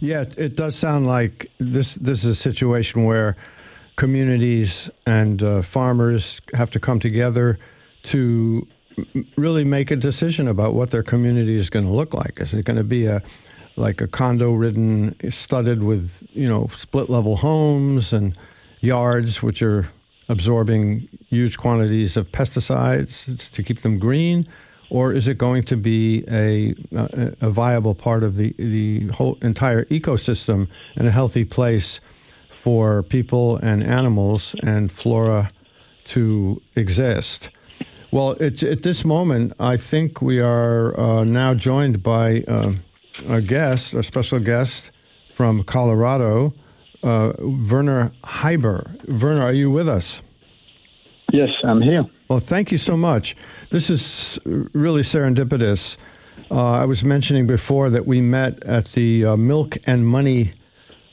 Yeah, 0.00 0.24
it 0.38 0.56
does 0.56 0.76
sound 0.76 1.06
like 1.06 1.50
this. 1.58 1.94
This 1.94 2.24
is 2.24 2.26
a 2.26 2.34
situation 2.34 3.04
where 3.04 3.36
communities 3.96 4.90
and 5.06 5.42
uh, 5.42 5.60
farmers 5.60 6.40
have 6.54 6.70
to 6.70 6.80
come 6.80 6.98
together 6.98 7.58
to 8.04 8.66
really 9.36 9.64
make 9.64 9.90
a 9.90 9.96
decision 9.96 10.48
about 10.48 10.72
what 10.72 10.90
their 10.90 11.02
community 11.02 11.54
is 11.54 11.68
going 11.68 11.84
to 11.84 11.90
look 11.90 12.14
like. 12.14 12.40
Is 12.40 12.54
it 12.54 12.64
going 12.64 12.78
to 12.78 12.84
be 12.84 13.06
a 13.06 13.20
like 13.76 14.00
a 14.00 14.08
condo 14.08 14.52
ridden, 14.52 15.14
studded 15.30 15.82
with 15.82 16.26
you 16.32 16.48
know 16.48 16.68
split 16.68 17.10
level 17.10 17.36
homes 17.36 18.12
and 18.12 18.36
yards 18.80 19.42
which 19.42 19.60
are 19.62 19.90
absorbing 20.30 21.08
huge 21.28 21.58
quantities 21.58 22.16
of 22.16 22.32
pesticides 22.32 23.50
to 23.50 23.62
keep 23.62 23.80
them 23.80 23.98
green? 23.98 24.46
Or 24.90 25.12
is 25.12 25.28
it 25.28 25.38
going 25.38 25.62
to 25.62 25.76
be 25.76 26.24
a, 26.30 26.74
a, 26.94 27.32
a, 27.40 27.50
viable 27.50 27.94
part 27.94 28.24
of 28.24 28.36
the, 28.36 28.52
the 28.58 29.06
whole 29.14 29.38
entire 29.40 29.84
ecosystem 29.84 30.68
and 30.96 31.06
a 31.06 31.10
healthy 31.10 31.44
place 31.44 32.00
for 32.48 33.02
people 33.04 33.56
and 33.58 33.82
animals 33.82 34.54
and 34.62 34.90
flora 34.90 35.50
to 36.04 36.60
exist? 36.74 37.50
Well, 38.10 38.32
at 38.40 38.82
this 38.82 39.04
moment, 39.04 39.52
I 39.60 39.76
think 39.76 40.20
we 40.20 40.40
are 40.40 40.98
uh, 40.98 41.22
now 41.22 41.54
joined 41.54 42.02
by 42.02 42.42
uh, 42.48 42.72
a 43.28 43.40
guest, 43.40 43.94
a 43.94 44.02
special 44.02 44.40
guest 44.40 44.90
from 45.32 45.62
Colorado, 45.62 46.52
uh, 47.04 47.32
Werner 47.38 48.10
Heiber. 48.24 48.98
Werner, 49.08 49.42
are 49.42 49.52
you 49.52 49.70
with 49.70 49.88
us? 49.88 50.22
Yes, 51.32 51.50
I'm 51.64 51.82
here. 51.82 52.04
Well, 52.28 52.40
thank 52.40 52.72
you 52.72 52.78
so 52.78 52.96
much. 52.96 53.36
This 53.70 53.90
is 53.90 54.38
really 54.44 55.02
serendipitous. 55.02 55.96
Uh, 56.50 56.72
I 56.72 56.84
was 56.84 57.04
mentioning 57.04 57.46
before 57.46 57.90
that 57.90 58.06
we 58.06 58.20
met 58.20 58.62
at 58.64 58.86
the 58.92 59.24
uh, 59.24 59.36
Milk 59.36 59.76
and 59.86 60.06
Money 60.06 60.52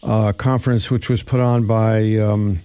uh, 0.04 0.34
conference, 0.34 0.90
which 0.90 1.10
was 1.10 1.24
put 1.24 1.40
on 1.40 1.68
by 1.68 2.16
um, 2.16 2.62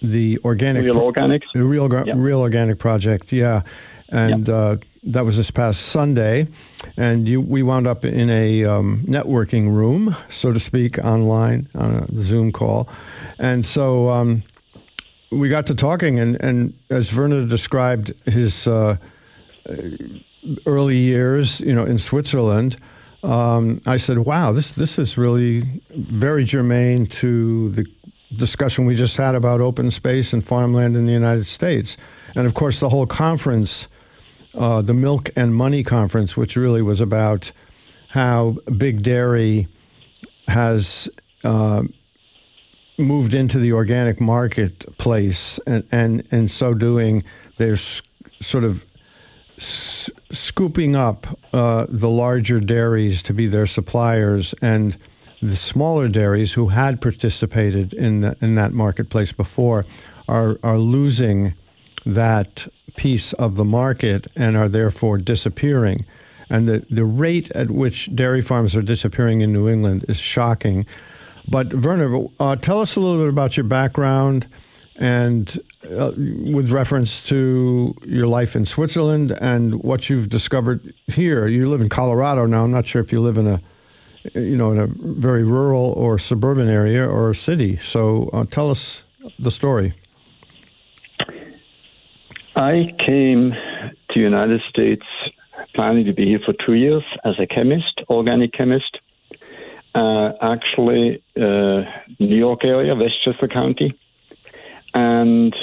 the 0.00 0.38
Organic 0.44 0.84
Real 0.84 0.94
Pro- 0.94 1.12
Organics, 1.12 1.44
the 1.54 1.64
Real. 1.64 1.88
Real 1.88 2.40
Organic 2.40 2.78
Project. 2.78 3.32
Yeah, 3.32 3.62
and. 4.08 4.48
Uh, 4.48 4.76
that 5.04 5.24
was 5.24 5.36
this 5.36 5.50
past 5.50 5.80
Sunday, 5.82 6.48
and 6.96 7.28
you, 7.28 7.40
we 7.40 7.62
wound 7.62 7.86
up 7.86 8.04
in 8.04 8.28
a 8.28 8.64
um, 8.64 9.04
networking 9.06 9.70
room, 9.72 10.14
so 10.28 10.52
to 10.52 10.60
speak, 10.60 10.98
online 10.98 11.68
on 11.74 11.94
a 11.94 12.20
Zoom 12.20 12.52
call, 12.52 12.88
and 13.38 13.64
so. 13.64 14.10
Um, 14.10 14.42
we 15.30 15.48
got 15.48 15.66
to 15.66 15.74
talking, 15.74 16.18
and, 16.18 16.42
and 16.42 16.74
as 16.90 17.14
Werner 17.14 17.44
described 17.46 18.12
his 18.24 18.66
uh, 18.66 18.96
early 20.66 20.96
years, 20.96 21.60
you 21.60 21.74
know, 21.74 21.84
in 21.84 21.98
Switzerland, 21.98 22.76
um, 23.22 23.82
I 23.86 23.96
said, 23.96 24.20
"Wow, 24.20 24.52
this 24.52 24.74
this 24.74 24.98
is 24.98 25.18
really 25.18 25.82
very 25.90 26.44
germane 26.44 27.06
to 27.06 27.70
the 27.70 27.86
discussion 28.34 28.86
we 28.86 28.94
just 28.94 29.16
had 29.16 29.34
about 29.34 29.60
open 29.60 29.90
space 29.90 30.32
and 30.32 30.44
farmland 30.44 30.96
in 30.96 31.06
the 31.06 31.12
United 31.12 31.46
States." 31.46 31.96
And 32.34 32.46
of 32.46 32.54
course, 32.54 32.80
the 32.80 32.88
whole 32.88 33.06
conference, 33.06 33.88
uh, 34.54 34.82
the 34.82 34.94
Milk 34.94 35.30
and 35.36 35.54
Money 35.54 35.82
conference, 35.82 36.36
which 36.36 36.56
really 36.56 36.82
was 36.82 37.00
about 37.00 37.52
how 38.10 38.56
big 38.76 39.02
dairy 39.02 39.66
has 40.46 41.10
uh, 41.44 41.82
moved 42.98 43.34
into 43.34 43.58
the 43.58 43.72
organic 43.72 44.20
marketplace, 44.20 45.58
and 45.66 45.84
and 45.90 46.26
in 46.30 46.48
so 46.48 46.74
doing, 46.74 47.22
they're 47.56 47.76
sort 47.76 48.64
of 48.64 48.84
s- 49.56 50.10
scooping 50.30 50.96
up 50.96 51.26
uh, 51.52 51.86
the 51.88 52.08
larger 52.08 52.60
dairies 52.60 53.22
to 53.22 53.32
be 53.32 53.46
their 53.46 53.66
suppliers, 53.66 54.54
and 54.60 54.96
the 55.40 55.56
smaller 55.56 56.08
dairies 56.08 56.54
who 56.54 56.68
had 56.68 57.00
participated 57.00 57.92
in 57.94 58.20
the, 58.20 58.36
in 58.40 58.56
that 58.56 58.72
marketplace 58.72 59.32
before 59.32 59.84
are 60.28 60.58
are 60.62 60.78
losing 60.78 61.54
that 62.04 62.66
piece 62.96 63.32
of 63.34 63.56
the 63.56 63.64
market 63.64 64.26
and 64.34 64.56
are 64.56 64.68
therefore 64.68 65.18
disappearing. 65.18 66.04
And 66.50 66.66
the, 66.66 66.86
the 66.90 67.04
rate 67.04 67.50
at 67.52 67.70
which 67.70 68.14
dairy 68.14 68.40
farms 68.40 68.74
are 68.74 68.82
disappearing 68.82 69.42
in 69.42 69.52
New 69.52 69.68
England 69.68 70.04
is 70.08 70.18
shocking. 70.18 70.86
But 71.50 71.72
Werner, 71.72 72.26
uh, 72.38 72.56
tell 72.56 72.80
us 72.80 72.96
a 72.96 73.00
little 73.00 73.18
bit 73.18 73.28
about 73.28 73.56
your 73.56 73.64
background 73.64 74.46
and 74.96 75.58
uh, 75.84 76.12
with 76.16 76.70
reference 76.70 77.24
to 77.28 77.94
your 78.04 78.26
life 78.26 78.54
in 78.54 78.66
Switzerland 78.66 79.36
and 79.40 79.82
what 79.82 80.10
you've 80.10 80.28
discovered 80.28 80.92
here. 81.06 81.46
You 81.46 81.68
live 81.68 81.80
in 81.80 81.88
Colorado 81.88 82.46
now. 82.46 82.64
I'm 82.64 82.72
not 82.72 82.86
sure 82.86 83.00
if 83.00 83.12
you 83.12 83.20
live 83.20 83.38
in 83.38 83.46
a 83.46 83.60
you 84.34 84.56
know 84.56 84.72
in 84.72 84.78
a 84.78 84.88
very 84.88 85.44
rural 85.44 85.92
or 85.92 86.18
suburban 86.18 86.68
area 86.68 87.08
or 87.08 87.30
a 87.30 87.34
city. 87.34 87.76
So 87.76 88.28
uh, 88.32 88.44
tell 88.44 88.70
us 88.70 89.04
the 89.38 89.50
story. 89.50 89.94
I 92.56 92.92
came 93.06 93.52
to 94.10 94.20
United 94.20 94.60
States 94.68 95.06
planning 95.74 96.04
to 96.06 96.12
be 96.12 96.26
here 96.26 96.40
for 96.44 96.54
two 96.66 96.74
years 96.74 97.04
as 97.24 97.34
a 97.38 97.46
chemist, 97.46 98.02
organic 98.10 98.52
chemist 98.52 98.98
uh, 99.94 100.32
actually 100.40 101.22
uh, 101.36 101.82
New 102.18 102.36
York 102.36 102.64
area, 102.64 102.94
Westchester 102.94 103.48
County. 103.48 103.98
And 104.94 105.54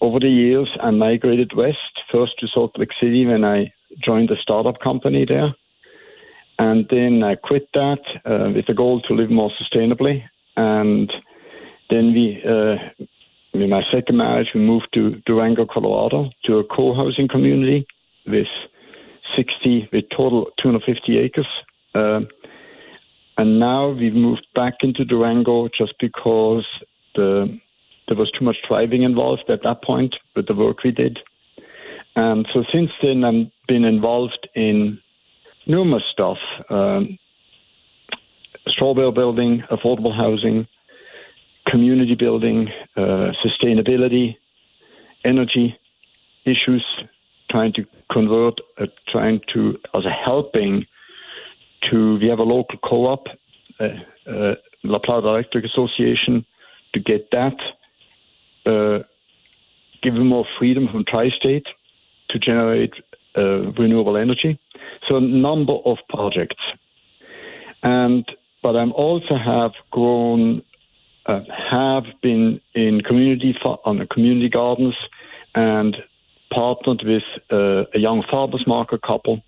over 0.00 0.18
the 0.18 0.28
years, 0.28 0.70
I 0.80 0.90
migrated 0.90 1.52
west, 1.54 1.78
first 2.10 2.32
to 2.40 2.48
Salt 2.48 2.78
Lake 2.78 2.90
City 3.00 3.26
when 3.26 3.44
I 3.44 3.72
joined 4.02 4.30
a 4.30 4.36
startup 4.40 4.80
company 4.80 5.24
there. 5.26 5.54
And 6.58 6.86
then 6.90 7.22
I 7.22 7.36
quit 7.36 7.68
that 7.74 8.00
uh, 8.24 8.50
with 8.54 8.66
the 8.66 8.74
goal 8.74 9.00
to 9.02 9.14
live 9.14 9.30
more 9.30 9.50
sustainably. 9.60 10.22
And 10.56 11.10
then 11.88 12.12
we, 12.12 12.42
uh, 12.46 12.76
with 13.54 13.68
my 13.68 13.82
second 13.92 14.16
marriage, 14.16 14.48
we 14.54 14.60
moved 14.60 14.88
to 14.94 15.16
Durango, 15.26 15.66
Colorado, 15.66 16.30
to 16.44 16.58
a 16.58 16.64
co-housing 16.64 17.28
community 17.28 17.86
with 18.26 18.46
60, 19.36 19.88
with 19.92 20.04
total 20.14 20.50
250 20.62 21.18
acres. 21.18 21.46
And 23.40 23.58
now 23.58 23.88
we've 23.88 24.12
moved 24.12 24.46
back 24.54 24.74
into 24.82 25.02
Durango 25.02 25.68
just 25.68 25.94
because 25.98 26.66
the 27.14 27.58
there 28.06 28.16
was 28.18 28.30
too 28.38 28.44
much 28.44 28.56
driving 28.68 29.02
involved 29.02 29.44
at 29.48 29.62
that 29.62 29.82
point 29.82 30.14
with 30.36 30.46
the 30.46 30.52
work 30.52 30.84
we 30.84 30.90
did. 30.90 31.18
And 32.16 32.46
so 32.52 32.64
since 32.70 32.90
then, 33.00 33.24
I've 33.24 33.50
been 33.66 33.84
involved 33.84 34.46
in 34.54 34.98
numerous 35.66 36.02
stuff 36.12 36.36
um, 36.68 37.18
straw 38.68 38.92
bale 38.92 39.10
building, 39.10 39.62
affordable 39.70 40.14
housing, 40.14 40.66
community 41.66 42.16
building, 42.16 42.68
uh, 42.98 43.32
sustainability, 43.42 44.36
energy 45.24 45.78
issues, 46.44 46.84
trying 47.50 47.72
to 47.72 47.86
convert, 48.12 48.60
uh, 48.78 48.84
trying 49.08 49.40
to, 49.54 49.78
as 49.94 50.04
a 50.04 50.10
helping 50.10 50.84
to 51.90 52.18
we 52.20 52.28
have 52.28 52.38
a 52.38 52.42
local 52.42 52.78
co-op, 52.78 53.26
uh, 53.78 53.84
uh, 54.30 54.54
La 54.84 54.98
Plata 54.98 55.28
Electric 55.28 55.64
Association, 55.64 56.44
to 56.94 57.00
get 57.00 57.30
that, 57.30 57.56
uh, 58.66 59.04
give 60.02 60.14
them 60.14 60.28
more 60.28 60.46
freedom 60.58 60.88
from 60.90 61.04
tri-state 61.04 61.66
to 62.30 62.38
generate 62.38 62.94
uh, 63.36 63.70
renewable 63.72 64.16
energy. 64.16 64.58
So 65.08 65.16
a 65.16 65.20
number 65.20 65.74
of 65.84 65.98
projects, 66.08 66.62
and 67.82 68.24
but 68.62 68.76
I'm 68.76 68.92
also 68.92 69.36
have 69.36 69.72
grown, 69.90 70.62
uh, 71.26 71.40
have 71.70 72.04
been 72.22 72.60
in 72.74 73.00
community 73.00 73.56
on 73.84 73.98
the 73.98 74.06
community 74.06 74.48
gardens, 74.48 74.96
and 75.54 75.96
partnered 76.52 77.02
with 77.04 77.22
uh, 77.50 77.84
a 77.94 77.98
young 77.98 78.22
farmers 78.30 78.64
market 78.66 79.02
couple 79.02 79.40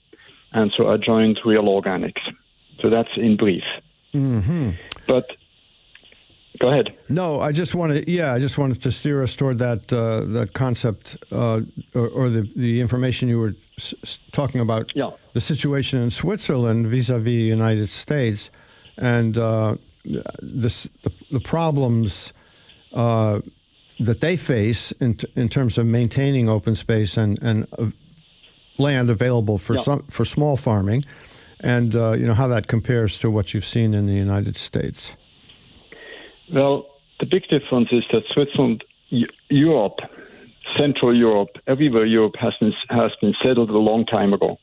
and 0.53 0.73
so 0.77 0.89
I 0.89 0.97
joined 0.97 1.39
Real 1.45 1.65
Organics. 1.65 2.21
So 2.81 2.91
that's 2.91 3.11
in 3.17 3.37
brief. 3.37 3.63
Mm-hmm. 4.15 4.71
But 5.07 5.27
go 6.59 6.69
ahead. 6.71 6.97
No, 7.09 7.41
I 7.41 7.53
just 7.53 7.75
wanted, 7.75 8.09
yeah, 8.09 8.33
I 8.35 8.39
just 8.39 8.59
wanted 8.59 8.81
to 8.83 8.91
steer 8.91 9.23
us 9.23 9.37
toward 9.37 9.59
that 9.59 9.93
uh, 9.93 10.21
that 10.33 10.53
concept 10.53 11.17
uh, 11.31 11.61
or, 11.95 12.09
or, 12.09 12.29
the 12.29 12.43
the 12.57 12.81
information 12.81 13.29
you 13.29 13.39
were 13.39 13.55
s- 13.79 14.21
talking 14.33 14.61
about. 14.61 14.91
Yeah. 14.95 15.11
The 15.33 15.41
situation 15.41 16.01
in 16.03 16.11
Switzerland 16.11 16.87
vis-a-vis 16.89 17.25
the 17.25 17.33
United 17.33 17.89
States, 17.89 18.51
and 18.99 19.39
uh, 19.39 19.77
this, 20.43 20.89
the 21.03 21.13
the 21.31 21.41
problems 21.41 22.33
uh, 22.93 23.41
that 24.01 24.21
they 24.21 24.37
face 24.37 24.93
in 25.01 25.15
t- 25.15 25.29
in 25.37 25.49
terms 25.49 25.79
of 25.79 25.87
maintaining 25.87 26.49
open 26.49 26.75
space 26.75 27.17
and 27.17 27.39
and 27.43 27.67
uh, 27.79 27.87
land 28.83 29.11
available 29.11 29.59
for 29.59 29.75
Yeah. 29.75 29.83
some 29.83 30.03
for 30.11 30.25
small 30.25 30.57
farming, 30.57 31.03
and 31.61 31.95
uh, 31.95 32.13
you 32.19 32.27
know 32.27 32.35
how 32.35 32.49
that 32.49 32.67
compares 32.67 33.19
to 33.19 33.31
what 33.31 33.47
you've 33.53 33.71
seen 33.77 33.95
in 33.95 34.07
the 34.07 34.19
United 34.29 34.57
States. 34.57 35.17
Well, 36.53 36.87
the 37.21 37.27
big 37.27 37.49
difference 37.49 37.89
is 37.93 38.05
that 38.13 38.23
Switzerland, 38.35 38.85
Europe, 39.49 39.99
Central 40.79 41.17
Europe, 41.17 41.51
everywhere 41.67 42.05
Europe 42.05 42.35
has 42.41 42.53
been, 42.61 42.73
has 42.89 43.13
been 43.21 43.35
settled 43.43 43.71
a 43.71 43.79
long 43.79 44.05
time 44.07 44.33
ago. 44.33 44.59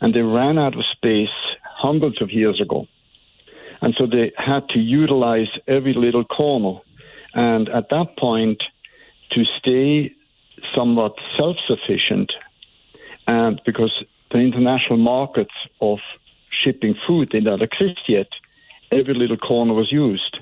And 0.00 0.14
they 0.14 0.20
ran 0.20 0.58
out 0.58 0.74
of 0.74 0.84
space 0.92 1.36
hundreds 1.64 2.20
of 2.20 2.30
years 2.30 2.60
ago. 2.60 2.86
And 3.82 3.94
so 3.98 4.06
they 4.06 4.32
had 4.36 4.68
to 4.70 4.78
utilize 4.78 5.48
every 5.68 5.94
little 5.94 6.24
corner. 6.24 6.80
And 7.34 7.68
at 7.68 7.88
that 7.90 8.16
point, 8.18 8.62
to 9.32 9.44
stay 9.58 10.12
somewhat 10.74 11.14
self 11.36 11.56
sufficient, 11.66 12.32
and 13.26 13.60
because 13.64 13.92
the 14.30 14.38
international 14.38 14.98
markets 14.98 15.54
of 15.80 15.98
shipping 16.50 16.94
food 17.06 17.30
did 17.30 17.44
not 17.44 17.62
exist 17.62 18.00
yet, 18.08 18.28
every 18.90 19.14
little 19.14 19.36
corner 19.36 19.74
was 19.74 19.90
used. 19.90 20.38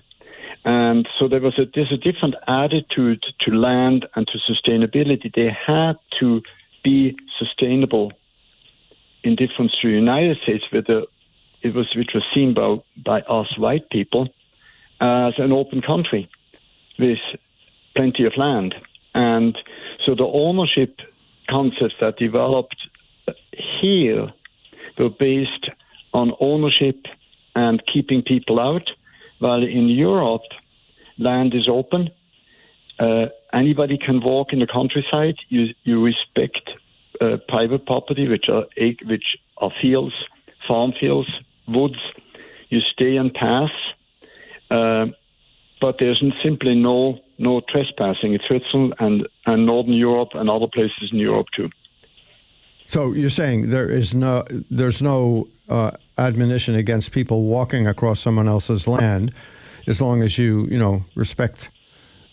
And 0.65 1.07
so 1.19 1.29
there 1.29 1.41
was 1.41 1.59
a 1.59 1.67
there's 1.75 1.93
a 1.93 1.97
different 1.97 2.37
attitude 2.49 3.23
to 3.41 3.51
land 3.51 4.07
and 4.15 4.27
to 4.29 4.39
sustainability. 4.39 5.33
They 5.35 5.51
had 5.67 5.97
to 6.21 6.43
be 6.83 7.17
sustainable 7.39 8.13
in 9.23 9.37
difference 9.37 9.73
to 9.81 9.89
the 9.89 9.95
United 9.95 10.39
States, 10.43 10.65
where 10.71 10.83
the, 10.83 11.07
it 11.63 11.75
was 11.75 11.87
which 11.95 12.11
was 12.15 12.25
seen 12.35 12.55
by 12.55 12.77
by 12.97 13.21
us 13.23 13.59
white 13.59 13.91
people 13.91 14.29
as 15.01 15.35
an 15.39 15.53
open 15.53 15.83
country 15.83 16.31
with 16.99 17.19
plenty 17.95 18.25
of 18.25 18.33
land. 18.37 18.75
And 19.15 19.57
so 20.05 20.15
the 20.15 20.27
ownership 20.27 21.01
concepts 21.49 21.95
that 22.01 22.17
developed 22.17 22.77
here 23.81 24.33
were 24.99 25.11
based 25.11 25.71
on 26.13 26.33
ownership 26.41 27.05
and 27.55 27.83
keeping 27.93 28.23
people 28.23 28.61
out, 28.61 28.89
while 29.39 29.63
in 29.63 29.89
Europe, 29.89 30.43
land 31.19 31.55
is 31.55 31.69
open. 31.69 32.11
Uh, 32.99 33.27
anybody 33.53 33.99
can 33.99 34.21
walk 34.23 34.53
in 34.53 34.61
the 34.61 34.67
countryside. 34.67 35.37
You, 35.49 35.67
you 35.85 36.03
respect 36.03 36.71
uh, 37.21 37.37
private 37.49 37.87
property, 37.87 38.29
which 38.29 38.47
are 38.49 38.65
which 39.05 39.25
are 39.59 39.71
fields, 39.81 40.15
farm 40.67 40.93
fields, 40.99 41.29
woods. 41.69 41.99
You 42.69 42.81
stay 42.93 43.17
and 43.17 43.33
pass, 43.33 43.71
uh, 44.71 45.07
but 45.81 45.97
there's 45.99 46.23
simply 46.43 46.75
no 46.75 47.19
no 47.39 47.61
trespassing 47.69 48.35
in 48.35 48.41
Switzerland 48.47 48.95
and, 48.99 49.27
and 49.47 49.67
Northern 49.67 49.95
Europe 49.95 50.31
and 50.35 50.49
other 50.49 50.67
places 50.73 51.11
in 51.13 51.19
Europe 51.19 51.47
too. 51.57 51.69
So 52.87 53.13
you're 53.13 53.31
saying 53.31 53.71
there 53.71 53.89
is 53.89 54.15
no 54.15 54.45
there's 54.71 55.03
no 55.03 55.49
uh, 55.69 55.93
admonition 56.19 56.75
against 56.75 57.13
people 57.13 57.45
walking 57.45 57.87
across 57.87 58.21
someone 58.21 58.47
else's 58.47 58.87
land, 58.87 59.33
as 59.87 60.01
long 60.01 60.23
as 60.23 60.39
you 60.39 60.67
you 60.71 60.79
know 60.79 61.05
respect 61.15 61.71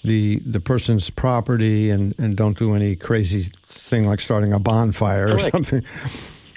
the 0.03 0.39
the 0.39 0.59
person's 0.59 1.09
property 1.09 1.89
and, 1.89 2.17
and 2.19 2.35
don't 2.35 2.57
do 2.57 2.75
any 2.75 2.95
crazy 2.95 3.51
thing 3.65 4.03
like 4.03 4.19
starting 4.19 4.51
a 4.51 4.59
bonfire 4.59 5.31
or 5.31 5.37
something. 5.37 5.83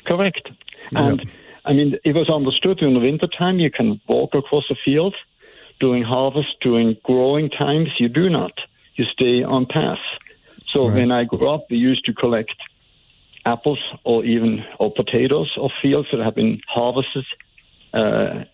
Correct. 0.07 0.51
And 0.95 1.30
I 1.64 1.72
mean, 1.72 1.97
it 2.05 2.14
was 2.14 2.28
understood 2.28 2.80
in 2.82 2.95
the 2.95 3.01
wintertime 3.01 3.59
you 3.59 3.70
can 3.70 4.01
walk 4.09 4.34
across 4.34 4.64
a 4.70 4.74
field 4.84 5.14
during 5.81 6.03
harvest, 6.03 6.49
during 6.61 6.97
growing 7.05 7.51
times, 7.51 7.89
you 7.99 8.09
do 8.09 8.29
not. 8.29 8.53
You 8.97 9.05
stay 9.07 9.43
on 9.43 9.66
path. 9.66 9.99
So 10.72 10.87
Right. 10.89 10.97
when 10.99 11.11
I 11.12 11.25
grew 11.25 11.49
up, 11.49 11.66
we 11.70 11.77
used 11.77 12.05
to 12.07 12.12
collect 12.12 12.55
apples 13.47 13.79
or 14.05 14.25
even 14.25 14.64
or 14.79 14.91
potatoes 14.93 15.53
of 15.59 15.70
fields 15.83 16.09
that 16.11 16.20
have 16.20 16.35
been 16.35 16.61
harvested, 16.68 17.27
uh, 17.93 18.45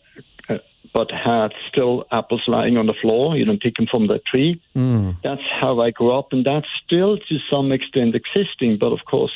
uh, 0.48 0.58
but 0.92 1.10
had 1.10 1.52
still 1.70 2.04
apples 2.10 2.42
lying 2.48 2.76
on 2.76 2.86
the 2.86 2.94
floor. 2.94 3.36
You 3.36 3.44
don't 3.44 3.60
pick 3.60 3.76
them 3.76 3.86
from 3.86 4.06
the 4.08 4.18
tree. 4.30 4.60
Mm. 4.76 5.16
That's 5.22 5.42
how 5.60 5.80
I 5.80 5.90
grew 5.90 6.12
up, 6.12 6.32
and 6.32 6.44
that's 6.44 6.66
still 6.84 7.16
to 7.18 7.38
some 7.50 7.70
extent 7.72 8.14
existing. 8.14 8.78
But 8.78 8.92
of 8.92 9.04
course, 9.04 9.32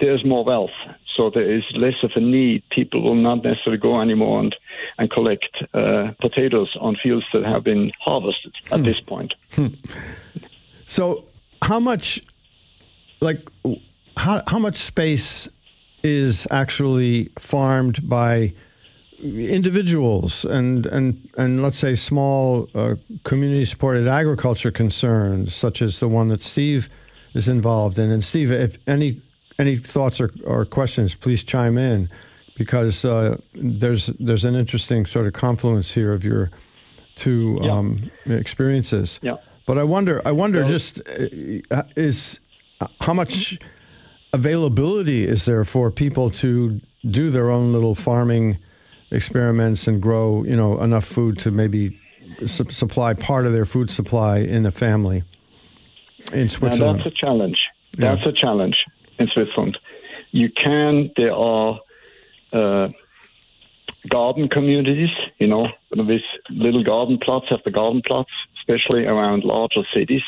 there's 0.00 0.24
more 0.24 0.44
wealth, 0.44 0.70
so 1.14 1.28
there 1.28 1.50
is 1.58 1.62
less 1.74 2.02
of 2.02 2.12
a 2.16 2.20
need. 2.20 2.62
People 2.70 3.02
will 3.02 3.14
not 3.14 3.44
necessarily 3.44 3.78
go 3.78 4.00
anymore 4.00 4.40
and, 4.40 4.56
and 5.00 5.10
collect 5.10 5.48
uh, 5.72 6.12
potatoes 6.20 6.76
on 6.78 6.94
fields 7.02 7.24
that 7.32 7.42
have 7.42 7.64
been 7.64 7.90
harvested 8.04 8.52
at 8.70 8.84
this 8.84 9.00
point. 9.00 9.32
So 10.84 11.24
how 11.62 11.80
much, 11.80 12.20
like, 13.20 13.48
how 14.18 14.42
how 14.46 14.58
much 14.58 14.76
space 14.76 15.48
is 16.02 16.46
actually 16.50 17.30
farmed 17.38 18.08
by 18.08 18.52
individuals 19.22 20.44
and 20.44 20.86
and 20.86 21.28
and 21.38 21.62
let's 21.62 21.78
say 21.78 21.94
small 21.94 22.68
uh, 22.74 22.96
community 23.24 23.64
supported 23.64 24.06
agriculture 24.06 24.70
concerns 24.70 25.54
such 25.54 25.80
as 25.80 26.00
the 26.00 26.08
one 26.08 26.26
that 26.26 26.42
Steve 26.42 26.90
is 27.34 27.48
involved 27.48 27.98
in? 27.98 28.10
And 28.10 28.22
Steve 28.22 28.50
if 28.50 28.76
any 28.86 29.22
any 29.58 29.76
thoughts 29.76 30.20
or, 30.20 30.30
or 30.44 30.66
questions 30.66 31.14
please 31.14 31.42
chime 31.42 31.78
in 31.78 32.10
because 32.60 33.04
uh, 33.08 33.36
there's 33.80 34.06
there's 34.26 34.44
an 34.44 34.54
interesting 34.54 35.06
sort 35.06 35.26
of 35.26 35.32
confluence 35.32 35.94
here 35.98 36.12
of 36.12 36.22
your 36.24 36.50
two 37.14 37.58
Yeah. 37.62 37.78
um, 37.78 38.10
experiences 38.26 39.18
Yeah. 39.22 39.36
but 39.66 39.76
I 39.78 39.84
wonder 39.84 40.14
I 40.30 40.32
wonder 40.32 40.58
Well- 40.60 40.68
just 40.76 41.00
uh, 41.70 41.82
is 41.96 42.40
how 43.06 43.14
much 43.14 43.58
availability 44.32 45.24
is 45.24 45.44
there 45.44 45.64
for 45.64 45.90
people 45.90 46.30
to 46.30 46.78
do 47.18 47.30
their 47.30 47.50
own 47.50 47.72
little 47.72 47.94
farming 47.94 48.58
experiments 49.10 49.88
and 49.88 50.00
grow, 50.00 50.44
you 50.44 50.56
know, 50.56 50.80
enough 50.82 51.04
food 51.04 51.38
to 51.38 51.50
maybe 51.50 51.98
su- 52.46 52.68
supply 52.70 53.14
part 53.14 53.46
of 53.46 53.52
their 53.52 53.64
food 53.64 53.90
supply 53.90 54.38
in 54.38 54.66
a 54.66 54.70
family 54.70 55.22
in 56.32 56.48
Switzerland? 56.48 56.98
that's 57.00 57.14
a 57.14 57.16
challenge. 57.26 57.58
Yeah. 57.98 58.14
That's 58.14 58.26
a 58.26 58.32
challenge 58.32 58.76
in 59.18 59.26
Switzerland. 59.34 59.76
You 60.32 60.48
can. 60.64 61.10
There 61.16 61.34
are 61.34 61.80
uh, 62.52 62.88
garden 64.08 64.48
communities. 64.48 65.10
You 65.38 65.48
know, 65.48 65.68
with 65.90 66.22
little 66.50 66.84
garden 66.84 67.18
plots 67.22 67.46
after 67.50 67.70
garden 67.70 68.02
plots, 68.06 68.30
especially 68.60 69.04
around 69.06 69.44
larger 69.44 69.82
cities. 69.94 70.22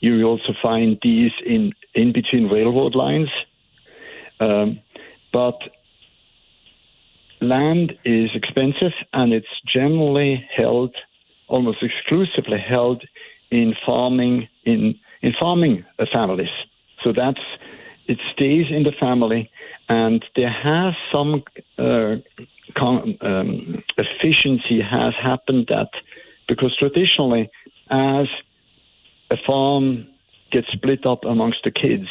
You 0.00 0.22
also 0.24 0.52
find 0.62 0.98
these 1.02 1.32
in 1.44 1.72
in 1.94 2.12
between 2.12 2.48
railroad 2.48 2.94
lines. 2.94 3.30
Um, 4.40 4.80
but 5.32 5.58
land 7.40 7.92
is 8.04 8.30
expensive, 8.34 8.92
and 9.12 9.32
it's 9.32 9.46
generally 9.72 10.46
held, 10.54 10.94
almost 11.48 11.82
exclusively 11.82 12.58
held 12.58 13.02
in 13.50 13.74
farming 13.84 14.48
in 14.64 14.98
in 15.22 15.32
farming 15.38 15.84
families. 16.12 16.54
So 17.02 17.12
that's 17.12 17.40
it 18.06 18.18
stays 18.32 18.66
in 18.70 18.84
the 18.84 18.92
family, 18.92 19.50
and 19.88 20.24
there 20.34 20.50
has 20.50 20.94
some 21.12 21.42
uh, 21.78 22.16
um, 22.80 23.82
efficiency 23.96 24.80
has 24.80 25.14
happened 25.20 25.66
that 25.68 25.90
because 26.48 26.76
traditionally, 26.78 27.50
as 27.90 28.26
a 29.30 29.36
farm 29.46 30.06
gets 30.52 30.68
split 30.72 31.06
up 31.06 31.24
amongst 31.24 31.58
the 31.64 31.70
kids, 31.70 32.08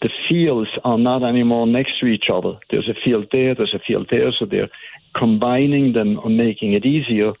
the 0.00 0.10
fields 0.28 0.70
are 0.84 0.98
not 0.98 1.22
anymore 1.22 1.66
next 1.66 2.00
to 2.00 2.06
each 2.06 2.24
other. 2.32 2.58
There's 2.70 2.88
a 2.88 3.00
field 3.04 3.28
there, 3.32 3.54
there's 3.54 3.74
a 3.74 3.82
field 3.86 4.08
there, 4.10 4.32
so 4.36 4.46
they're 4.46 4.70
combining 5.16 5.92
them 5.92 6.18
and 6.24 6.36
making 6.36 6.72
it 6.72 6.84
easier. 6.84 7.32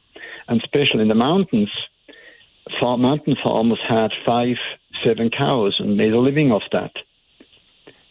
And 0.48 0.60
especially 0.60 1.02
in 1.02 1.08
the 1.08 1.14
mountains, 1.14 1.70
far, 2.78 2.96
mountain 2.98 3.36
farmers 3.42 3.80
had 3.88 4.10
five, 4.24 4.56
seven 5.04 5.30
cows 5.30 5.76
and 5.78 5.96
made 5.96 6.12
a 6.12 6.20
living 6.20 6.52
off 6.52 6.62
that. 6.72 6.92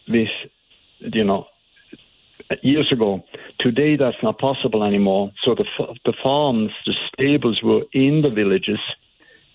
With, 0.08 0.28
you 1.12 1.24
know, 1.24 1.46
years 2.62 2.90
ago. 2.92 3.22
Today, 3.60 3.96
that's 3.96 4.16
not 4.22 4.38
possible 4.38 4.84
anymore. 4.84 5.32
So 5.44 5.54
the 5.54 5.64
the 6.04 6.14
farms, 6.22 6.70
the 6.86 6.94
stables 7.12 7.60
were 7.62 7.82
in 7.92 8.22
the 8.22 8.30
villages, 8.30 8.80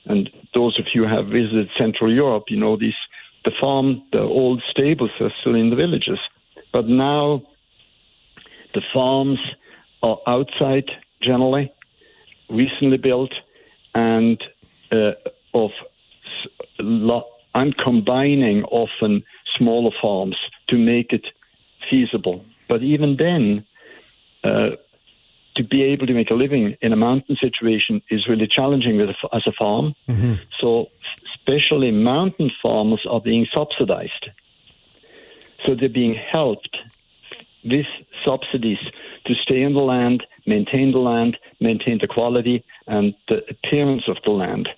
and 0.05 0.29
those 0.53 0.79
of 0.79 0.85
you 0.93 1.03
who 1.05 1.15
have 1.15 1.27
visited 1.27 1.69
Central 1.77 2.13
Europe, 2.13 2.45
you 2.49 2.57
know 2.57 2.77
these 2.77 2.93
the 3.45 3.51
farm, 3.61 4.03
the 4.11 4.19
old 4.19 4.61
stables 4.69 5.11
are 5.21 5.31
still 5.41 5.55
in 5.55 5.69
the 5.69 5.75
villages. 5.75 6.19
But 6.73 6.87
now 6.87 7.43
the 8.73 8.81
farms 8.93 9.39
are 10.03 10.17
outside 10.27 10.89
generally, 11.21 11.71
recently 12.49 12.97
built, 12.97 13.33
and 13.95 14.41
uh, 14.91 15.11
of 15.53 15.71
I'm 17.55 17.73
combining 17.83 18.63
often 18.65 19.23
smaller 19.57 19.91
farms 20.01 20.35
to 20.69 20.77
make 20.77 21.11
it 21.11 21.25
feasible. 21.89 22.45
But 22.67 22.83
even 22.83 23.17
then, 23.17 23.65
uh, 24.43 24.75
to 25.55 25.63
be 25.63 25.83
able 25.83 26.05
to 26.05 26.13
make 26.13 26.29
a 26.29 26.35
living 26.35 26.75
in 26.81 26.93
a 26.93 26.95
mountain 26.95 27.35
situation 27.41 28.01
is 28.09 28.27
really 28.27 28.47
challenging 28.47 29.01
a, 29.01 29.09
as 29.35 29.43
a 29.47 29.51
farm. 29.57 29.93
Mm-hmm. 30.07 30.33
So, 30.59 30.87
especially 31.35 31.91
mountain 31.91 32.51
farmers 32.61 33.05
are 33.09 33.21
being 33.21 33.47
subsidized. 33.53 34.29
So, 35.65 35.75
they're 35.75 35.89
being 35.89 36.15
helped 36.15 36.77
with 37.63 37.87
subsidies 38.25 38.77
to 39.25 39.33
stay 39.41 39.61
in 39.61 39.73
the 39.73 39.79
land, 39.81 40.25
maintain 40.45 40.91
the 40.91 40.99
land, 40.99 41.37
maintain 41.59 41.97
the 41.99 42.07
quality 42.07 42.63
and 42.85 43.13
the 43.27 43.41
appearance 43.49 44.03
of 44.07 44.17
the 44.23 44.31
land. 44.31 44.69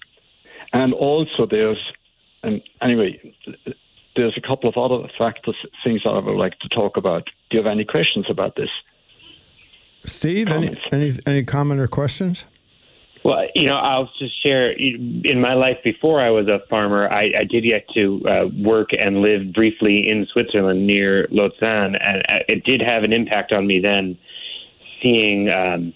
And 0.72 0.94
also, 0.94 1.46
there's, 1.50 1.82
and 2.44 2.62
anyway, 2.82 3.20
there's 4.20 4.38
a 4.38 4.48
couple 4.48 4.70
of 4.70 4.78
other 4.78 5.08
factors, 5.18 5.56
things 5.84 6.02
that 6.04 6.10
I 6.10 6.20
would 6.20 6.36
like 6.36 6.60
to 6.60 6.70
talk 6.70 6.98
about. 6.98 7.26
Do 7.50 7.58
you 7.58 7.64
have 7.64 7.72
any 7.72 7.86
questions 7.86 8.26
about 8.30 8.56
this? 8.56 8.70
Steve, 10.06 10.50
any, 10.50 10.76
any, 10.92 11.12
any 11.26 11.44
comment 11.44 11.80
or 11.80 11.88
questions? 11.88 12.46
Well, 13.24 13.46
you 13.54 13.68
know, 13.68 13.76
I'll 13.76 14.10
just 14.18 14.42
share. 14.42 14.72
In 14.72 15.42
my 15.42 15.54
life 15.54 15.78
before 15.84 16.22
I 16.22 16.30
was 16.30 16.48
a 16.48 16.66
farmer, 16.70 17.12
I, 17.12 17.32
I 17.40 17.44
did 17.44 17.64
get 17.64 17.86
to 17.94 18.22
uh, 18.26 18.46
work 18.64 18.90
and 18.98 19.18
live 19.22 19.54
briefly 19.54 20.10
in 20.10 20.26
Switzerland 20.32 20.88
near 20.88 21.28
Lausanne, 21.30 21.96
and 21.96 22.24
uh, 22.30 22.46
it 22.48 22.64
did 22.64 22.82
have 22.82 23.04
an 23.04 23.12
impact 23.12 23.52
on 23.52 23.68
me 23.68 23.82
then, 23.82 24.18
seeing 25.02 25.50
um, 25.50 25.94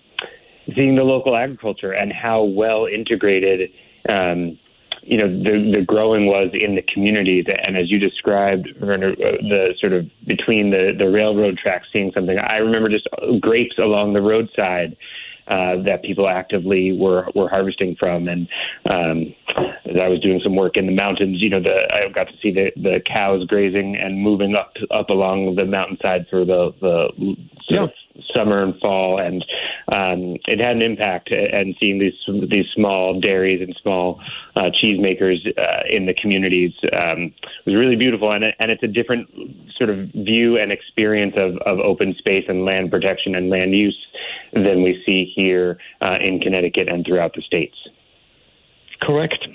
seeing 0.75 0.95
the 0.95 1.03
local 1.03 1.35
agriculture 1.35 1.91
and 1.93 2.11
how 2.11 2.45
well 2.49 2.87
integrated 2.87 3.69
um, 4.09 4.59
you 5.03 5.17
know 5.17 5.27
the 5.27 5.77
the 5.79 5.85
growing 5.85 6.25
was 6.25 6.49
in 6.53 6.75
the 6.75 6.81
community 6.93 7.43
and 7.65 7.77
as 7.77 7.91
you 7.91 7.99
described 7.99 8.69
Werner, 8.81 9.11
uh, 9.11 9.37
the 9.41 9.73
sort 9.79 9.93
of 9.93 10.05
between 10.25 10.71
the 10.71 10.93
the 10.97 11.09
railroad 11.09 11.57
tracks 11.57 11.87
seeing 11.91 12.11
something 12.13 12.37
I 12.37 12.57
remember 12.57 12.89
just 12.89 13.07
grapes 13.41 13.77
along 13.77 14.13
the 14.13 14.21
roadside 14.21 14.95
uh, 15.47 15.75
that 15.83 16.03
people 16.03 16.29
actively 16.29 16.97
were 16.97 17.27
were 17.35 17.49
harvesting 17.49 17.95
from. 17.99 18.27
And 18.27 18.47
um, 18.89 19.35
as 19.85 19.97
I 20.01 20.07
was 20.07 20.21
doing 20.21 20.39
some 20.41 20.55
work 20.55 20.77
in 20.77 20.85
the 20.85 20.93
mountains, 20.93 21.41
you 21.41 21.49
know, 21.49 21.61
the 21.61 21.83
I 21.93 22.09
got 22.13 22.27
to 22.27 22.33
see 22.41 22.51
the 22.51 22.71
the 22.77 23.01
cows 23.05 23.45
grazing 23.47 23.97
and 23.97 24.21
moving 24.21 24.55
up 24.55 24.73
up 24.91 25.09
along 25.09 25.55
the 25.55 25.65
mountainside 25.65 26.27
for 26.29 26.45
the 26.45 26.71
the 26.79 27.35
yeah. 27.69 27.87
Summer 28.35 28.63
and 28.63 28.79
fall, 28.79 29.19
and 29.19 29.43
um, 29.91 30.37
it 30.47 30.59
had 30.59 30.75
an 30.75 30.81
impact. 30.81 31.31
And 31.31 31.75
seeing 31.79 31.99
these 31.99 32.13
these 32.49 32.65
small 32.73 33.19
dairies 33.19 33.61
and 33.61 33.75
small 33.81 34.21
uh, 34.55 34.69
cheesemakers 34.81 35.37
uh, 35.57 35.83
in 35.89 36.05
the 36.05 36.13
communities 36.13 36.73
um, 36.93 37.33
was 37.65 37.75
really 37.75 37.95
beautiful, 37.95 38.31
and 38.31 38.43
and 38.59 38.71
it's 38.71 38.83
a 38.83 38.87
different 38.87 39.29
sort 39.77 39.89
of 39.89 40.09
view 40.09 40.57
and 40.57 40.71
experience 40.71 41.33
of 41.37 41.57
of 41.65 41.79
open 41.79 42.15
space 42.17 42.45
and 42.47 42.65
land 42.65 42.91
protection 42.91 43.35
and 43.35 43.49
land 43.49 43.73
use 43.73 43.97
than 44.53 44.83
we 44.83 45.01
see 45.03 45.25
here 45.25 45.77
uh, 46.01 46.17
in 46.21 46.39
Connecticut 46.39 46.87
and 46.87 47.05
throughout 47.05 47.33
the 47.33 47.41
states. 47.41 47.75
Correct. 49.01 49.47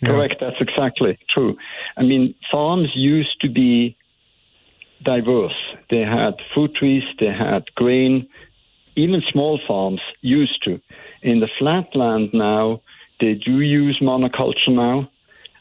Yeah. 0.00 0.08
Correct. 0.08 0.34
That's 0.40 0.60
exactly 0.60 1.18
true. 1.32 1.56
I 1.96 2.02
mean, 2.02 2.34
farms 2.50 2.88
used 2.94 3.40
to 3.40 3.48
be 3.48 3.96
diverse. 5.04 5.54
They 5.90 6.00
had 6.00 6.34
fruit 6.54 6.74
trees, 6.74 7.02
they 7.18 7.26
had 7.26 7.64
grain, 7.74 8.28
even 8.96 9.22
small 9.30 9.58
farms 9.66 10.00
used 10.20 10.62
to. 10.64 10.80
In 11.22 11.40
the 11.40 11.48
flatland 11.58 12.30
now, 12.32 12.82
they 13.20 13.34
do 13.34 13.60
use 13.60 13.98
monoculture 14.02 14.68
now, 14.68 15.08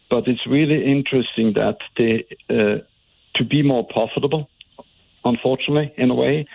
but 0.09 0.27
it's 0.27 0.45
really 0.47 0.83
interesting 0.83 1.53
that 1.53 1.77
they, 1.97 2.25
uh, 2.49 2.79
to 3.35 3.45
be 3.45 3.61
more 3.61 3.85
profitable, 3.87 4.49
unfortunately, 5.23 5.93
in 5.97 6.11
a 6.11 6.15
way, 6.15 6.45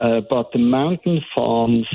uh, 0.00 0.20
but 0.28 0.50
the 0.52 0.58
mountain 0.58 1.20
farms, 1.34 1.86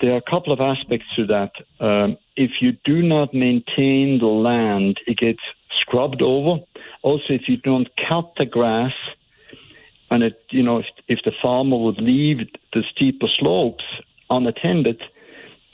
there 0.00 0.12
are 0.12 0.16
a 0.16 0.30
couple 0.30 0.52
of 0.52 0.60
aspects 0.60 1.06
to 1.16 1.26
that. 1.26 1.52
Um, 1.84 2.16
if 2.36 2.50
you 2.60 2.72
do 2.84 3.02
not 3.02 3.34
maintain 3.34 4.18
the 4.20 4.26
land, 4.26 4.98
it 5.06 5.18
gets 5.18 5.40
scrubbed 5.80 6.22
over. 6.22 6.62
Also, 7.02 7.24
if 7.30 7.42
you 7.48 7.56
don't 7.58 7.88
cut 8.08 8.32
the 8.36 8.46
grass, 8.46 8.92
and 10.10 10.22
it, 10.22 10.42
you 10.50 10.62
know, 10.62 10.78
if, 10.78 10.86
if 11.08 11.18
the 11.24 11.32
farmer 11.42 11.76
would 11.76 12.00
leave 12.00 12.38
the 12.72 12.82
steeper 12.94 13.26
slopes 13.38 13.84
unattended, 14.30 15.00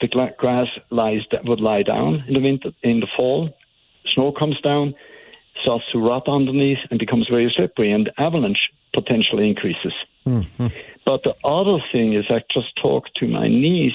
the 0.01 0.07
grass 0.37 0.67
lies 0.89 1.21
that 1.31 1.45
would 1.45 1.61
lie 1.61 1.83
down 1.83 2.23
in 2.27 2.33
the 2.33 2.41
winter, 2.41 2.71
in 2.83 2.99
the 2.99 3.07
fall. 3.15 3.49
Snow 4.13 4.31
comes 4.31 4.59
down, 4.61 4.93
starts 5.61 5.85
to 5.91 5.99
rot 5.99 6.27
underneath, 6.27 6.79
and 6.89 6.99
becomes 6.99 7.27
very 7.29 7.51
slippery, 7.55 7.91
and 7.91 8.11
avalanche 8.17 8.69
potentially 8.93 9.49
increases. 9.49 9.93
Mm-hmm. 10.25 10.67
But 11.05 11.23
the 11.23 11.35
other 11.43 11.83
thing 11.91 12.13
is, 12.13 12.25
I 12.29 12.41
just 12.53 12.75
talked 12.81 13.11
to 13.17 13.27
my 13.27 13.47
niece 13.47 13.93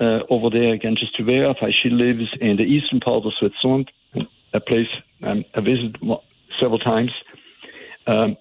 uh, 0.00 0.20
over 0.30 0.50
there 0.50 0.72
again, 0.72 0.96
just 0.98 1.16
to 1.16 1.24
verify. 1.24 1.70
She 1.82 1.90
lives 1.90 2.28
in 2.40 2.56
the 2.56 2.64
eastern 2.64 3.00
part 3.00 3.24
of 3.24 3.32
Switzerland, 3.38 3.90
a 4.52 4.60
place 4.60 4.88
um, 5.22 5.44
I 5.54 5.60
visited 5.60 5.96
several 6.60 6.78
times. 6.78 7.10
Um, 8.06 8.36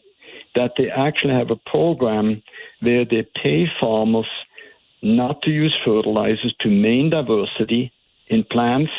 that 0.55 0.71
they 0.77 0.89
actually 0.89 1.33
have 1.33 1.51
a 1.51 1.69
program 1.69 2.41
where 2.81 3.05
they 3.05 3.25
pay 3.41 3.65
farmers 3.79 4.27
not 5.01 5.41
to 5.43 5.49
use 5.49 5.75
fertilizers 5.83 6.53
to 6.59 6.69
maintain 6.69 7.09
diversity 7.09 7.91
in 8.27 8.43
plants, 8.51 8.91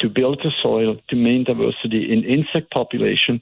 to 0.00 0.08
build 0.08 0.40
the 0.42 0.50
soil, 0.62 0.96
to 1.08 1.16
maintain 1.16 1.44
diversity 1.44 2.12
in 2.12 2.24
insect 2.24 2.70
population. 2.72 3.40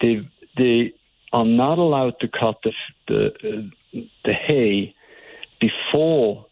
They 0.00 0.28
they 0.56 0.92
are 1.32 1.44
not 1.44 1.78
allowed 1.78 2.14
to 2.20 2.28
cut 2.28 2.56
the 2.62 2.72
the, 3.08 3.26
uh, 3.26 4.00
the 4.24 4.32
hay 4.32 4.94
before 5.60 6.46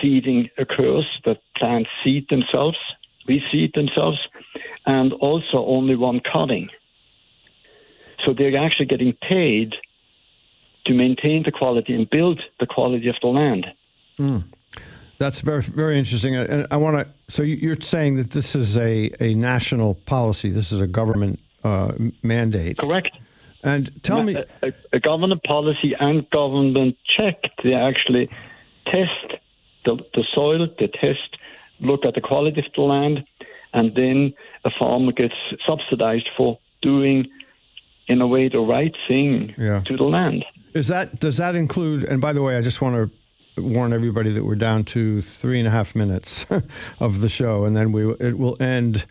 seeding 0.00 0.48
occurs. 0.58 1.06
That 1.24 1.38
plants 1.56 1.90
seed 2.04 2.26
themselves, 2.30 2.78
reseed 3.28 3.74
themselves, 3.74 4.18
and 4.86 5.12
also 5.14 5.64
only 5.66 5.96
one 5.96 6.20
cutting. 6.20 6.68
So 8.26 8.34
they're 8.34 8.56
actually 8.58 8.86
getting 8.86 9.14
paid 9.26 9.74
to 10.84 10.92
maintain 10.92 11.44
the 11.44 11.52
quality 11.52 11.94
and 11.94 12.10
build 12.10 12.40
the 12.60 12.66
quality 12.66 13.08
of 13.08 13.16
the 13.22 13.28
land. 13.28 13.66
Mm. 14.18 14.44
That's 15.18 15.40
very 15.40 15.62
very 15.62 15.96
interesting. 15.98 16.36
And 16.36 16.66
I 16.70 16.76
want 16.76 16.98
to. 16.98 17.10
So 17.28 17.42
you're 17.42 17.80
saying 17.80 18.16
that 18.16 18.32
this 18.32 18.54
is 18.54 18.76
a, 18.76 19.10
a 19.20 19.34
national 19.34 19.94
policy. 19.94 20.50
This 20.50 20.72
is 20.72 20.80
a 20.80 20.86
government 20.86 21.40
uh, 21.64 21.92
mandate. 22.22 22.76
Correct. 22.78 23.16
And 23.62 23.90
tell 24.02 24.22
me, 24.22 24.36
a, 24.62 24.72
a 24.92 25.00
government 25.00 25.42
policy 25.42 25.94
and 25.98 26.28
government 26.30 26.96
check. 27.16 27.42
They 27.64 27.74
actually 27.74 28.28
test 28.86 29.40
the, 29.84 29.96
the 30.14 30.24
soil. 30.34 30.68
They 30.78 30.88
test, 30.88 31.36
look 31.80 32.04
at 32.04 32.14
the 32.14 32.20
quality 32.20 32.60
of 32.60 32.66
the 32.76 32.82
land, 32.82 33.24
and 33.72 33.94
then 33.96 34.34
a 34.64 34.70
farmer 34.78 35.12
gets 35.12 35.34
subsidized 35.66 36.28
for 36.36 36.58
doing, 36.82 37.26
in 38.08 38.20
a 38.20 38.26
way, 38.26 38.48
the 38.48 38.60
right 38.60 38.94
thing 39.08 39.54
yeah. 39.58 39.82
to 39.86 39.96
the 39.96 40.04
land. 40.04 40.44
Is 40.74 40.88
that 40.88 41.18
does 41.20 41.36
that 41.38 41.54
include? 41.54 42.04
And 42.04 42.20
by 42.20 42.32
the 42.32 42.42
way, 42.42 42.56
I 42.56 42.60
just 42.60 42.80
want 42.80 42.94
to 43.56 43.62
warn 43.62 43.92
everybody 43.92 44.30
that 44.32 44.44
we're 44.44 44.54
down 44.54 44.84
to 44.84 45.22
three 45.22 45.58
and 45.58 45.66
a 45.66 45.70
half 45.70 45.94
minutes 45.94 46.44
of 47.00 47.20
the 47.20 47.28
show, 47.28 47.64
and 47.64 47.74
then 47.74 47.92
we 47.92 48.10
it 48.20 48.38
will 48.38 48.56
end 48.60 49.06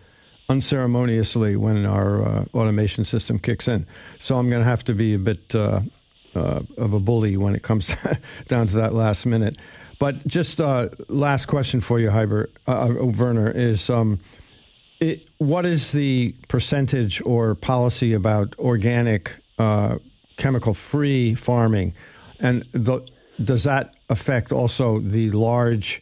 unceremoniously 0.47 1.55
when 1.55 1.85
our 1.85 2.21
uh, 2.21 2.45
automation 2.53 3.03
system 3.03 3.39
kicks 3.39 3.67
in. 3.67 3.85
So 4.19 4.37
I'm 4.37 4.49
going 4.49 4.61
to 4.61 4.69
have 4.69 4.83
to 4.85 4.93
be 4.93 5.15
a 5.15 5.19
bit 5.19 5.55
uh, 5.55 5.81
uh, 6.35 6.61
of 6.77 6.93
a 6.93 6.99
bully 6.99 7.37
when 7.37 7.55
it 7.55 7.63
comes 7.63 7.95
down 8.47 8.67
to 8.67 8.75
that 8.75 8.93
last 8.93 9.25
minute. 9.25 9.57
But 9.97 10.27
just 10.27 10.59
uh, 10.59 10.89
last 11.07 11.45
question 11.45 11.79
for 11.79 11.99
you, 11.99 12.09
Heiber, 12.09 12.47
uh, 12.67 12.89
uh, 12.89 13.05
Werner, 13.05 13.49
is 13.49 13.89
um, 13.89 14.19
it, 15.10 15.28
what 15.38 15.66
is 15.66 15.91
the 15.91 16.34
percentage 16.47 17.22
or 17.26 17.56
policy 17.56 18.14
about 18.14 18.56
organic, 18.60 19.36
chemical-free 20.38 21.36
farming, 21.36 21.93
and 22.39 22.66
the, 22.72 23.06
does 23.38 23.64
that 23.64 23.95
affect 24.10 24.51
also 24.51 24.99
the 24.99 25.32
large, 25.32 26.01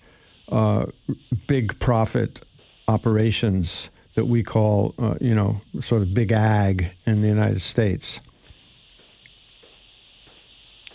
big 1.48 1.80
profit 1.80 2.42
operations? 2.88 3.90
that 4.16 4.26
we 4.26 4.44
call, 4.44 4.94
uh, 5.00 5.16
you 5.20 5.34
know, 5.34 5.62
sort 5.80 6.02
of 6.02 6.14
big 6.14 6.32
ag 6.32 6.92
in 7.06 7.22
the 7.22 7.28
United 7.28 7.62
States? 7.62 8.22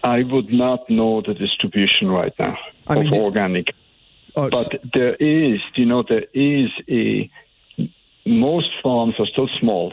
I 0.04 0.22
would 0.22 0.52
not 0.52 0.88
know 0.88 1.22
the 1.26 1.34
distribution 1.34 2.08
right 2.08 2.32
now 2.38 2.56
I 2.86 2.94
of 2.94 3.04
mean, 3.04 3.20
organic. 3.20 3.74
Oh, 4.36 4.48
but 4.50 4.76
there 4.94 5.14
is, 5.14 5.60
you 5.74 5.86
know, 5.86 6.04
there 6.08 6.26
is 6.32 6.70
a. 6.88 7.28
Most 8.28 8.68
farms 8.82 9.14
are 9.18 9.26
still 9.26 9.48
small. 9.60 9.92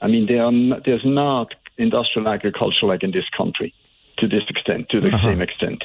I 0.00 0.06
mean, 0.06 0.24
are, 0.38 0.80
there's 0.84 1.04
not 1.04 1.48
industrial 1.76 2.28
agriculture 2.28 2.86
like 2.86 3.02
in 3.02 3.10
this 3.12 3.28
country. 3.36 3.74
to 4.20 4.26
this 4.26 4.42
extent, 4.48 4.88
to 4.88 4.98
the 5.00 5.08
Uh-huh. 5.14 5.28
same 5.30 5.40
extent. 5.40 5.84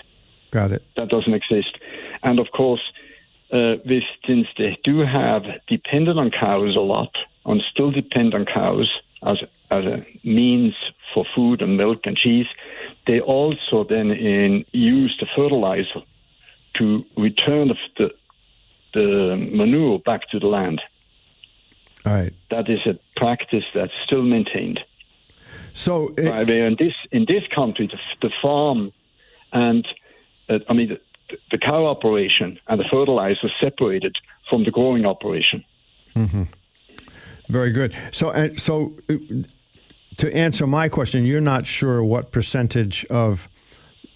Got 0.49 0.71
it. 0.71 0.81
That 0.95 1.09
doesn't 1.09 1.35
exist. 1.41 1.73
And 2.23 2.39
of 2.39 2.47
course, 2.51 2.81
uh, 3.51 3.75
this, 3.85 4.03
since 4.27 4.47
they 4.57 4.75
do 4.83 4.95
have 5.19 5.43
depended 5.67 6.17
on 6.17 6.31
cows 6.31 6.75
a 6.75 6.85
lot, 6.95 7.13
and 7.45 7.61
still 7.71 7.91
depend 7.91 8.33
on 8.33 8.45
cows 8.45 8.89
as 9.31 9.37
as 9.69 9.85
a 9.85 9.97
means 10.23 10.73
for 11.13 11.23
food 11.35 11.61
and 11.61 11.77
milk 11.77 12.01
and 12.07 12.15
cheese, 12.17 12.47
they 13.05 13.19
also 13.19 13.83
then 13.83 14.07
in, 14.11 14.65
use 14.71 15.13
the 15.19 15.27
fertilizer 15.35 16.01
to 16.77 16.85
return 17.27 17.67
the, 17.69 17.77
the 17.97 18.07
the 18.95 19.07
manure 19.59 19.99
back 19.99 20.21
to 20.31 20.39
the 20.39 20.47
land. 20.47 20.79
All 22.05 22.13
right. 22.13 22.33
That 22.49 22.69
is 22.69 22.79
a 22.85 22.99
practice 23.15 23.65
that's 23.73 23.91
still 24.05 24.23
maintained. 24.23 24.79
So 25.73 26.13
it, 26.17 26.29
Right, 26.29 26.49
in 26.49 26.75
this 26.77 26.93
in 27.11 27.25
this 27.27 27.43
country, 27.55 27.87
the, 27.87 27.97
the 28.27 28.33
farm 28.41 28.91
and 29.51 29.87
uh, 30.49 30.59
I 30.69 30.73
mean 30.73 30.89
the, 30.89 31.37
the 31.51 31.57
cow 31.57 31.85
operation 31.85 32.59
and 32.67 32.79
the 32.79 32.85
fertilizer 32.91 33.49
separated 33.61 34.15
from 34.49 34.63
the 34.65 34.71
growing 34.71 35.05
operation. 35.05 35.63
Very 37.49 37.71
good. 37.71 37.95
So, 38.11 38.31
and 38.31 38.59
so 38.59 38.93
uh, 39.09 39.15
to 40.17 40.33
answer 40.35 40.67
my 40.67 40.89
question, 40.89 41.25
you're 41.25 41.41
not 41.41 41.65
sure 41.65 42.03
what 42.03 42.31
percentage 42.31 43.05
of 43.05 43.49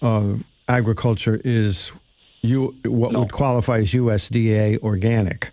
uh, 0.00 0.34
agriculture 0.68 1.40
is 1.44 1.92
you 2.42 2.74
what 2.84 3.12
No. 3.12 3.20
would 3.20 3.32
qualify 3.32 3.78
as 3.78 3.92
USDA 3.92 4.78
organic. 4.82 5.50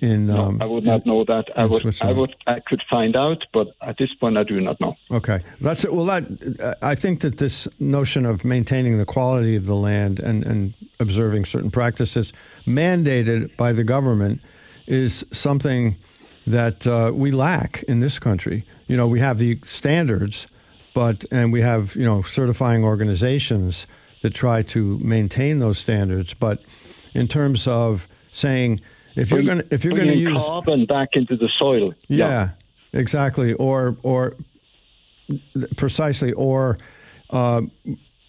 In 0.00 0.26
No, 0.26 0.44
um, 0.44 0.60
I 0.60 0.66
would 0.66 0.84
not 0.84 1.06
know 1.06 1.24
that. 1.24 1.46
I 1.56 1.64
would, 1.64 2.02
I 2.02 2.12
would, 2.12 2.36
I 2.46 2.60
could 2.60 2.82
find 2.90 3.16
out, 3.16 3.46
but 3.52 3.68
at 3.80 3.96
this 3.96 4.12
point, 4.12 4.36
I 4.36 4.42
do 4.42 4.60
not 4.60 4.78
know. 4.78 4.94
Okay, 5.10 5.40
that's 5.60 5.84
it. 5.84 5.94
Well, 5.94 6.04
that 6.04 6.76
I 6.82 6.94
think 6.94 7.20
that 7.20 7.38
this 7.38 7.66
notion 7.78 8.26
of 8.26 8.44
maintaining 8.44 8.98
the 8.98 9.06
quality 9.06 9.56
of 9.56 9.64
the 9.64 9.74
land 9.74 10.20
and, 10.20 10.44
and 10.44 10.74
observing 10.98 11.46
certain 11.46 11.70
practices 11.70 12.34
mandated 12.66 13.56
by 13.56 13.72
the 13.72 13.82
government 13.82 14.42
is 14.86 15.24
something 15.30 15.96
that 16.46 16.86
uh, 16.86 17.12
we 17.14 17.30
lack 17.30 17.82
in 17.84 18.00
this 18.00 18.18
country. 18.18 18.64
You 18.86 18.96
know, 18.98 19.06
we 19.06 19.20
have 19.20 19.38
the 19.38 19.58
standards, 19.64 20.46
but 20.94 21.24
and 21.30 21.52
we 21.52 21.62
have 21.62 21.96
you 21.96 22.04
know 22.04 22.20
certifying 22.20 22.84
organizations 22.84 23.86
that 24.20 24.34
try 24.34 24.60
to 24.60 24.98
maintain 24.98 25.58
those 25.58 25.78
standards, 25.78 26.34
but 26.34 26.62
in 27.14 27.26
terms 27.28 27.66
of 27.66 28.06
saying 28.30 28.78
if 29.16 29.30
you're 29.30 29.42
going 29.42 29.58
to 29.58 29.66
if 29.74 29.84
you're 29.84 29.96
going 29.96 30.08
to 30.08 30.16
use 30.16 30.42
carbon 30.42 30.86
back 30.86 31.10
into 31.12 31.36
the 31.36 31.48
soil. 31.58 31.94
yeah, 32.08 32.50
exactly. 32.92 33.54
Or 33.54 33.96
or 34.02 34.36
precisely, 35.76 36.32
or 36.32 36.78
uh, 37.30 37.62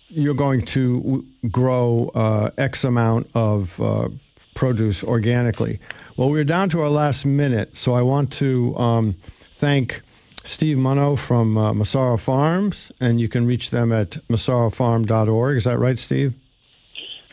you're 0.09 0.33
going 0.33 0.61
to 0.61 1.25
grow 1.49 2.11
uh, 2.13 2.51
X 2.57 2.83
amount 2.83 3.29
of 3.33 3.79
uh, 3.81 4.09
produce 4.53 5.03
organically. 5.03 5.79
Well, 6.17 6.29
we're 6.29 6.43
down 6.43 6.69
to 6.69 6.81
our 6.81 6.89
last 6.89 7.25
minute, 7.25 7.75
so 7.77 7.93
I 7.93 8.01
want 8.01 8.31
to 8.33 8.75
um, 8.75 9.15
thank 9.53 10.01
Steve 10.43 10.77
Munno 10.77 11.17
from 11.17 11.57
uh, 11.57 11.73
Massaro 11.73 12.17
Farms, 12.17 12.91
and 12.99 13.19
you 13.21 13.29
can 13.29 13.45
reach 13.45 13.69
them 13.69 13.91
at 13.91 14.11
massarofarm.org. 14.27 15.57
Is 15.57 15.63
that 15.63 15.79
right, 15.79 15.97
Steve? 15.97 16.33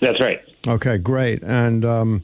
That's 0.00 0.20
right. 0.20 0.40
Okay, 0.66 0.98
great. 0.98 1.42
And 1.42 1.84
um, 1.84 2.22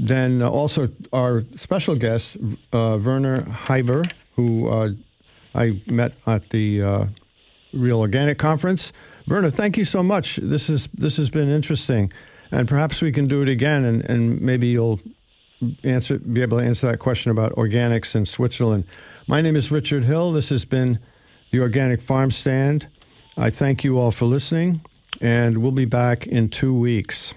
then 0.00 0.40
also 0.40 0.88
our 1.12 1.44
special 1.54 1.94
guest, 1.94 2.38
uh, 2.72 2.98
Werner 3.04 3.42
Heiber, 3.42 4.10
who 4.34 4.66
uh, 4.68 4.90
I 5.54 5.78
met 5.86 6.14
at 6.26 6.50
the 6.50 6.82
uh, 6.82 7.06
Real 7.74 8.00
Organic 8.00 8.38
Conference. 8.38 8.94
Werner, 9.28 9.50
thank 9.50 9.76
you 9.76 9.84
so 9.84 10.02
much. 10.02 10.36
This 10.36 10.70
is 10.70 10.88
this 10.94 11.18
has 11.18 11.28
been 11.28 11.50
interesting, 11.50 12.10
and 12.50 12.66
perhaps 12.66 13.02
we 13.02 13.12
can 13.12 13.28
do 13.28 13.42
it 13.42 13.48
again, 13.48 13.84
and, 13.84 14.02
and 14.08 14.40
maybe 14.40 14.68
you'll 14.68 15.00
answer 15.84 16.18
be 16.18 16.40
able 16.40 16.58
to 16.58 16.64
answer 16.64 16.90
that 16.90 16.98
question 16.98 17.30
about 17.30 17.52
organics 17.52 18.16
in 18.16 18.24
Switzerland. 18.24 18.84
My 19.26 19.42
name 19.42 19.54
is 19.54 19.70
Richard 19.70 20.04
Hill. 20.04 20.32
This 20.32 20.48
has 20.48 20.64
been 20.64 20.98
the 21.50 21.60
Organic 21.60 22.00
Farm 22.00 22.30
Stand. 22.30 22.88
I 23.36 23.50
thank 23.50 23.84
you 23.84 23.98
all 23.98 24.12
for 24.12 24.24
listening, 24.24 24.80
and 25.20 25.58
we'll 25.58 25.72
be 25.72 25.84
back 25.84 26.26
in 26.26 26.48
two 26.48 26.74
weeks. 26.74 27.34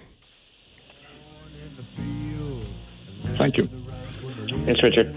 Thank 3.36 3.56
you. 3.56 3.68
Thanks, 4.64 4.82
Richard. 4.82 5.14